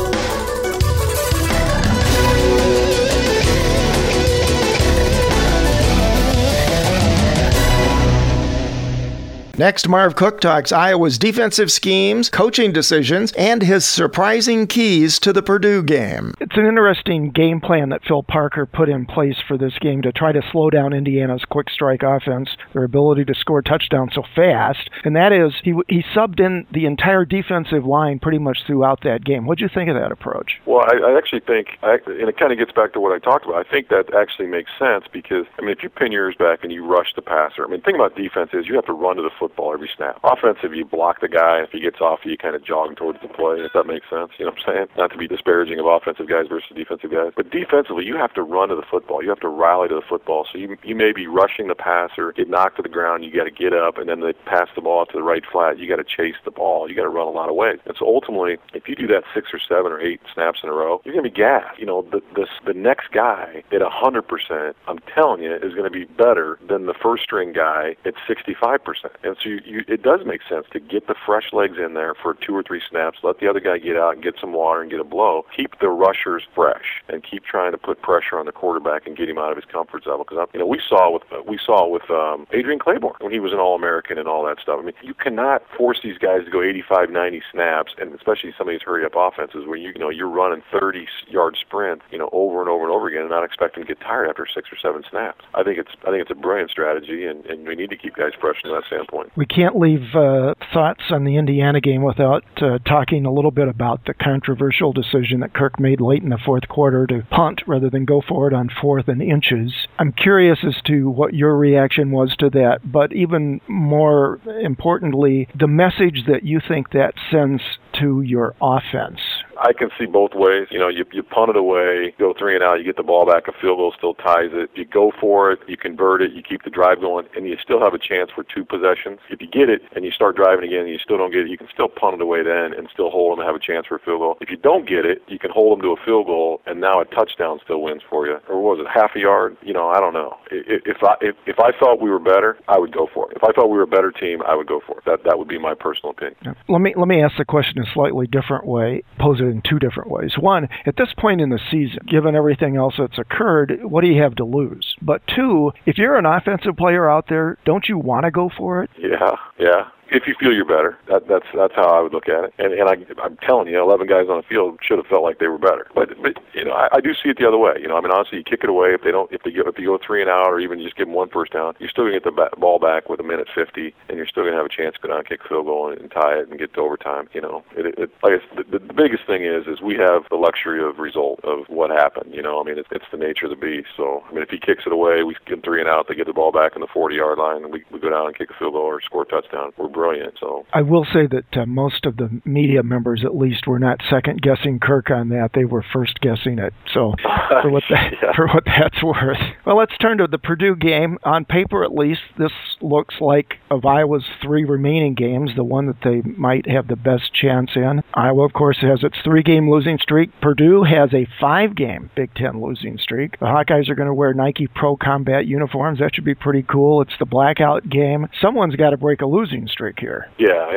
Next, 9.58 9.86
Marv 9.86 10.16
Cook 10.16 10.40
talks 10.40 10.72
Iowa's 10.72 11.18
defensive 11.18 11.70
schemes, 11.70 12.30
coaching 12.30 12.72
decisions, 12.72 13.32
and 13.32 13.62
his 13.62 13.84
surprising 13.84 14.66
keys 14.66 15.18
to 15.18 15.30
the 15.30 15.42
Purdue 15.42 15.82
game. 15.82 16.32
It's 16.40 16.56
an 16.56 16.64
interesting 16.64 17.30
game 17.30 17.60
plan 17.60 17.90
that 17.90 18.02
Phil 18.02 18.22
Parker 18.22 18.64
put 18.64 18.88
in 18.88 19.04
place 19.04 19.36
for 19.46 19.58
this 19.58 19.78
game 19.78 20.00
to 20.02 20.12
try 20.12 20.32
to 20.32 20.40
slow 20.50 20.70
down 20.70 20.94
Indiana's 20.94 21.44
quick 21.44 21.68
strike 21.68 22.02
offense, 22.02 22.56
their 22.72 22.84
ability 22.84 23.26
to 23.26 23.34
score 23.34 23.60
touchdowns 23.60 24.14
so 24.14 24.22
fast, 24.34 24.88
and 25.04 25.14
that 25.16 25.32
is 25.32 25.52
he 25.62 25.74
he 25.86 26.02
subbed 26.14 26.40
in 26.40 26.66
the 26.72 26.86
entire 26.86 27.26
defensive 27.26 27.84
line 27.84 28.18
pretty 28.18 28.38
much 28.38 28.64
throughout 28.66 29.02
that 29.02 29.22
game. 29.22 29.44
What 29.46 29.58
do 29.58 29.64
you 29.64 29.70
think 29.72 29.90
of 29.90 29.96
that 29.96 30.12
approach? 30.12 30.60
Well, 30.64 30.86
I, 30.88 31.10
I 31.10 31.18
actually 31.18 31.40
think, 31.40 31.78
I, 31.82 31.98
and 32.06 32.28
it 32.28 32.38
kind 32.38 32.52
of 32.52 32.58
gets 32.58 32.72
back 32.72 32.94
to 32.94 33.00
what 33.00 33.12
I 33.12 33.18
talked 33.18 33.44
about. 33.44 33.66
I 33.66 33.70
think 33.70 33.88
that 33.88 34.14
actually 34.14 34.46
makes 34.46 34.70
sense 34.78 35.04
because 35.12 35.44
I 35.58 35.60
mean, 35.60 35.72
if 35.72 35.82
you 35.82 35.90
pin 35.90 36.10
yours 36.10 36.36
back 36.38 36.60
and 36.62 36.72
you 36.72 36.86
rush 36.86 37.12
the 37.14 37.22
passer, 37.22 37.64
I 37.64 37.68
mean, 37.68 37.80
the 37.80 37.84
thing 37.84 37.96
about 37.96 38.16
defense 38.16 38.50
is 38.54 38.66
you 38.66 38.76
have 38.76 38.86
to 38.86 38.94
run 38.94 39.16
to 39.16 39.22
the 39.22 39.30
football 39.42 39.74
every 39.74 39.90
snap. 39.96 40.20
Offensive, 40.22 40.72
you 40.72 40.84
block 40.84 41.20
the 41.20 41.28
guy. 41.28 41.58
If 41.62 41.70
he 41.70 41.80
gets 41.80 42.00
off, 42.00 42.20
you 42.22 42.38
kind 42.38 42.54
of 42.54 42.64
jog 42.64 42.96
towards 42.96 43.20
the 43.20 43.26
play. 43.26 43.58
If 43.58 43.72
that 43.74 43.86
makes 43.90 44.06
sense, 44.08 44.30
you 44.38 44.46
know 44.46 44.52
what 44.52 44.62
I'm 44.68 44.74
saying? 44.74 44.86
Not 44.96 45.10
to 45.10 45.18
be 45.18 45.26
disparaging 45.26 45.80
of 45.80 45.86
offensive 45.86 46.28
guys 46.28 46.46
versus 46.48 46.70
defensive 46.76 47.10
guys, 47.10 47.32
but 47.34 47.50
defensively, 47.50 48.04
you 48.04 48.16
have 48.16 48.32
to 48.34 48.42
run 48.42 48.68
to 48.68 48.76
the 48.76 48.86
football. 48.88 49.22
You 49.22 49.30
have 49.30 49.40
to 49.40 49.48
rally 49.48 49.88
to 49.88 49.96
the 49.96 50.06
football. 50.08 50.46
So 50.46 50.58
you 50.58 50.76
you 50.84 50.94
may 50.94 51.10
be 51.10 51.26
rushing 51.26 51.66
the 51.66 51.74
passer, 51.74 52.32
get 52.32 52.48
knocked 52.48 52.76
to 52.76 52.82
the 52.82 52.88
ground. 52.88 53.24
You 53.24 53.34
got 53.34 53.44
to 53.44 53.50
get 53.50 53.74
up, 53.74 53.98
and 53.98 54.08
then 54.08 54.20
they 54.20 54.32
pass 54.46 54.68
the 54.74 54.80
ball 54.80 55.06
to 55.06 55.12
the 55.12 55.22
right 55.22 55.42
flat. 55.50 55.78
You 55.78 55.88
got 55.88 55.96
to 55.96 56.04
chase 56.04 56.38
the 56.44 56.50
ball. 56.52 56.88
You 56.88 56.94
got 56.94 57.02
to 57.02 57.08
run 57.08 57.26
a 57.26 57.34
lot 57.34 57.48
of 57.48 57.56
ways. 57.56 57.80
And 57.86 57.96
so 57.98 58.06
ultimately, 58.06 58.58
if 58.74 58.86
you 58.86 58.94
do 58.94 59.06
that 59.08 59.24
six 59.34 59.48
or 59.52 59.58
seven 59.58 59.90
or 59.90 60.00
eight 60.00 60.20
snaps 60.32 60.60
in 60.62 60.68
a 60.68 60.72
row, 60.72 61.00
you're 61.04 61.14
going 61.14 61.24
to 61.24 61.30
be 61.30 61.36
gassed. 61.36 61.78
You 61.78 61.86
know, 61.86 62.02
the 62.02 62.20
the, 62.34 62.46
the 62.64 62.74
next 62.74 63.10
guy 63.12 63.62
at 63.72 63.80
100%, 63.80 64.74
I'm 64.86 64.98
telling 65.14 65.42
you, 65.42 65.54
is 65.54 65.74
going 65.74 65.84
to 65.84 65.90
be 65.90 66.04
better 66.04 66.58
than 66.68 66.86
the 66.86 66.94
first 66.94 67.24
string 67.24 67.52
guy 67.52 67.96
at 68.04 68.14
65%. 68.28 68.78
And 69.22 69.31
so 69.42 69.48
you, 69.48 69.60
you, 69.64 69.84
it 69.88 70.02
does 70.02 70.20
make 70.26 70.40
sense 70.48 70.66
to 70.72 70.80
get 70.80 71.06
the 71.06 71.14
fresh 71.26 71.52
legs 71.52 71.76
in 71.78 71.94
there 71.94 72.14
for 72.14 72.34
two 72.34 72.54
or 72.54 72.62
three 72.62 72.80
snaps, 72.88 73.18
let 73.22 73.38
the 73.38 73.48
other 73.48 73.60
guy 73.60 73.78
get 73.78 73.96
out 73.96 74.14
and 74.14 74.22
get 74.22 74.34
some 74.40 74.52
water 74.52 74.82
and 74.82 74.90
get 74.90 75.00
a 75.00 75.04
blow, 75.04 75.44
keep 75.54 75.78
the 75.80 75.88
rushers 75.88 76.42
fresh, 76.54 77.02
and 77.08 77.22
keep 77.22 77.44
trying 77.44 77.72
to 77.72 77.78
put 77.78 78.02
pressure 78.02 78.38
on 78.38 78.46
the 78.46 78.52
quarterback 78.52 79.06
and 79.06 79.16
get 79.16 79.28
him 79.28 79.38
out 79.38 79.50
of 79.50 79.56
his 79.56 79.64
comfort 79.64 80.04
zone. 80.04 80.18
Because 80.18 80.48
you 80.52 80.60
know 80.60 80.66
we 80.66 80.80
saw 80.86 81.10
with 81.12 81.22
we 81.46 81.58
saw 81.64 81.86
with 81.86 82.10
um, 82.10 82.46
Adrian 82.52 82.78
Clayborn 82.78 83.20
when 83.20 83.32
he 83.32 83.40
was 83.40 83.52
an 83.52 83.58
All-American 83.58 84.18
and 84.18 84.28
all 84.28 84.44
that 84.46 84.60
stuff. 84.60 84.78
I 84.80 84.84
mean, 84.84 84.94
you 85.02 85.14
cannot 85.14 85.62
force 85.76 86.00
these 86.02 86.18
guys 86.18 86.44
to 86.44 86.50
go 86.50 86.62
85, 86.62 87.10
90 87.10 87.42
snaps, 87.52 87.92
and 87.98 88.14
especially 88.14 88.52
some 88.56 88.68
of 88.68 88.72
these 88.72 88.82
hurry-up 88.82 89.12
offenses 89.14 89.66
where 89.66 89.76
you, 89.76 89.92
you 89.94 90.00
know 90.00 90.10
you're 90.10 90.28
running 90.28 90.62
30-yard 90.72 91.56
sprints, 91.60 92.04
you 92.10 92.18
know, 92.18 92.28
over 92.32 92.60
and 92.60 92.68
over 92.68 92.84
and 92.84 92.92
over 92.92 93.08
again, 93.08 93.22
and 93.22 93.30
not 93.30 93.44
expecting 93.44 93.84
to 93.84 93.88
get 93.88 94.00
tired 94.00 94.28
after 94.28 94.46
six 94.46 94.68
or 94.72 94.76
seven 94.76 95.02
snaps. 95.08 95.44
I 95.54 95.62
think 95.62 95.78
it's 95.78 95.92
I 96.06 96.10
think 96.10 96.22
it's 96.22 96.30
a 96.30 96.34
brilliant 96.34 96.70
strategy, 96.70 97.26
and, 97.26 97.44
and 97.46 97.66
we 97.66 97.74
need 97.74 97.90
to 97.90 97.96
keep 97.96 98.16
guys 98.16 98.32
fresh 98.38 98.60
from 98.60 98.72
that 98.72 98.84
standpoint. 98.86 99.21
We 99.36 99.46
can't 99.46 99.78
leave 99.78 100.14
uh, 100.14 100.54
thoughts 100.72 101.04
on 101.10 101.24
the 101.24 101.36
Indiana 101.36 101.80
game 101.80 102.02
without 102.02 102.44
uh, 102.62 102.78
talking 102.86 103.26
a 103.26 103.32
little 103.32 103.50
bit 103.50 103.68
about 103.68 104.04
the 104.06 104.14
controversial 104.14 104.92
decision 104.92 105.40
that 105.40 105.54
Kirk 105.54 105.80
made 105.80 106.00
late 106.00 106.22
in 106.22 106.28
the 106.30 106.38
fourth 106.44 106.68
quarter 106.68 107.06
to 107.06 107.26
punt 107.30 107.62
rather 107.66 107.90
than 107.90 108.04
go 108.04 108.22
for 108.26 108.48
it 108.48 108.54
on 108.54 108.68
fourth 108.80 109.08
and 109.08 109.22
inches. 109.22 109.72
I'm 109.98 110.12
curious 110.12 110.58
as 110.66 110.80
to 110.86 111.08
what 111.08 111.34
your 111.34 111.56
reaction 111.56 112.10
was 112.10 112.36
to 112.38 112.50
that, 112.50 112.80
but 112.84 113.12
even 113.12 113.60
more 113.68 114.40
importantly, 114.60 115.48
the 115.54 115.68
message 115.68 116.24
that 116.26 116.44
you 116.44 116.60
think 116.66 116.90
that 116.90 117.14
sends 117.30 117.62
to 118.00 118.22
your 118.22 118.54
offense. 118.60 119.20
I 119.60 119.72
can 119.72 119.90
see 119.98 120.06
both 120.06 120.32
ways. 120.34 120.68
You 120.70 120.78
know, 120.78 120.88
you, 120.88 121.04
you 121.12 121.22
punt 121.22 121.50
it 121.50 121.56
away, 121.56 122.14
go 122.18 122.34
three 122.38 122.54
and 122.54 122.62
out, 122.62 122.78
you 122.78 122.84
get 122.84 122.96
the 122.96 123.02
ball 123.02 123.26
back, 123.26 123.48
a 123.48 123.52
field 123.52 123.78
goal 123.78 123.94
still 123.96 124.14
ties 124.14 124.50
it. 124.52 124.70
You 124.74 124.84
go 124.84 125.12
for 125.20 125.52
it, 125.52 125.60
you 125.66 125.76
convert 125.76 126.22
it, 126.22 126.32
you 126.32 126.42
keep 126.42 126.64
the 126.64 126.70
drive 126.70 127.00
going, 127.00 127.26
and 127.36 127.46
you 127.46 127.56
still 127.62 127.80
have 127.80 127.94
a 127.94 127.98
chance 127.98 128.30
for 128.34 128.44
two 128.44 128.64
possessions. 128.64 129.20
If 129.30 129.40
you 129.40 129.48
get 129.48 129.68
it 129.68 129.82
and 129.94 130.04
you 130.04 130.10
start 130.10 130.36
driving 130.36 130.64
again 130.64 130.80
and 130.80 130.90
you 130.90 130.98
still 130.98 131.18
don't 131.18 131.32
get 131.32 131.42
it, 131.42 131.50
you 131.50 131.58
can 131.58 131.68
still 131.72 131.88
punt 131.88 132.14
it 132.14 132.22
away 132.22 132.42
then 132.42 132.72
and 132.72 132.88
still 132.92 133.10
hold 133.10 133.32
them 133.32 133.40
and 133.40 133.46
have 133.46 133.56
a 133.56 133.64
chance 133.64 133.86
for 133.86 133.96
a 133.96 134.00
field 134.00 134.20
goal. 134.20 134.38
If 134.40 134.50
you 134.50 134.56
don't 134.56 134.88
get 134.88 135.04
it, 135.06 135.22
you 135.28 135.38
can 135.38 135.50
hold 135.50 135.78
them 135.78 135.82
to 135.82 135.92
a 135.92 136.04
field 136.04 136.26
goal, 136.26 136.60
and 136.66 136.80
now 136.80 137.00
a 137.00 137.04
touchdown 137.04 137.60
still 137.64 137.82
wins 137.82 138.02
for 138.08 138.26
you. 138.26 138.38
Or 138.48 138.60
was 138.60 138.78
it 138.80 138.86
half 138.88 139.14
a 139.14 139.20
yard? 139.20 139.56
You 139.62 139.72
know, 139.72 139.88
I 139.88 140.00
don't 140.00 140.14
know. 140.14 140.36
If 140.50 141.02
I 141.02 141.14
if, 141.20 141.36
if 141.46 141.58
I 141.58 141.72
thought 141.78 142.00
we 142.00 142.10
were 142.10 142.18
better, 142.18 142.58
I 142.68 142.78
would 142.78 142.92
go 142.92 143.08
for 143.12 143.30
it. 143.30 143.36
If 143.36 143.44
I 143.44 143.52
thought 143.52 143.68
we 143.68 143.76
were 143.76 143.84
a 143.84 143.86
better 143.86 144.10
team, 144.10 144.42
I 144.42 144.54
would 144.54 144.66
go 144.66 144.80
for 144.86 144.98
it. 144.98 145.04
That 145.06 145.24
that 145.24 145.38
would 145.38 145.48
be 145.48 145.58
my 145.58 145.74
personal 145.74 146.10
opinion. 146.10 146.56
Let 146.68 146.80
me 146.80 146.94
let 146.96 147.08
me 147.08 147.22
ask 147.22 147.36
the 147.36 147.44
question 147.44 147.78
in 147.78 147.84
a 147.84 147.92
slightly 147.92 148.26
different 148.26 148.66
way, 148.66 149.02
pose 149.18 149.40
it 149.40 149.44
in 149.52 149.62
two 149.62 149.78
different 149.78 150.10
ways. 150.10 150.32
One, 150.36 150.68
at 150.86 150.96
this 150.96 151.12
point 151.16 151.40
in 151.40 151.50
the 151.50 151.60
season, 151.70 152.00
given 152.08 152.34
everything 152.34 152.76
else 152.76 152.94
that's 152.98 153.18
occurred, 153.18 153.80
what 153.84 154.00
do 154.00 154.08
you 154.08 154.22
have 154.22 154.34
to 154.36 154.44
lose? 154.44 154.96
But 155.00 155.22
two, 155.28 155.72
if 155.86 155.98
you're 155.98 156.16
an 156.16 156.26
offensive 156.26 156.76
player 156.76 157.08
out 157.08 157.28
there, 157.28 157.58
don't 157.64 157.88
you 157.88 157.98
want 157.98 158.24
to 158.24 158.30
go 158.30 158.50
for 158.56 158.82
it? 158.82 158.90
Yeah, 158.98 159.36
yeah 159.58 159.90
if 160.12 160.26
you 160.26 160.34
feel 160.38 160.52
you're 160.52 160.64
better. 160.64 160.98
That, 161.08 161.26
that's 161.26 161.46
that's 161.54 161.74
how 161.74 161.88
I 161.88 162.00
would 162.00 162.12
look 162.12 162.28
at 162.28 162.44
it. 162.44 162.54
And 162.58 162.72
and 162.72 162.88
I, 162.88 162.96
I'm 163.22 163.36
telling 163.38 163.68
you, 163.68 163.80
11 163.80 164.06
guys 164.06 164.28
on 164.28 164.36
the 164.36 164.42
field 164.42 164.78
should 164.82 164.98
have 164.98 165.06
felt 165.06 165.22
like 165.22 165.38
they 165.38 165.48
were 165.48 165.58
better. 165.58 165.88
But 165.94 166.10
but 166.22 166.36
you 166.54 166.64
know, 166.64 166.72
I, 166.72 166.88
I 166.92 167.00
do 167.00 167.14
see 167.14 167.30
it 167.30 167.38
the 167.38 167.48
other 167.48 167.58
way. 167.58 167.74
You 167.80 167.88
know, 167.88 167.96
I 167.96 168.00
mean, 168.00 168.12
honestly, 168.12 168.38
you 168.38 168.44
kick 168.44 168.60
it 168.62 168.70
away 168.70 168.92
if 168.94 169.02
they 169.02 169.10
don't 169.10 169.32
if 169.32 169.42
they 169.42 169.50
go 169.50 169.62
if 169.66 169.78
you 169.78 169.86
go 169.86 169.98
three 169.98 170.20
and 170.20 170.30
out 170.30 170.48
or 170.48 170.60
even 170.60 170.80
just 170.80 170.96
give 170.96 171.06
them 171.06 171.14
one 171.14 171.30
first 171.30 171.52
down, 171.52 171.74
you're 171.78 171.88
still 171.88 172.04
gonna 172.04 172.20
get 172.20 172.24
the 172.24 172.30
ba- 172.30 172.50
ball 172.58 172.78
back 172.78 173.08
with 173.08 173.20
a 173.20 173.22
minute 173.22 173.48
50, 173.54 173.94
and 174.08 174.16
you're 174.16 174.26
still 174.26 174.44
gonna 174.44 174.56
have 174.56 174.66
a 174.66 174.76
chance 174.76 174.94
to 174.96 175.00
go 175.00 175.08
down 175.08 175.18
and 175.18 175.28
kick 175.28 175.40
field 175.48 175.66
goal 175.66 175.90
and, 175.90 176.00
and 176.00 176.10
tie 176.10 176.38
it 176.38 176.48
and 176.48 176.58
get 176.58 176.74
to 176.74 176.80
overtime. 176.80 177.28
You 177.32 177.40
know, 177.40 177.64
it, 177.76 177.98
it, 177.98 178.10
like 178.22 178.34
I 178.34 178.54
said, 178.54 178.66
the, 178.70 178.78
the 178.78 178.94
biggest 178.94 179.26
thing 179.26 179.44
is 179.44 179.66
is 179.66 179.80
we 179.80 179.96
have 179.96 180.28
the 180.30 180.36
luxury 180.36 180.82
of 180.82 180.98
result 180.98 181.40
of 181.44 181.64
what 181.68 181.90
happened. 181.90 182.34
You 182.34 182.42
know, 182.42 182.60
I 182.60 182.64
mean, 182.64 182.78
it's, 182.78 182.88
it's 182.92 183.08
the 183.10 183.18
nature 183.18 183.46
of 183.46 183.50
the 183.50 183.56
beast. 183.56 183.88
So 183.96 184.22
I 184.28 184.32
mean, 184.32 184.42
if 184.42 184.50
he 184.50 184.58
kicks 184.58 184.84
it 184.86 184.92
away, 184.92 185.22
we 185.22 185.36
get 185.46 185.64
three 185.64 185.80
and 185.80 185.88
out, 185.88 186.08
they 186.08 186.14
get 186.14 186.26
the 186.26 186.32
ball 186.32 186.52
back 186.52 186.72
in 186.74 186.80
the 186.80 186.88
40 186.92 187.16
yard 187.16 187.38
line, 187.38 187.64
and 187.64 187.72
we 187.72 187.84
we 187.90 187.98
go 187.98 188.10
down 188.10 188.26
and 188.26 188.36
kick 188.36 188.50
a 188.50 188.54
field 188.58 188.74
goal 188.74 188.82
or 188.82 189.00
score 189.00 189.22
a 189.22 189.26
touchdown. 189.26 189.72
We're 189.76 189.88
brilliant. 190.02 190.34
So 190.40 190.66
I 190.72 190.82
will 190.82 191.04
say 191.04 191.26
that 191.28 191.56
uh, 191.56 191.66
most 191.66 192.06
of 192.06 192.16
the 192.16 192.40
media 192.44 192.82
members, 192.82 193.24
at 193.24 193.36
least, 193.36 193.68
were 193.68 193.78
not 193.78 194.00
second 194.10 194.42
guessing 194.42 194.80
Kirk 194.80 195.10
on 195.10 195.28
that. 195.28 195.50
They 195.54 195.64
were 195.64 195.84
first 195.92 196.20
guessing 196.20 196.58
it. 196.58 196.74
So, 196.92 197.14
for 197.62 197.70
what 197.70 197.84
that, 197.88 198.12
yeah. 198.20 198.32
for 198.34 198.48
what 198.48 198.64
that's 198.64 199.00
worth. 199.02 199.38
Well, 199.64 199.76
let's 199.76 199.96
turn 199.98 200.18
to 200.18 200.26
the 200.26 200.38
Purdue 200.38 200.74
game. 200.74 201.18
On 201.22 201.44
paper, 201.44 201.84
at 201.84 201.94
least, 201.94 202.22
this 202.36 202.50
looks 202.80 203.16
like 203.20 203.58
of 203.70 203.84
Iowa's 203.84 204.24
three 204.42 204.64
remaining 204.64 205.14
games, 205.14 205.52
the 205.54 205.64
one 205.64 205.86
that 205.86 206.02
they 206.02 206.20
might 206.22 206.68
have 206.68 206.88
the 206.88 206.96
best 206.96 207.32
chance 207.32 207.70
in. 207.76 208.02
Iowa, 208.14 208.44
of 208.44 208.52
course, 208.52 208.78
has 208.80 209.04
its 209.04 209.18
three-game 209.22 209.70
losing 209.70 209.98
streak. 209.98 210.30
Purdue 210.40 210.82
has 210.82 211.14
a 211.14 211.28
five-game 211.40 212.10
Big 212.16 212.34
Ten 212.34 212.60
losing 212.60 212.98
streak. 212.98 213.38
The 213.38 213.46
Hawkeyes 213.46 213.88
are 213.88 213.94
going 213.94 214.08
to 214.08 214.14
wear 214.14 214.34
Nike 214.34 214.66
Pro 214.66 214.96
Combat 214.96 215.46
uniforms. 215.46 216.00
That 216.00 216.14
should 216.14 216.24
be 216.24 216.34
pretty 216.34 216.62
cool. 216.62 217.02
It's 217.02 217.16
the 217.18 217.26
blackout 217.26 217.88
game. 217.88 218.26
Someone's 218.40 218.76
got 218.76 218.90
to 218.90 218.96
break 218.96 219.20
a 219.20 219.26
losing 219.26 219.68
streak 219.68 219.91
here. 219.98 220.28
Yeah, 220.38 220.68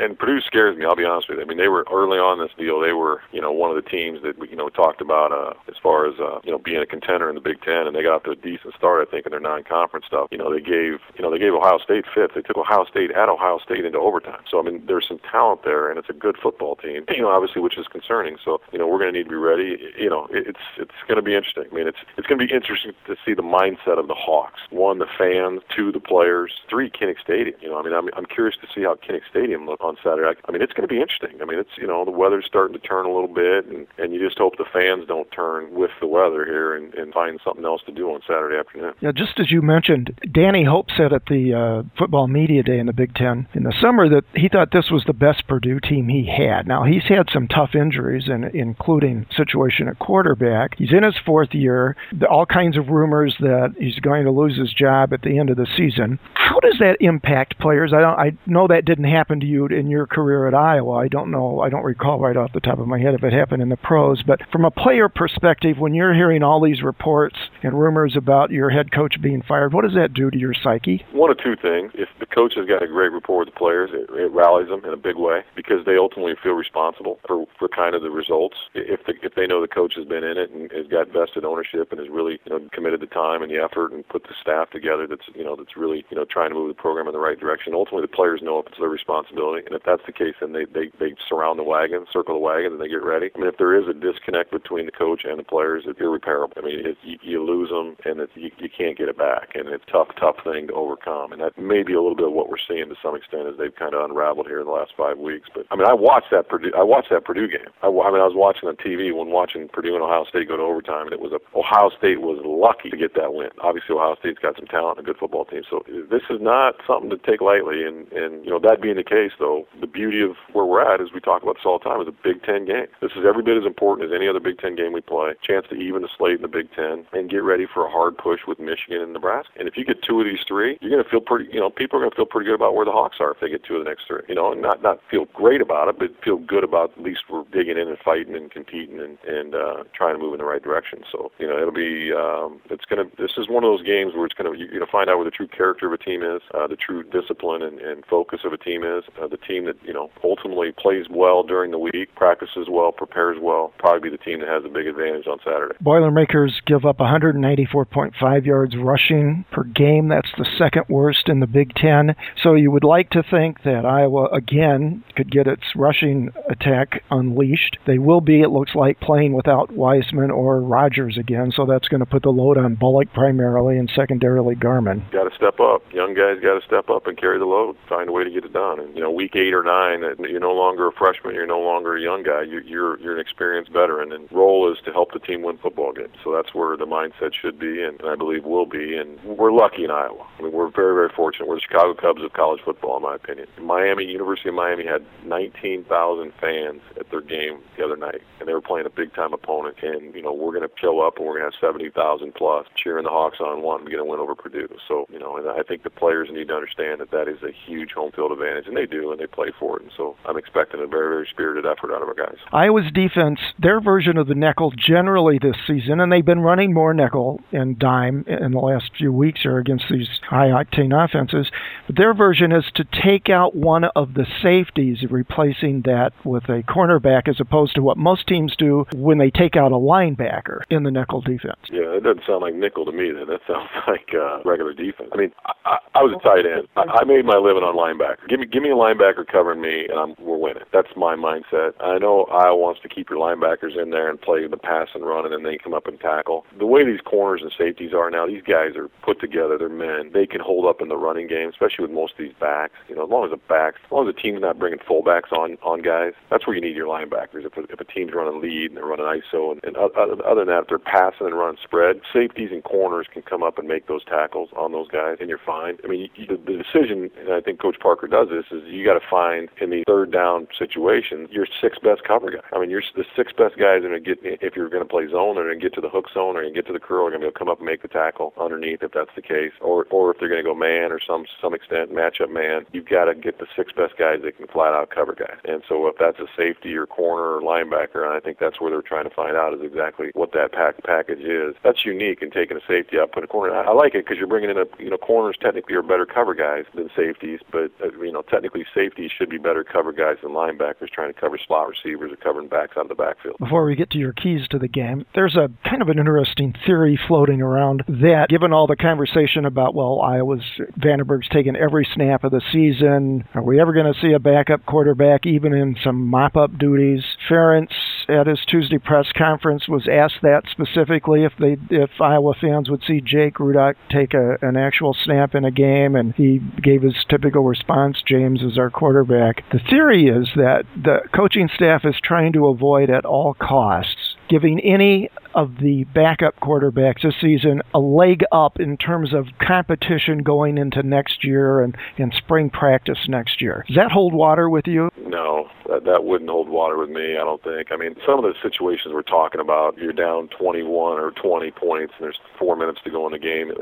and 0.00 0.18
Purdue 0.18 0.40
scares 0.40 0.76
me. 0.76 0.84
I'll 0.84 0.96
be 0.96 1.04
honest 1.04 1.28
with 1.28 1.38
you. 1.38 1.44
I 1.44 1.46
mean, 1.46 1.58
they 1.58 1.68
were 1.68 1.86
early 1.92 2.18
on 2.18 2.38
this 2.38 2.50
deal. 2.58 2.80
They 2.80 2.92
were, 2.92 3.22
you 3.32 3.40
know, 3.40 3.52
one 3.52 3.70
of 3.70 3.82
the 3.82 3.88
teams 3.88 4.22
that 4.22 4.36
you 4.48 4.56
know, 4.56 4.68
talked 4.68 5.00
about 5.00 5.32
uh, 5.32 5.54
as 5.68 5.74
far 5.82 6.06
as 6.06 6.18
uh, 6.20 6.40
you 6.44 6.50
know 6.50 6.58
being 6.58 6.80
a 6.80 6.86
contender 6.86 7.28
in 7.28 7.34
the 7.34 7.40
Big 7.40 7.60
Ten, 7.62 7.86
and 7.86 7.94
they 7.94 8.02
got 8.02 8.14
off 8.14 8.22
to 8.24 8.30
a 8.30 8.36
decent 8.36 8.74
start. 8.74 9.06
I 9.06 9.10
think 9.10 9.26
in 9.26 9.30
their 9.30 9.40
non-conference 9.40 10.06
stuff. 10.06 10.28
You 10.30 10.38
know, 10.38 10.52
they 10.52 10.60
gave, 10.60 11.00
you 11.16 11.22
know, 11.22 11.30
they 11.30 11.38
gave 11.38 11.54
Ohio 11.54 11.78
State 11.78 12.04
fifth. 12.14 12.32
They 12.34 12.42
took 12.42 12.56
Ohio 12.56 12.84
State 12.84 13.10
at 13.10 13.28
Ohio 13.28 13.58
State 13.58 13.84
into 13.84 13.98
overtime. 13.98 14.42
So 14.50 14.58
I 14.58 14.62
mean, 14.62 14.84
there's 14.86 15.06
some 15.06 15.18
talent 15.30 15.64
there, 15.64 15.88
and 15.90 15.98
it's 15.98 16.08
a 16.08 16.14
good 16.14 16.36
football 16.36 16.76
team. 16.76 17.04
You 17.08 17.22
know, 17.22 17.28
obviously, 17.28 17.62
which 17.62 17.78
is 17.78 17.86
concerning. 17.88 18.36
So 18.44 18.60
you 18.72 18.78
know, 18.78 18.86
we're 18.86 18.98
going 18.98 19.12
to 19.12 19.18
need 19.18 19.24
to 19.24 19.30
be 19.30 19.36
ready. 19.36 19.78
You 19.98 20.10
know, 20.10 20.28
it's 20.30 20.58
it's 20.76 20.94
going 21.06 21.16
to 21.16 21.22
be 21.22 21.34
interesting. 21.34 21.64
I 21.70 21.74
mean, 21.74 21.88
it's 21.88 21.98
it's 22.16 22.26
going 22.26 22.38
to 22.38 22.46
be 22.46 22.52
interesting 22.52 22.92
to 23.06 23.16
see 23.24 23.34
the 23.34 23.42
mindset 23.42 23.98
of 23.98 24.08
the 24.08 24.14
Hawks. 24.14 24.60
One, 24.70 24.98
the 24.98 25.06
fans. 25.18 25.62
Two, 25.74 25.92
the 25.92 26.00
players. 26.00 26.52
Three, 26.68 26.90
Kinnick 26.90 27.20
Stadium. 27.20 27.56
You 27.60 27.70
know, 27.70 27.78
I 27.78 27.82
mean, 27.82 27.94
I'm 27.94 28.08
I'm 28.16 28.26
curious 28.26 28.47
to 28.60 28.66
see 28.74 28.82
how 28.82 28.94
Kinnick 28.96 29.22
Stadium 29.30 29.66
look 29.66 29.82
on 29.82 29.96
Saturday. 30.02 30.28
I, 30.28 30.48
I 30.48 30.52
mean, 30.52 30.62
it's 30.62 30.72
going 30.72 30.88
to 30.88 30.92
be 30.92 31.00
interesting. 31.00 31.40
I 31.42 31.44
mean, 31.44 31.58
it's 31.58 31.76
you 31.76 31.86
know 31.86 32.04
the 32.04 32.10
weather's 32.10 32.46
starting 32.46 32.78
to 32.78 32.86
turn 32.86 33.06
a 33.06 33.12
little 33.12 33.32
bit, 33.32 33.66
and 33.66 33.86
and 33.98 34.12
you 34.12 34.24
just 34.24 34.38
hope 34.38 34.56
the 34.56 34.64
fans 34.72 35.06
don't 35.06 35.30
turn 35.30 35.74
with 35.74 35.90
the 36.00 36.06
weather 36.06 36.44
here 36.44 36.74
and, 36.74 36.94
and 36.94 37.12
find 37.12 37.40
something 37.44 37.64
else 37.64 37.82
to 37.86 37.92
do 37.92 38.12
on 38.12 38.20
Saturday 38.26 38.56
afternoon. 38.56 38.94
Yeah, 39.00 39.12
just 39.12 39.38
as 39.38 39.50
you 39.50 39.62
mentioned, 39.62 40.18
Danny 40.32 40.64
Hope 40.64 40.90
said 40.96 41.12
at 41.12 41.26
the 41.26 41.54
uh, 41.54 41.88
football 41.98 42.28
media 42.28 42.62
day 42.62 42.78
in 42.78 42.86
the 42.86 42.92
Big 42.92 43.14
Ten 43.14 43.46
in 43.54 43.64
the 43.64 43.74
summer 43.80 44.08
that 44.08 44.24
he 44.34 44.48
thought 44.48 44.70
this 44.72 44.90
was 44.90 45.04
the 45.06 45.12
best 45.12 45.46
Purdue 45.46 45.80
team 45.80 46.08
he 46.08 46.26
had. 46.26 46.66
Now 46.66 46.84
he's 46.84 47.04
had 47.04 47.28
some 47.32 47.48
tough 47.48 47.74
injuries, 47.74 48.28
and 48.28 48.44
including 48.54 49.26
situation 49.36 49.88
at 49.88 49.98
quarterback. 49.98 50.76
He's 50.78 50.92
in 50.92 51.02
his 51.02 51.16
fourth 51.24 51.54
year. 51.54 51.96
All 52.28 52.46
kinds 52.46 52.76
of 52.76 52.88
rumors 52.88 53.36
that 53.40 53.74
he's 53.78 53.98
going 53.98 54.24
to 54.24 54.30
lose 54.30 54.58
his 54.58 54.72
job 54.72 55.12
at 55.12 55.22
the 55.22 55.38
end 55.38 55.50
of 55.50 55.56
the 55.56 55.66
season. 55.76 56.18
How 56.34 56.60
does 56.60 56.78
that 56.78 56.96
impact 57.00 57.58
players? 57.58 57.92
I 57.92 58.00
don't. 58.00 58.18
I 58.18 58.32
know 58.46 58.66
that 58.68 58.84
didn't 58.84 59.04
happen 59.04 59.40
to 59.40 59.46
you 59.46 59.66
in 59.66 59.88
your 59.88 60.06
career 60.06 60.46
at 60.46 60.54
Iowa. 60.54 60.94
I 60.94 61.08
don't 61.08 61.30
know. 61.30 61.60
I 61.60 61.68
don't 61.68 61.84
recall 61.84 62.20
right 62.20 62.36
off 62.36 62.52
the 62.52 62.60
top 62.60 62.78
of 62.78 62.86
my 62.86 62.98
head 62.98 63.14
if 63.14 63.22
it 63.22 63.32
happened 63.32 63.62
in 63.62 63.68
the 63.68 63.76
pros. 63.76 64.22
But 64.22 64.40
from 64.50 64.64
a 64.64 64.70
player 64.70 65.08
perspective, 65.08 65.78
when 65.78 65.94
you're 65.94 66.14
hearing 66.14 66.42
all 66.42 66.62
these 66.62 66.82
reports 66.82 67.36
and 67.62 67.78
rumors 67.78 68.16
about 68.16 68.50
your 68.50 68.70
head 68.70 68.92
coach 68.92 69.20
being 69.20 69.42
fired, 69.42 69.72
what 69.72 69.84
does 69.84 69.94
that 69.94 70.14
do 70.14 70.30
to 70.30 70.38
your 70.38 70.54
psyche? 70.54 71.04
One 71.12 71.30
of 71.30 71.38
two 71.38 71.56
things. 71.56 71.92
If 71.94 72.08
the 72.20 72.26
coach 72.26 72.54
has 72.56 72.66
got 72.66 72.82
a 72.82 72.86
great 72.86 73.12
rapport 73.12 73.40
with 73.40 73.48
the 73.48 73.58
players, 73.58 73.90
it, 73.92 74.10
it 74.14 74.32
rallies 74.32 74.68
them 74.68 74.84
in 74.84 74.92
a 74.92 74.96
big 74.96 75.16
way 75.16 75.42
because 75.56 75.84
they 75.84 75.96
ultimately 75.96 76.34
feel 76.42 76.52
responsible 76.52 77.18
for, 77.26 77.44
for 77.58 77.68
kind 77.68 77.94
of 77.94 78.02
the 78.02 78.10
results. 78.10 78.56
If 78.74 79.04
the, 79.06 79.14
if 79.22 79.34
they 79.34 79.46
know 79.46 79.60
the 79.60 79.68
coach 79.68 79.94
has 79.96 80.06
been 80.06 80.24
in 80.24 80.38
it 80.38 80.50
and 80.50 80.70
has 80.72 80.86
got 80.86 81.08
vested 81.08 81.44
ownership 81.44 81.90
and 81.90 82.00
has 82.00 82.08
really 82.08 82.40
you 82.44 82.50
know 82.52 82.68
committed 82.72 83.00
the 83.00 83.06
time 83.06 83.42
and 83.42 83.50
the 83.50 83.58
effort 83.58 83.92
and 83.92 84.06
put 84.08 84.22
the 84.24 84.34
staff 84.40 84.70
together 84.70 85.06
that's 85.06 85.24
you 85.34 85.44
know 85.44 85.56
that's 85.56 85.76
really 85.76 86.04
you 86.10 86.16
know 86.16 86.24
trying 86.24 86.50
to 86.50 86.54
move 86.54 86.68
the 86.68 86.74
program 86.74 87.06
in 87.06 87.12
the 87.12 87.18
right 87.18 87.38
direction. 87.38 87.74
Ultimately, 87.74 88.02
the 88.02 88.14
players 88.14 88.27
know 88.36 88.58
if 88.58 88.66
it's 88.66 88.78
their 88.78 88.88
responsibility, 88.88 89.64
and 89.66 89.74
if 89.74 89.82
that's 89.84 90.04
the 90.06 90.12
case, 90.12 90.34
then 90.40 90.52
they 90.52 90.64
they 90.64 90.90
they 90.98 91.14
surround 91.28 91.58
the 91.58 91.64
wagon, 91.64 92.06
circle 92.12 92.34
the 92.34 92.40
wagon, 92.40 92.72
and 92.72 92.80
they 92.80 92.88
get 92.88 93.02
ready. 93.02 93.30
I 93.34 93.38
mean, 93.38 93.48
if 93.48 93.58
there 93.58 93.74
is 93.74 93.88
a 93.88 93.94
disconnect 93.94 94.50
between 94.50 94.86
the 94.86 94.92
coach 94.92 95.24
and 95.24 95.38
the 95.38 95.44
players, 95.44 95.84
it's 95.86 96.00
irreparable. 96.00 96.54
I 96.56 96.60
mean, 96.64 96.86
it, 96.86 96.98
you, 97.02 97.18
you 97.22 97.44
lose 97.44 97.70
them, 97.70 97.96
and 98.04 98.20
it's, 98.20 98.32
you, 98.34 98.50
you 98.58 98.68
can't 98.68 98.96
get 98.96 99.08
it 99.08 99.18
back, 99.18 99.54
and 99.54 99.68
it's 99.68 99.84
a 99.88 99.90
tough, 99.90 100.08
tough 100.18 100.36
thing 100.44 100.68
to 100.68 100.74
overcome. 100.74 101.32
And 101.32 101.40
that 101.40 101.56
may 101.58 101.82
be 101.82 101.94
a 101.94 102.00
little 102.00 102.16
bit 102.16 102.26
of 102.26 102.32
what 102.32 102.48
we're 102.48 102.62
seeing 102.66 102.88
to 102.88 102.96
some 103.02 103.16
extent 103.16 103.46
as 103.46 103.56
they've 103.58 103.74
kind 103.74 103.94
of 103.94 104.08
unraveled 104.08 104.46
here 104.46 104.60
in 104.60 104.66
the 104.66 104.72
last 104.72 104.92
five 104.96 105.18
weeks. 105.18 105.48
But 105.54 105.66
I 105.70 105.76
mean, 105.76 105.86
I 105.86 105.94
watched 105.94 106.30
that 106.30 106.48
Purdue, 106.48 106.72
I 106.76 106.82
watched 106.82 107.10
that 107.10 107.24
Purdue 107.24 107.48
game. 107.48 107.70
I, 107.82 107.88
I 107.88 108.10
mean, 108.10 108.20
I 108.20 108.28
was 108.28 108.36
watching 108.36 108.68
on 108.68 108.76
TV 108.76 109.14
when 109.14 109.30
watching 109.30 109.68
Purdue 109.68 109.94
and 109.94 110.02
Ohio 110.02 110.24
State 110.24 110.48
go 110.48 110.56
to 110.56 110.62
overtime, 110.62 111.06
and 111.06 111.12
it 111.12 111.20
was 111.20 111.32
a 111.32 111.40
Ohio 111.56 111.90
State 111.90 112.20
was 112.20 112.40
lucky 112.44 112.90
to 112.90 112.96
get 112.96 113.14
that 113.14 113.34
win. 113.34 113.50
Obviously, 113.60 113.94
Ohio 113.94 114.16
State's 114.18 114.38
got 114.38 114.56
some 114.56 114.66
talent 114.66 114.98
and 114.98 115.06
a 115.06 115.10
good 115.10 115.18
football 115.18 115.44
team, 115.44 115.62
so 115.68 115.84
this 116.10 116.22
is 116.30 116.40
not 116.40 116.76
something 116.86 117.10
to 117.10 117.18
take 117.18 117.40
lightly. 117.40 117.84
And 117.84 118.10
and 118.18 118.44
you 118.44 118.50
know 118.50 118.58
that 118.58 118.82
being 118.82 118.96
the 118.96 119.04
case, 119.04 119.32
though, 119.38 119.66
the 119.80 119.86
beauty 119.86 120.20
of 120.20 120.36
where 120.52 120.64
we're 120.64 120.82
at 120.82 121.00
is 121.00 121.12
we 121.12 121.20
talk 121.20 121.42
about 121.42 121.56
this 121.56 121.64
all 121.64 121.78
the 121.78 121.84
time 121.84 122.00
is 122.00 122.08
a 122.08 122.12
Big 122.24 122.42
Ten 122.42 122.64
game. 122.64 122.86
This 123.00 123.12
is 123.12 123.24
every 123.26 123.42
bit 123.42 123.56
as 123.56 123.64
important 123.64 124.10
as 124.10 124.14
any 124.14 124.28
other 124.28 124.40
Big 124.40 124.58
Ten 124.58 124.76
game 124.76 124.92
we 124.92 125.00
play. 125.00 125.34
Chance 125.42 125.66
to 125.70 125.76
even 125.76 126.02
the 126.02 126.08
slate 126.16 126.36
in 126.36 126.42
the 126.42 126.48
Big 126.48 126.72
Ten 126.72 127.06
and 127.12 127.30
get 127.30 127.42
ready 127.42 127.66
for 127.72 127.86
a 127.86 127.90
hard 127.90 128.18
push 128.18 128.40
with 128.46 128.58
Michigan 128.58 129.00
and 129.00 129.12
Nebraska. 129.12 129.52
And 129.58 129.68
if 129.68 129.76
you 129.76 129.84
get 129.84 130.02
two 130.02 130.20
of 130.20 130.26
these 130.26 130.42
three, 130.46 130.78
you're 130.80 130.90
going 130.90 131.02
to 131.02 131.08
feel 131.08 131.20
pretty. 131.20 131.48
You 131.52 131.60
know, 131.60 131.70
people 131.70 131.98
are 131.98 132.02
going 132.02 132.10
to 132.10 132.16
feel 132.16 132.26
pretty 132.26 132.46
good 132.46 132.54
about 132.54 132.74
where 132.74 132.84
the 132.84 132.92
Hawks 132.92 133.16
are 133.20 133.32
if 133.32 133.40
they 133.40 133.48
get 133.48 133.64
two 133.64 133.76
of 133.76 133.84
the 133.84 133.88
next 133.88 134.06
three. 134.06 134.22
You 134.28 134.34
know, 134.34 134.52
and 134.52 134.60
not 134.60 134.82
not 134.82 135.00
feel 135.10 135.26
great 135.34 135.60
about 135.60 135.88
it, 135.88 135.98
but 135.98 136.10
feel 136.24 136.38
good 136.38 136.64
about 136.64 136.92
at 136.96 137.02
least 137.02 137.24
we're 137.30 137.44
digging 137.52 137.78
in 137.78 137.88
and 137.88 137.98
fighting 137.98 138.34
and 138.34 138.50
competing 138.50 139.00
and 139.00 139.18
and 139.26 139.54
uh, 139.54 139.84
trying 139.94 140.14
to 140.14 140.18
move 140.18 140.34
in 140.34 140.38
the 140.38 140.44
right 140.44 140.62
direction. 140.62 141.04
So 141.10 141.30
you 141.38 141.46
know, 141.46 141.58
it'll 141.58 141.72
be 141.72 142.12
um, 142.12 142.60
it's 142.70 142.84
going 142.84 143.08
to. 143.08 143.16
This 143.16 143.32
is 143.36 143.48
one 143.48 143.64
of 143.64 143.70
those 143.70 143.82
games 143.82 144.14
where 144.14 144.26
it's 144.26 144.34
going 144.34 144.52
to 144.52 144.58
you're 144.58 144.68
going 144.68 144.80
to 144.84 144.90
find 144.90 145.08
out 145.08 145.16
where 145.16 145.24
the 145.24 145.30
true 145.30 145.48
character 145.48 145.86
of 145.86 145.92
a 145.92 145.98
team 145.98 146.22
is, 146.22 146.42
uh, 146.54 146.66
the 146.66 146.76
true 146.76 147.02
discipline 147.02 147.62
and, 147.62 147.80
and 147.80 148.04
focus 148.08 148.40
of 148.44 148.52
a 148.52 148.58
team 148.58 148.82
is, 148.82 149.04
uh, 149.20 149.28
the 149.28 149.36
team 149.36 149.66
that 149.66 149.76
you 149.82 149.92
know 149.92 150.10
ultimately 150.24 150.72
plays 150.72 151.06
well 151.10 151.42
during 151.42 151.70
the 151.70 151.78
week, 151.78 152.14
practices 152.14 152.66
well, 152.70 152.92
prepares 152.92 153.38
well. 153.40 153.72
Probably 153.78 154.10
be 154.10 154.16
the 154.16 154.22
team 154.22 154.40
that 154.40 154.48
has 154.48 154.64
a 154.64 154.68
big 154.68 154.86
advantage 154.86 155.26
on 155.26 155.38
Saturday. 155.44 155.74
Boilermakers 155.80 156.60
give 156.66 156.84
up 156.84 156.98
194.5 156.98 158.46
yards 158.46 158.76
rushing 158.76 159.44
per 159.50 159.64
game. 159.64 160.08
That's 160.08 160.30
the 160.36 160.46
second 160.58 160.84
worst 160.88 161.28
in 161.28 161.40
the 161.40 161.46
Big 161.46 161.74
Ten. 161.74 162.14
So 162.42 162.54
you 162.54 162.70
would 162.70 162.84
like 162.84 163.10
to 163.10 163.22
think 163.22 163.62
that 163.64 163.84
Iowa 163.84 164.28
again 164.32 165.04
could 165.16 165.30
get 165.30 165.46
its 165.46 165.64
rushing 165.76 166.30
attack 166.48 167.02
unleashed. 167.10 167.78
They 167.86 167.98
will 167.98 168.20
be, 168.20 168.42
it 168.42 168.50
looks 168.50 168.74
like, 168.74 169.00
playing 169.00 169.32
without 169.32 169.70
Weisman 169.70 170.30
or 170.30 170.60
Rogers 170.60 171.16
again. 171.18 171.52
So 171.54 171.66
that's 171.66 171.88
going 171.88 172.00
to 172.00 172.06
put 172.06 172.22
the 172.22 172.30
load 172.30 172.58
on 172.58 172.74
Bullock 172.74 173.12
primarily 173.12 173.78
and 173.78 173.90
secondarily 173.94 174.54
Garmon. 174.54 175.10
Got 175.10 175.28
to 175.28 175.36
step 175.36 175.60
up. 175.60 175.82
Young 175.92 176.14
guys 176.14 176.42
got 176.42 176.60
to 176.60 176.66
step 176.66 176.90
up 176.90 177.06
and 177.06 177.18
carry 177.18 177.38
the 177.38 177.44
load. 177.44 177.76
Find 177.98 178.10
a 178.10 178.12
way 178.12 178.22
to 178.22 178.30
get 178.30 178.44
it 178.44 178.52
done. 178.52 178.78
And 178.78 178.94
you 178.94 179.02
know, 179.02 179.10
week 179.10 179.34
eight 179.34 179.52
or 179.52 179.64
nine, 179.64 180.04
uh, 180.04 180.14
you're 180.20 180.38
no 180.38 180.52
longer 180.52 180.86
a 180.86 180.92
freshman. 180.92 181.34
You're 181.34 181.48
no 181.48 181.58
longer 181.58 181.96
a 181.96 182.00
young 182.00 182.22
guy. 182.22 182.42
You're 182.42 182.62
you're, 182.62 183.00
you're 183.00 183.14
an 183.14 183.20
experienced 183.20 183.72
veteran, 183.72 184.12
and 184.12 184.30
role 184.30 184.70
is 184.72 184.78
to 184.84 184.92
help 184.92 185.12
the 185.12 185.18
team 185.18 185.42
win 185.42 185.58
football 185.58 185.92
games. 185.92 186.14
So 186.22 186.32
that's 186.32 186.54
where 186.54 186.76
the 186.76 186.86
mindset 186.86 187.34
should 187.34 187.58
be, 187.58 187.82
and, 187.82 188.00
and 188.00 188.08
I 188.08 188.14
believe 188.14 188.44
will 188.44 188.66
be. 188.66 188.96
And 188.96 189.20
we're 189.24 189.50
lucky 189.50 189.82
in 189.82 189.90
Iowa. 189.90 190.24
I 190.38 190.42
mean, 190.42 190.52
we're 190.52 190.70
very 190.70 190.94
very 190.94 191.08
fortunate. 191.08 191.48
We're 191.48 191.56
the 191.56 191.62
Chicago 191.62 191.92
Cubs 191.92 192.22
of 192.22 192.34
college 192.34 192.60
football, 192.64 192.98
in 192.98 193.02
my 193.02 193.16
opinion. 193.16 193.48
Miami, 193.60 194.04
University 194.04 194.48
of 194.50 194.54
Miami, 194.54 194.86
had 194.86 195.04
19,000 195.24 196.32
fans 196.40 196.80
at 197.00 197.10
their 197.10 197.20
game 197.20 197.58
the 197.76 197.84
other 197.84 197.96
night, 197.96 198.22
and 198.38 198.48
they 198.48 198.52
were 198.52 198.60
playing 198.60 198.86
a 198.86 198.90
big 198.90 199.12
time 199.12 199.32
opponent. 199.32 199.74
And 199.82 200.14
you 200.14 200.22
know, 200.22 200.32
we're 200.32 200.52
going 200.52 200.68
to 200.68 200.70
show 200.80 201.00
up, 201.00 201.16
and 201.16 201.26
we're 201.26 201.40
going 201.40 201.50
to 201.50 201.56
have 201.56 201.74
70,000 201.74 202.32
plus 202.32 202.68
cheering 202.76 203.02
the 203.02 203.10
Hawks 203.10 203.40
on, 203.40 203.62
wanting 203.62 203.86
to 203.86 203.90
get 203.90 203.98
a 203.98 204.04
win 204.04 204.20
over 204.20 204.36
Purdue. 204.36 204.68
So 204.86 205.08
you 205.12 205.18
know, 205.18 205.36
and 205.36 205.48
I 205.48 205.64
think 205.64 205.82
the 205.82 205.90
players 205.90 206.28
need 206.30 206.46
to 206.46 206.54
understand 206.54 207.00
that 207.00 207.10
that 207.10 207.26
is 207.26 207.42
a 207.42 207.50
huge 207.50 207.87
home 207.92 208.12
field 208.12 208.32
advantage, 208.32 208.66
and 208.66 208.76
they 208.76 208.86
do, 208.86 209.10
and 209.10 209.20
they 209.20 209.26
play 209.26 209.48
for 209.58 209.76
it. 209.76 209.82
And 209.82 209.92
so 209.96 210.16
I'm 210.26 210.36
expecting 210.36 210.80
a 210.80 210.86
very 210.86 211.08
very 211.08 211.28
spirited 211.30 211.66
effort 211.66 211.94
out 211.94 212.02
of 212.02 212.08
our 212.08 212.14
guys. 212.14 212.36
Iowa's 212.52 212.90
defense, 212.92 213.40
their 213.58 213.80
version 213.80 214.16
of 214.16 214.26
the 214.26 214.34
nickel 214.34 214.72
generally 214.76 215.38
this 215.38 215.56
season, 215.66 216.00
and 216.00 216.12
they've 216.12 216.24
been 216.24 216.40
running 216.40 216.72
more 216.72 216.94
nickel 216.94 217.40
and 217.52 217.78
dime 217.78 218.24
in 218.26 218.52
the 218.52 218.58
last 218.58 218.90
few 218.96 219.12
weeks 219.12 219.44
or 219.44 219.58
against 219.58 219.84
these 219.90 220.08
high 220.28 220.48
octane 220.48 220.92
offenses. 220.92 221.50
But 221.86 221.96
their 221.96 222.14
version 222.14 222.52
is 222.52 222.64
to 222.74 222.84
take 222.84 223.28
out 223.28 223.54
one 223.54 223.84
of 223.96 224.14
the 224.14 224.26
safeties, 224.42 224.98
replacing 225.10 225.82
that 225.82 226.12
with 226.24 226.44
a 226.44 226.62
cornerback, 226.62 227.28
as 227.28 227.40
opposed 227.40 227.74
to 227.74 227.82
what 227.82 227.96
most 227.96 228.26
teams 228.26 228.54
do 228.56 228.86
when 228.94 229.18
they 229.18 229.30
take 229.30 229.56
out 229.56 229.72
a 229.72 229.76
linebacker 229.76 230.60
in 230.70 230.82
the 230.82 230.90
nickel 230.90 231.20
defense. 231.20 231.58
Yeah, 231.70 231.96
it 231.96 232.02
doesn't 232.02 232.24
sound 232.26 232.42
like 232.42 232.54
nickel 232.54 232.84
to 232.84 232.92
me. 232.92 233.10
Then 233.10 233.26
that 233.28 233.40
sounds 233.46 233.68
like 233.88 234.10
uh, 234.14 234.42
regular 234.44 234.72
defense. 234.72 235.10
I 235.12 235.16
mean, 235.16 235.32
I, 235.44 235.52
I, 235.64 235.78
I 235.96 236.02
was 236.02 236.14
a 236.18 236.22
tight 236.22 236.46
end. 236.46 236.68
I, 236.76 237.00
I 237.00 237.04
made 237.04 237.24
my 237.24 237.36
living 237.36 237.62
on 237.62 237.76
linebacker. 237.78 238.28
Give 238.28 238.40
me, 238.40 238.46
give 238.46 238.62
me 238.62 238.70
a 238.70 238.74
linebacker 238.74 239.26
covering 239.26 239.60
me, 239.60 239.86
and 239.88 239.98
I'm, 239.98 240.14
we're 240.18 240.36
winning. 240.36 240.64
That's 240.72 240.88
my 240.96 241.14
mindset. 241.14 241.72
I 241.80 241.98
know 241.98 242.24
Iowa 242.24 242.56
wants 242.56 242.80
to 242.82 242.88
keep 242.88 243.10
your 243.10 243.18
linebackers 243.18 243.80
in 243.80 243.90
there 243.90 244.10
and 244.10 244.20
play 244.20 244.46
the 244.46 244.56
pass 244.56 244.88
and 244.94 245.04
run, 245.06 245.24
and 245.24 245.32
then 245.32 245.42
they 245.42 245.58
come 245.58 245.74
up 245.74 245.86
and 245.86 245.98
tackle. 246.00 246.44
The 246.58 246.66
way 246.66 246.84
these 246.84 247.00
corners 247.00 247.42
and 247.42 247.52
safeties 247.56 247.94
are 247.94 248.10
now, 248.10 248.26
these 248.26 248.42
guys 248.42 248.76
are 248.76 248.88
put 249.02 249.20
together. 249.20 249.56
They're 249.56 249.68
men. 249.68 250.10
They 250.12 250.26
can 250.26 250.40
hold 250.40 250.66
up 250.66 250.80
in 250.80 250.88
the 250.88 250.96
running 250.96 251.28
game, 251.28 251.48
especially 251.48 251.84
with 251.84 251.92
most 251.92 252.12
of 252.12 252.18
these 252.18 252.34
backs. 252.38 252.74
You 252.88 252.96
know, 252.96 253.04
as 253.04 253.10
long 253.10 253.24
as 253.24 253.30
the 253.30 253.36
backs, 253.36 253.78
as 253.84 253.92
long 253.92 254.08
as 254.08 254.14
the 254.14 254.20
team's 254.20 254.40
not 254.40 254.58
bringing 254.58 254.80
fullbacks 254.80 255.32
on 255.32 255.56
on 255.62 255.82
guys, 255.82 256.12
that's 256.30 256.46
where 256.46 256.56
you 256.56 256.62
need 256.62 256.76
your 256.76 256.88
linebackers. 256.88 257.44
If 257.44 257.56
a, 257.56 257.62
if 257.72 257.80
a 257.80 257.84
team's 257.84 258.12
running 258.12 258.40
lead 258.40 258.70
and 258.70 258.76
they're 258.76 258.86
running 258.86 259.06
ISO, 259.06 259.52
and, 259.52 259.62
and 259.64 259.76
other, 259.76 260.16
than 260.34 260.48
that, 260.48 260.62
if 260.62 260.68
they're 260.68 260.78
passing 260.78 261.26
and 261.26 261.38
running 261.38 261.58
spread, 261.62 262.00
safeties 262.12 262.50
and 262.52 262.64
corners 262.64 263.06
can 263.12 263.22
come 263.22 263.42
up 263.42 263.58
and 263.58 263.68
make 263.68 263.86
those 263.86 264.04
tackles 264.04 264.50
on 264.56 264.72
those 264.72 264.88
guys, 264.88 265.18
and 265.20 265.28
you're 265.28 265.38
fine. 265.38 265.78
I 265.84 265.86
mean, 265.86 266.10
you, 266.14 266.26
the 266.26 266.36
decision, 266.36 267.10
and 267.18 267.32
I 267.32 267.40
think 267.40 267.57
Coach 267.58 267.78
Parker 267.80 268.06
does 268.06 268.28
this, 268.28 268.46
is 268.50 268.62
you 268.66 268.84
got 268.84 268.94
to 268.94 269.06
find 269.08 269.48
in 269.60 269.70
the 269.70 269.84
third 269.86 270.12
down 270.12 270.48
situation 270.58 271.28
your 271.30 271.46
six 271.60 271.78
best 271.78 272.04
cover 272.04 272.30
guy. 272.30 272.46
I 272.52 272.60
mean, 272.60 272.70
you're 272.70 272.82
the 272.94 273.04
six 273.16 273.32
best 273.32 273.58
guys 273.58 273.84
are 273.84 273.88
going 273.88 274.02
to 274.02 274.14
get 274.14 274.18
if 274.22 274.56
you're 274.56 274.68
going 274.68 274.82
to 274.82 274.88
play 274.88 275.08
zone, 275.08 275.36
they're 275.36 275.54
get 275.58 275.74
to 275.74 275.80
the 275.80 275.88
hook 275.88 276.06
zone 276.12 276.36
or 276.36 276.42
you 276.42 276.52
get 276.52 276.66
to 276.66 276.72
the 276.72 276.80
curl, 276.80 277.10
they're 277.10 277.18
going 277.18 277.32
to 277.32 277.38
come 277.38 277.48
up 277.48 277.58
and 277.58 277.66
make 277.66 277.82
the 277.82 277.88
tackle 277.88 278.32
underneath 278.40 278.82
if 278.82 278.92
that's 278.92 279.10
the 279.16 279.22
case, 279.22 279.52
or 279.60 279.86
or 279.90 280.12
if 280.12 280.18
they're 280.18 280.28
going 280.28 280.42
to 280.42 280.48
go 280.48 280.54
man 280.54 280.92
or 280.92 281.00
some 281.00 281.26
some 281.40 281.54
extent 281.54 281.92
matchup 281.92 282.30
man, 282.32 282.64
you've 282.72 282.88
got 282.88 283.06
to 283.06 283.14
get 283.14 283.38
the 283.38 283.46
six 283.56 283.72
best 283.72 283.96
guys 283.98 284.20
that 284.22 284.36
can 284.36 284.46
flat 284.46 284.72
out 284.72 284.90
cover 284.90 285.14
guys. 285.14 285.38
And 285.44 285.62
so 285.68 285.86
if 285.88 285.96
that's 285.98 286.18
a 286.18 286.26
safety 286.36 286.74
or 286.74 286.86
corner 286.86 287.36
or 287.36 287.40
linebacker, 287.40 288.04
and 288.04 288.14
I 288.14 288.20
think 288.20 288.38
that's 288.38 288.60
where 288.60 288.70
they're 288.70 288.82
trying 288.82 289.08
to 289.08 289.14
find 289.14 289.36
out 289.36 289.54
is 289.54 289.60
exactly 289.62 290.10
what 290.14 290.32
that 290.32 290.52
pack 290.52 290.82
package 290.84 291.20
is. 291.20 291.54
That's 291.62 291.84
unique 291.84 292.22
in 292.22 292.30
taking 292.30 292.56
a 292.56 292.60
safety 292.66 292.98
out, 292.98 293.12
put 293.12 293.24
a 293.24 293.26
corner. 293.26 293.54
I, 293.54 293.64
I 293.64 293.72
like 293.72 293.94
it 293.94 294.04
because 294.04 294.18
you're 294.18 294.26
bringing 294.26 294.50
in 294.50 294.58
a 294.58 294.66
you 294.78 294.90
know 294.90 294.98
corners 294.98 295.36
technically 295.40 295.74
are 295.74 295.82
better 295.82 296.06
cover 296.06 296.34
guys 296.34 296.64
than 296.74 296.90
safeties, 296.96 297.40
but 297.50 297.70
uh, 297.82 297.90
you 298.02 298.12
know 298.12 298.22
technically 298.22 298.64
safety 298.74 299.10
should 299.16 299.30
be 299.30 299.38
better 299.38 299.64
cover 299.64 299.92
guys 299.92 300.16
than 300.22 300.32
linebackers 300.32 300.88
trying 300.90 301.12
to 301.12 301.18
cover 301.18 301.38
slot 301.46 301.68
receivers 301.68 302.12
or 302.12 302.16
covering 302.16 302.48
backs 302.48 302.76
out 302.76 302.82
of 302.82 302.88
the 302.88 302.94
backfield. 302.94 303.36
Before 303.38 303.64
we 303.64 303.76
get 303.76 303.90
to 303.90 303.98
your 303.98 304.12
keys 304.12 304.46
to 304.48 304.58
the 304.58 304.68
game, 304.68 305.04
there's 305.14 305.36
a 305.36 305.48
kind 305.68 305.82
of 305.82 305.88
an 305.88 305.98
interesting 305.98 306.54
theory 306.66 306.98
floating 307.08 307.42
around 307.42 307.84
that 307.88 308.26
given 308.28 308.52
all 308.52 308.66
the 308.66 308.76
conversation 308.76 309.44
about 309.44 309.74
well 309.74 310.00
Iowa's 310.00 310.42
Vandenberg's 310.78 311.28
taken 311.28 311.56
every 311.56 311.86
snap 311.94 312.24
of 312.24 312.32
the 312.32 312.42
season, 312.52 313.24
are 313.34 313.42
we 313.42 313.60
ever 313.60 313.72
going 313.72 313.92
to 313.92 314.00
see 314.00 314.12
a 314.12 314.18
backup 314.18 314.64
quarterback 314.66 315.26
even 315.26 315.52
in 315.52 315.76
some 315.82 316.06
mop-up 316.06 316.58
duties? 316.58 317.04
Ferentz 317.28 317.72
at 318.08 318.26
his 318.26 318.40
Tuesday 318.46 318.78
press 318.78 319.06
conference 319.16 319.68
was 319.68 319.86
asked 319.90 320.22
that 320.22 320.42
specifically 320.50 321.24
if 321.24 321.32
they 321.38 321.56
if 321.70 321.90
Iowa 322.00 322.34
fans 322.40 322.70
would 322.70 322.82
see 322.86 323.00
Jake 323.00 323.34
Rudock 323.34 323.74
take 323.90 324.14
a, 324.14 324.38
an 324.42 324.56
actual 324.56 324.96
snap 325.04 325.34
in 325.34 325.44
a 325.44 325.50
game, 325.50 325.94
and 325.94 326.14
he 326.14 326.40
gave 326.62 326.82
his 326.82 326.94
typical 327.08 327.37
response: 327.42 328.02
"James 328.06 328.42
is 328.42 328.58
our 328.58 328.70
quarterback." 328.70 329.44
The 329.50 329.58
theory 329.58 330.08
is 330.08 330.30
that 330.36 330.66
the 330.76 331.00
coaching 331.14 331.48
staff 331.48 331.84
is 331.84 331.96
trying 332.02 332.32
to 332.34 332.46
avoid 332.48 332.90
at 332.90 333.04
all 333.04 333.34
costs 333.34 334.16
giving 334.28 334.60
any 334.60 335.10
of 335.34 335.58
the 335.60 335.84
backup 335.94 336.38
quarterbacks 336.40 337.02
this 337.02 337.14
season 337.20 337.62
a 337.74 337.78
leg 337.78 338.24
up 338.32 338.58
in 338.60 338.76
terms 338.76 339.12
of 339.14 339.26
competition 339.40 340.22
going 340.22 340.58
into 340.58 340.82
next 340.82 341.24
year 341.24 341.60
and, 341.60 341.76
and 341.98 342.12
spring 342.14 342.50
practice 342.50 342.98
next 343.08 343.40
year. 343.40 343.64
Does 343.66 343.76
that 343.76 343.92
hold 343.92 344.14
water 344.14 344.48
with 344.48 344.66
you? 344.66 344.90
No, 344.98 345.48
that 345.68 345.84
that 345.84 346.04
wouldn't 346.04 346.30
hold 346.30 346.48
water 346.48 346.76
with 346.78 346.90
me. 346.90 347.12
I 347.12 347.24
don't 347.24 347.42
think. 347.42 347.70
I 347.70 347.76
mean, 347.76 347.94
some 348.06 348.22
of 348.22 348.24
the 348.24 348.34
situations 348.42 348.94
we're 348.94 349.02
talking 349.02 349.40
about, 349.40 349.76
you're 349.78 349.92
down 349.92 350.28
21 350.28 350.98
or 350.98 351.10
20 351.12 351.50
points, 351.52 351.94
and 351.98 352.04
there's 352.04 352.18
four 352.38 352.56
minutes 352.56 352.80
to 352.84 352.90
go 352.90 353.06
in 353.06 353.12
the 353.12 353.18
game. 353.18 353.52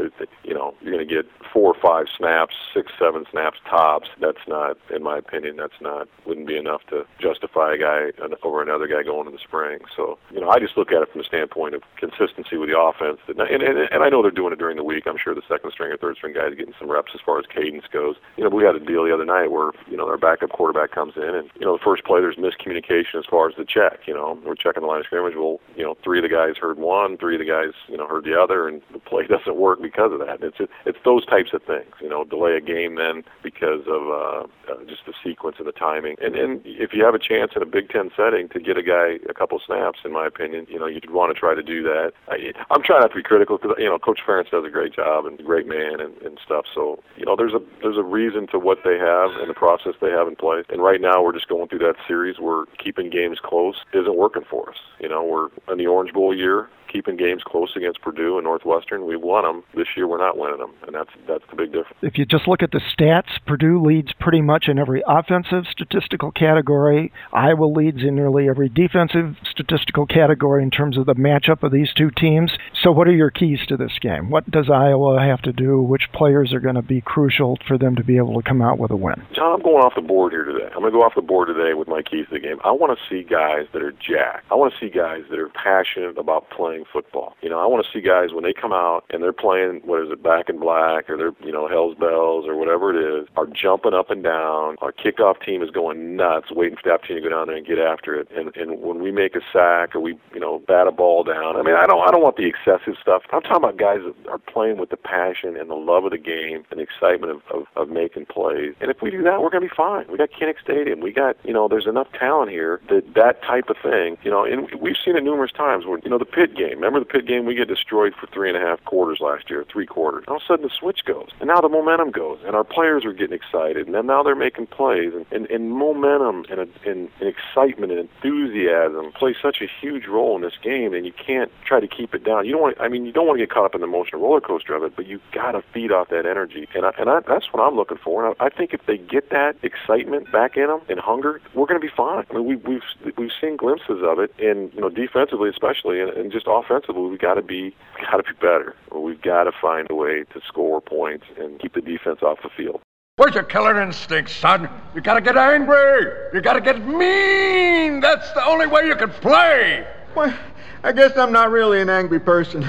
You 0.44 0.54
know, 0.54 0.74
you're 0.80 0.94
going 0.94 1.06
to 1.06 1.14
get 1.14 1.26
four 1.52 1.74
or 1.74 1.80
five 1.80 2.06
snaps, 2.16 2.54
six, 2.74 2.92
seven 2.98 3.24
snaps 3.30 3.58
tops. 3.68 4.08
That's 4.20 4.46
not, 4.46 4.76
in 4.94 5.02
my 5.02 5.18
opinion, 5.18 5.56
that's 5.56 5.80
not 5.80 6.08
wouldn't 6.26 6.46
be 6.46 6.56
enough 6.56 6.82
to 6.90 7.04
justify 7.20 7.74
a 7.74 7.78
guy 7.78 8.12
over 8.42 8.62
another 8.62 8.86
guy 8.86 9.02
going 9.02 9.26
in 9.26 9.32
the 9.32 9.38
spring. 9.38 9.78
So, 9.96 10.18
you 10.30 10.40
know, 10.40 10.48
I 10.48 10.58
just 10.58 10.76
look 10.76 10.92
at 10.92 11.02
it 11.02 11.10
from 11.10 11.20
the 11.20 11.24
standpoint 11.24 11.55
of 11.74 11.82
consistency 11.96 12.56
with 12.56 12.68
the 12.68 12.78
offense. 12.78 13.18
And 13.28 13.40
and, 13.40 13.62
and 13.62 14.02
I 14.02 14.08
know 14.08 14.22
they're 14.22 14.30
doing 14.30 14.52
it 14.52 14.58
during 14.58 14.76
the 14.76 14.84
week. 14.84 15.06
I'm 15.06 15.16
sure 15.16 15.34
the 15.34 15.42
second 15.48 15.72
string 15.72 15.90
or 15.90 15.96
third 15.96 16.16
string 16.16 16.34
guys 16.34 16.54
getting 16.56 16.74
some 16.78 16.90
reps 16.90 17.12
as 17.14 17.20
far 17.24 17.38
as 17.38 17.46
cadence 17.46 17.84
goes. 17.90 18.16
You 18.36 18.44
know, 18.44 18.50
we 18.50 18.64
had 18.64 18.76
a 18.76 18.80
deal 18.80 19.04
the 19.04 19.14
other 19.14 19.24
night 19.24 19.50
where 19.50 19.72
you 19.88 19.96
know 19.96 20.06
our 20.06 20.18
backup 20.18 20.50
quarterback 20.50 20.92
comes 20.92 21.14
in 21.16 21.34
and 21.34 21.50
you 21.58 21.66
know 21.66 21.76
the 21.76 21.82
first 21.82 22.04
play 22.04 22.20
there's 22.20 22.36
miscommunication 22.36 23.16
as 23.18 23.24
far 23.24 23.48
as 23.48 23.56
the 23.56 23.64
check. 23.64 24.06
You 24.06 24.14
know, 24.14 24.38
we're 24.44 24.54
checking 24.54 24.82
the 24.82 24.88
line 24.88 25.00
of 25.00 25.06
scrimmage. 25.06 25.34
Well, 25.36 25.60
you 25.76 25.82
know, 25.82 25.96
three 26.04 26.18
of 26.18 26.22
the 26.22 26.28
guys 26.28 26.56
heard 26.60 26.78
one, 26.78 27.16
three 27.16 27.36
of 27.36 27.40
the 27.40 27.46
guys 27.46 27.72
you 27.88 27.96
know 27.96 28.06
heard 28.06 28.24
the 28.24 28.38
other, 28.38 28.68
and 28.68 28.82
the 28.92 28.98
play 28.98 29.26
doesn't 29.28 29.56
work 29.56 29.80
because 29.80 30.12
of 30.12 30.18
that. 30.20 30.42
It's 30.42 30.58
it's 30.84 30.98
those 31.04 31.24
types 31.26 31.52
of 31.52 31.62
things. 31.62 31.94
You 32.00 32.08
know, 32.08 32.24
delay 32.24 32.56
a 32.56 32.60
game 32.60 32.96
then 32.96 33.24
because 33.42 33.82
of 33.86 34.02
uh, 34.08 34.46
uh, 34.70 34.84
just 34.86 35.06
the 35.06 35.14
sequence 35.24 35.56
and 35.58 35.66
the 35.66 35.72
timing. 35.72 36.16
And 36.20 36.36
and 36.36 36.60
if 36.64 36.92
you 36.92 37.04
have 37.04 37.14
a 37.14 37.18
chance 37.18 37.52
in 37.54 37.62
a 37.62 37.66
Big 37.66 37.88
Ten 37.88 38.10
setting 38.16 38.48
to 38.50 38.60
get 38.60 38.76
a 38.76 38.82
guy 38.82 39.18
a 39.28 39.34
couple 39.34 39.60
snaps, 39.64 40.00
in 40.04 40.12
my 40.12 40.26
opinion, 40.26 40.66
you 40.68 40.78
know, 40.78 40.86
you'd 40.86 41.10
want 41.10 41.34
to 41.34 41.38
try 41.38 41.45
to 41.54 41.62
do 41.62 41.82
that. 41.84 42.12
I, 42.28 42.52
I'm 42.70 42.82
trying 42.82 43.00
not 43.00 43.10
to 43.10 43.16
be 43.16 43.22
critical 43.22 43.58
because 43.58 43.76
you 43.78 43.86
know 43.86 43.98
Coach 43.98 44.20
Ferentz 44.26 44.50
does 44.50 44.64
a 44.64 44.70
great 44.70 44.94
job 44.94 45.26
and 45.26 45.38
a 45.38 45.42
great 45.42 45.66
man 45.66 46.00
and, 46.00 46.16
and 46.22 46.38
stuff. 46.44 46.64
So 46.74 47.02
you 47.16 47.24
know, 47.24 47.36
there's 47.36 47.54
a 47.54 47.60
there's 47.82 47.98
a 47.98 48.02
reason 48.02 48.46
to 48.48 48.58
what 48.58 48.78
they 48.84 48.98
have 48.98 49.30
and 49.40 49.48
the 49.48 49.54
process 49.54 49.94
they 50.00 50.10
have 50.10 50.28
in 50.28 50.36
place. 50.36 50.64
And 50.68 50.82
right 50.82 51.00
now, 51.00 51.22
we're 51.22 51.32
just 51.32 51.48
going 51.48 51.68
through 51.68 51.80
that 51.80 51.96
series 52.06 52.38
where 52.38 52.64
keeping 52.82 53.10
games 53.10 53.38
close 53.42 53.76
isn't 53.92 54.16
working 54.16 54.44
for 54.48 54.70
us. 54.70 54.78
You 55.00 55.08
know, 55.08 55.24
we're 55.24 55.48
in 55.72 55.78
the 55.78 55.86
Orange 55.86 56.12
Bowl 56.12 56.34
year 56.34 56.68
keeping 56.90 57.16
games 57.16 57.42
close 57.44 57.72
against 57.76 58.00
Purdue 58.00 58.36
and 58.36 58.44
Northwestern. 58.44 59.06
We 59.06 59.16
won 59.16 59.44
them. 59.44 59.62
This 59.74 59.88
year 59.96 60.06
we're 60.06 60.18
not 60.18 60.36
winning 60.36 60.58
them, 60.58 60.72
and 60.86 60.94
that's 60.94 61.10
that's 61.26 61.44
the 61.50 61.56
big 61.56 61.72
difference. 61.72 61.98
If 62.02 62.18
you 62.18 62.24
just 62.24 62.48
look 62.48 62.62
at 62.62 62.70
the 62.70 62.80
stats, 62.80 63.38
Purdue 63.46 63.82
leads 63.82 64.12
pretty 64.14 64.40
much 64.40 64.68
in 64.68 64.78
every 64.78 65.02
offensive 65.06 65.64
statistical 65.70 66.30
category. 66.30 67.12
Iowa 67.32 67.66
leads 67.66 68.02
in 68.02 68.14
nearly 68.14 68.48
every 68.48 68.68
defensive 68.68 69.36
statistical 69.50 70.06
category 70.06 70.62
in 70.62 70.70
terms 70.70 70.96
of 70.96 71.06
the 71.06 71.14
matchup 71.14 71.62
of 71.62 71.72
these 71.72 71.92
two 71.92 72.10
teams. 72.10 72.52
So, 72.82 72.92
what 72.92 73.08
are 73.08 73.12
your 73.12 73.30
keys 73.30 73.60
to 73.68 73.76
this 73.76 73.98
game? 74.00 74.30
What 74.30 74.50
does 74.50 74.70
Iowa 74.70 75.20
have 75.20 75.42
to 75.42 75.52
do? 75.52 75.80
Which 75.80 76.10
players 76.12 76.52
are 76.52 76.60
going 76.60 76.74
to 76.74 76.82
be 76.82 77.00
crucial 77.00 77.58
for 77.66 77.78
them 77.78 77.96
to 77.96 78.04
be 78.04 78.16
able 78.16 78.40
to 78.40 78.46
come 78.46 78.62
out 78.62 78.78
with 78.78 78.90
a 78.90 78.96
win? 78.96 79.22
John, 79.34 79.54
I'm 79.54 79.62
going 79.62 79.82
off 79.82 79.94
the 79.94 80.02
board 80.02 80.32
here 80.32 80.44
today. 80.44 80.66
I'm 80.66 80.80
going 80.80 80.92
to 80.92 80.98
go 80.98 81.02
off 81.02 81.14
the 81.14 81.22
board 81.22 81.48
today 81.48 81.74
with 81.74 81.88
my 81.88 82.02
keys 82.02 82.26
to 82.28 82.34
the 82.34 82.40
game. 82.40 82.58
I 82.64 82.72
want 82.72 82.96
to 82.96 83.04
see 83.08 83.22
guys 83.22 83.66
that 83.72 83.82
are 83.82 83.92
jacked. 83.92 84.50
I 84.50 84.54
want 84.54 84.72
to 84.72 84.78
see 84.80 84.90
guys 84.90 85.22
that 85.30 85.38
are 85.38 85.48
passionate 85.48 86.18
about 86.18 86.50
playing 86.50 86.75
football. 86.84 87.34
You 87.42 87.50
know, 87.50 87.58
I 87.58 87.66
want 87.66 87.84
to 87.84 87.92
see 87.92 88.00
guys 88.00 88.32
when 88.32 88.44
they 88.44 88.52
come 88.52 88.72
out 88.72 89.04
and 89.10 89.22
they're 89.22 89.32
playing 89.32 89.80
what 89.84 90.02
is 90.02 90.10
it, 90.10 90.22
back 90.22 90.48
in 90.48 90.58
black 90.58 91.08
or 91.08 91.16
they're 91.16 91.34
you 91.44 91.52
know 91.52 91.68
Hell's 91.68 91.96
Bells 91.96 92.46
or 92.46 92.56
whatever 92.56 92.94
it 92.94 93.22
is, 93.22 93.28
are 93.36 93.46
jumping 93.46 93.94
up 93.94 94.10
and 94.10 94.22
down. 94.22 94.76
Our 94.80 94.92
kickoff 94.92 95.44
team 95.44 95.62
is 95.62 95.70
going 95.70 96.16
nuts, 96.16 96.50
waiting 96.50 96.76
for 96.76 96.82
the 96.84 96.92
opportunity 96.92 97.22
to 97.22 97.30
go 97.30 97.36
down 97.36 97.46
there 97.46 97.56
and 97.56 97.66
get 97.66 97.78
after 97.78 98.14
it. 98.14 98.28
And 98.34 98.54
and 98.56 98.80
when 98.80 99.00
we 99.00 99.10
make 99.10 99.36
a 99.36 99.40
sack 99.52 99.94
or 99.94 100.00
we 100.00 100.18
you 100.34 100.40
know 100.40 100.60
bat 100.66 100.86
a 100.86 100.92
ball 100.92 101.24
down, 101.24 101.56
I 101.56 101.62
mean 101.62 101.74
I 101.74 101.86
don't 101.86 102.06
I 102.06 102.10
don't 102.10 102.22
want 102.22 102.36
the 102.36 102.46
excessive 102.46 102.94
stuff. 103.00 103.22
I'm 103.32 103.42
talking 103.42 103.56
about 103.56 103.76
guys 103.76 104.00
that 104.04 104.30
are 104.30 104.38
playing 104.38 104.78
with 104.78 104.90
the 104.90 104.96
passion 104.96 105.56
and 105.56 105.70
the 105.70 105.74
love 105.74 106.04
of 106.04 106.10
the 106.10 106.18
game 106.18 106.64
and 106.70 106.80
the 106.80 106.84
excitement 106.84 107.32
of, 107.32 107.42
of, 107.50 107.66
of 107.76 107.88
making 107.88 108.26
plays. 108.26 108.74
And 108.80 108.90
if 108.90 109.02
we 109.02 109.10
do 109.10 109.22
that, 109.22 109.40
we're 109.42 109.50
going 109.50 109.62
to 109.62 109.68
be 109.68 109.74
fine. 109.76 110.06
We 110.10 110.18
got 110.18 110.30
Kinnick 110.30 110.60
Stadium. 110.62 111.00
We 111.00 111.12
got 111.12 111.36
you 111.44 111.52
know 111.52 111.68
there's 111.68 111.86
enough 111.86 112.08
talent 112.12 112.50
here 112.50 112.80
that 112.88 113.14
that 113.14 113.42
type 113.42 113.68
of 113.68 113.76
thing. 113.82 114.18
You 114.22 114.30
know, 114.30 114.44
and 114.44 114.68
we've 114.80 114.96
seen 115.02 115.16
it 115.16 115.24
numerous 115.24 115.52
times. 115.52 115.86
Where 115.86 115.98
you 116.02 116.10
know 116.10 116.18
the 116.18 116.24
Pitt 116.24 116.56
game. 116.56 116.65
Remember 116.74 116.98
the 117.00 117.06
Pitt 117.06 117.26
game? 117.26 117.46
We 117.46 117.54
get 117.54 117.68
destroyed 117.68 118.14
for 118.14 118.26
three 118.26 118.48
and 118.48 118.56
a 118.56 118.60
half 118.60 118.84
quarters 118.84 119.18
last 119.20 119.50
year, 119.50 119.64
three 119.70 119.86
quarters. 119.86 120.24
All 120.28 120.36
of 120.36 120.42
a 120.42 120.44
sudden 120.46 120.64
the 120.64 120.70
switch 120.70 121.04
goes, 121.04 121.28
and 121.40 121.48
now 121.48 121.60
the 121.60 121.68
momentum 121.68 122.10
goes, 122.10 122.38
and 122.44 122.56
our 122.56 122.64
players 122.64 123.04
are 123.04 123.12
getting 123.12 123.36
excited, 123.36 123.88
and 123.88 124.06
now 124.06 124.22
they're 124.22 124.34
making 124.34 124.66
plays, 124.68 125.12
and, 125.14 125.26
and, 125.30 125.50
and 125.50 125.70
momentum 125.70 126.44
and, 126.50 126.60
and, 126.60 127.08
and 127.20 127.28
excitement 127.28 127.92
and 127.92 128.00
enthusiasm 128.00 129.12
play 129.12 129.34
such 129.40 129.60
a 129.60 129.66
huge 129.80 130.06
role 130.06 130.36
in 130.36 130.42
this 130.42 130.56
game, 130.62 130.94
and 130.94 131.06
you 131.06 131.12
can't 131.12 131.50
try 131.64 131.80
to 131.80 131.88
keep 131.88 132.14
it 132.14 132.24
down. 132.24 132.46
You 132.46 132.52
don't 132.52 132.62
want, 132.62 132.80
I 132.80 132.88
mean, 132.88 133.06
you 133.06 133.12
don't 133.12 133.26
want 133.26 133.38
to 133.38 133.42
get 133.42 133.50
caught 133.50 133.64
up 133.64 133.74
in 133.74 133.80
the 133.80 133.86
emotional 133.86 134.22
roller 134.22 134.40
coaster 134.40 134.74
of 134.74 134.82
it, 134.82 134.94
but 134.96 135.06
you 135.06 135.20
got 135.32 135.52
to 135.52 135.62
feed 135.72 135.92
off 135.92 136.08
that 136.08 136.26
energy, 136.26 136.68
and 136.74 136.86
I, 136.86 136.92
and 136.98 137.08
I, 137.08 137.20
that's 137.20 137.52
what 137.52 137.62
I'm 137.62 137.76
looking 137.76 137.98
for. 137.98 138.26
And 138.26 138.34
I, 138.40 138.46
I 138.46 138.48
think 138.48 138.72
if 138.72 138.84
they 138.86 138.98
get 138.98 139.30
that 139.30 139.56
excitement 139.62 140.30
back 140.32 140.56
in 140.56 140.68
them 140.68 140.80
and 140.88 140.98
hunger, 140.98 141.40
we're 141.54 141.66
going 141.66 141.80
to 141.80 141.86
be 141.86 141.92
fine. 141.94 142.24
I 142.30 142.34
mean, 142.34 142.46
we, 142.46 142.56
we've 142.56 143.16
we've 143.16 143.30
seen 143.40 143.56
glimpses 143.56 144.02
of 144.02 144.18
it, 144.18 144.32
and 144.38 144.72
you 144.74 144.80
know, 144.80 144.88
defensively 144.88 145.48
especially, 145.48 146.00
and, 146.00 146.10
and 146.10 146.32
just 146.32 146.46
offensively, 146.58 147.10
we 147.10 147.18
got 147.18 147.34
to 147.34 147.42
be 147.42 147.74
got 148.10 148.16
to 148.18 148.22
be 148.22 148.38
better. 148.40 148.74
We've 148.94 149.20
got 149.20 149.44
to 149.44 149.52
find 149.60 149.86
a 149.90 149.94
way 149.94 150.24
to 150.32 150.40
score 150.46 150.80
points 150.80 151.24
and 151.38 151.58
keep 151.60 151.74
the 151.74 151.80
defense 151.80 152.22
off 152.22 152.38
the 152.42 152.50
field. 152.56 152.80
Where's 153.16 153.34
your 153.34 153.44
killer 153.44 153.80
instinct, 153.80 154.28
son? 154.28 154.68
You 154.94 155.00
gotta 155.00 155.22
get 155.22 155.38
angry. 155.38 156.12
You 156.34 156.42
gotta 156.42 156.60
get 156.60 156.86
mean. 156.86 158.00
That's 158.00 158.30
the 158.32 158.44
only 158.44 158.66
way 158.66 158.86
you 158.86 158.94
can 158.94 159.08
play. 159.08 159.86
Well, 160.14 160.36
I 160.82 160.92
guess 160.92 161.16
I'm 161.16 161.32
not 161.32 161.50
really 161.50 161.80
an 161.80 161.88
angry 161.88 162.20
person. 162.20 162.68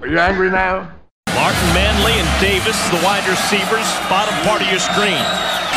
Are 0.00 0.08
you 0.08 0.18
angry 0.18 0.48
now? 0.48 0.90
Martin 1.34 1.74
Manley 1.74 2.12
and 2.12 2.40
Davis, 2.40 2.80
the 2.88 3.00
wide 3.04 3.28
receivers, 3.28 3.84
bottom 4.08 4.32
part 4.48 4.62
of 4.62 4.68
your 4.68 4.80
screen. 4.80 5.20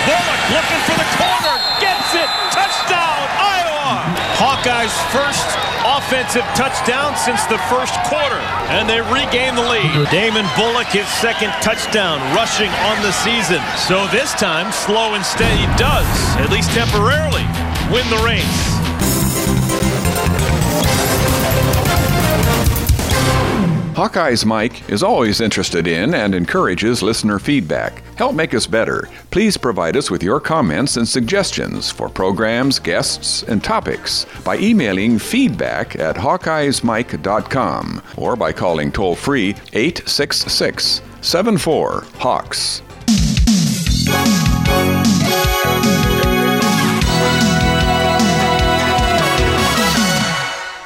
Bullock 0.08 0.44
looking 0.56 0.82
for 0.88 0.96
the 0.96 1.08
corner, 1.20 1.56
gets 2.08 2.24
it, 2.24 2.30
touchdown, 2.52 3.20
Iowa! 3.36 4.00
Hawkeyes' 4.40 4.96
first 5.12 5.48
offensive 5.84 6.44
touchdown 6.56 7.16
since 7.18 7.44
the 7.48 7.58
first 7.68 7.94
quarter, 8.08 8.40
and 8.72 8.88
they 8.88 9.02
regain 9.02 9.56
the 9.56 9.62
lead. 9.62 10.10
Damon 10.10 10.46
Bullock, 10.56 10.88
his 10.88 11.08
second 11.20 11.52
touchdown 11.62 12.20
rushing 12.36 12.70
on 12.88 13.02
the 13.02 13.12
season. 13.12 13.62
So 13.88 14.08
this 14.08 14.32
time, 14.34 14.72
slow 14.72 15.16
and 15.16 15.26
steady 15.26 15.66
does, 15.78 16.08
at 16.38 16.50
least 16.50 16.72
temporarily, 16.72 17.44
win 17.92 18.08
the 18.10 18.22
race. 18.24 18.77
Hawkeyes 23.98 24.46
Mike 24.46 24.88
is 24.92 25.02
always 25.02 25.42
interested 25.42 25.88
in 25.88 26.14
and 26.14 26.36
encourages 26.36 27.02
listener 27.02 27.40
feedback. 27.40 28.04
Help 28.16 28.36
make 28.36 28.54
us 28.54 28.68
better. 28.68 29.10
Please 29.32 29.58
provide 29.58 29.98
us 29.98 30.12
with 30.12 30.22
your 30.22 30.40
comments 30.40 30.98
and 30.98 31.08
suggestions 31.08 31.90
for 31.90 32.08
programs, 32.08 32.78
guests, 32.78 33.42
and 33.42 33.64
topics 33.64 34.28
by 34.46 34.56
emailing 34.60 35.18
feedback 35.18 35.96
at 35.96 36.16
hawkeyesmike.com 36.16 38.04
or 38.18 38.36
by 38.36 38.54
calling 38.54 38.92
toll 38.92 39.16
free 39.16 39.56
866 39.74 41.02
74 41.22 42.06
Hawks. 42.20 42.84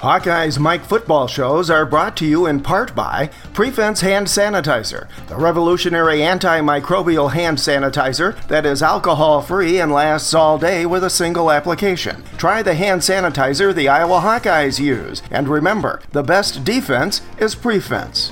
Hawkeyes 0.02 0.58
Mike 0.58 0.84
football 0.84 1.28
shows 1.28 1.70
are 1.70 1.86
brought 1.86 2.18
to 2.18 2.26
you 2.26 2.48
in 2.48 2.62
part 2.62 2.96
by 2.96 3.30
Prefense 3.54 4.02
Hand 4.02 4.26
Sanitizer, 4.26 5.08
the 5.28 5.36
revolutionary 5.36 6.22
antimicrobial 6.22 7.32
hand 7.32 7.60
sanitizer 7.60 8.36
that 8.48 8.66
is 8.66 8.82
alcohol 8.82 9.44
free 9.44 9.80
and 9.80 9.92
lasts 9.92 10.34
all 10.34 10.58
day 10.58 10.88
with 10.88 11.04
a 11.04 11.10
single 11.12 11.52
application. 11.52 12.24
Try 12.40 12.64
the 12.64 12.74
hand 12.74 13.02
sanitizer 13.02 13.76
the 13.76 13.90
Iowa 13.90 14.22
Hawkeyes 14.22 14.80
use, 14.80 15.22
and 15.30 15.48
remember 15.48 16.02
the 16.14 16.24
best 16.24 16.64
defense 16.64 17.22
is 17.38 17.54
Prefense 17.54 18.32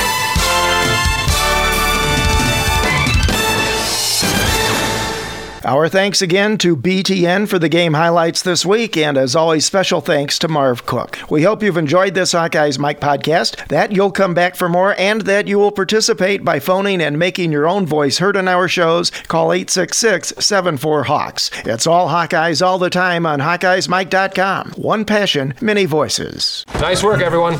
Our 5.63 5.87
thanks 5.89 6.23
again 6.23 6.57
to 6.59 6.75
BTN 6.75 7.47
for 7.47 7.59
the 7.59 7.69
game 7.69 7.93
highlights 7.93 8.41
this 8.41 8.65
week, 8.65 8.97
and 8.97 9.15
as 9.15 9.35
always, 9.35 9.63
special 9.63 10.01
thanks 10.01 10.39
to 10.39 10.47
Marv 10.47 10.87
Cook. 10.87 11.19
We 11.29 11.43
hope 11.43 11.61
you've 11.61 11.77
enjoyed 11.77 12.15
this 12.15 12.33
Hawkeyes 12.33 12.79
Mike 12.79 12.99
podcast, 12.99 13.67
that 13.67 13.91
you'll 13.91 14.11
come 14.11 14.33
back 14.33 14.55
for 14.55 14.67
more, 14.67 14.95
and 14.97 15.21
that 15.21 15.47
you 15.47 15.59
will 15.59 15.71
participate 15.71 16.43
by 16.43 16.59
phoning 16.59 16.99
and 16.99 17.19
making 17.19 17.51
your 17.51 17.67
own 17.67 17.85
voice 17.85 18.17
heard 18.17 18.37
on 18.37 18.47
our 18.47 18.67
shows. 18.67 19.11
Call 19.27 19.53
866 19.53 20.33
74 20.43 21.03
Hawks. 21.03 21.51
It's 21.63 21.85
all 21.85 22.09
Hawkeyes 22.09 22.65
all 22.65 22.79
the 22.79 22.89
time 22.89 23.27
on 23.27 23.39
HawkeyesMike.com. 23.39 24.71
One 24.77 25.05
passion, 25.05 25.53
many 25.61 25.85
voices. 25.85 26.65
Nice 26.75 27.03
work, 27.03 27.21
everyone. 27.21 27.59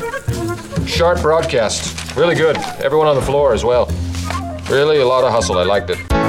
Sharp 0.86 1.20
broadcast. 1.22 2.16
Really 2.16 2.34
good. 2.34 2.56
Everyone 2.82 3.06
on 3.06 3.14
the 3.14 3.22
floor 3.22 3.54
as 3.54 3.64
well. 3.64 3.86
Really 4.68 5.00
a 5.00 5.06
lot 5.06 5.22
of 5.22 5.30
hustle. 5.30 5.56
I 5.58 5.62
liked 5.62 5.90
it. 5.90 6.21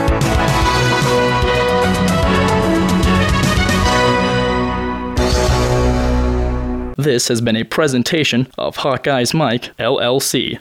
This 6.97 7.27
has 7.27 7.41
been 7.41 7.55
a 7.55 7.63
presentation 7.63 8.47
of 8.57 8.77
Hawkeyes 8.77 9.33
Mike, 9.33 9.75
LLC. 9.77 10.51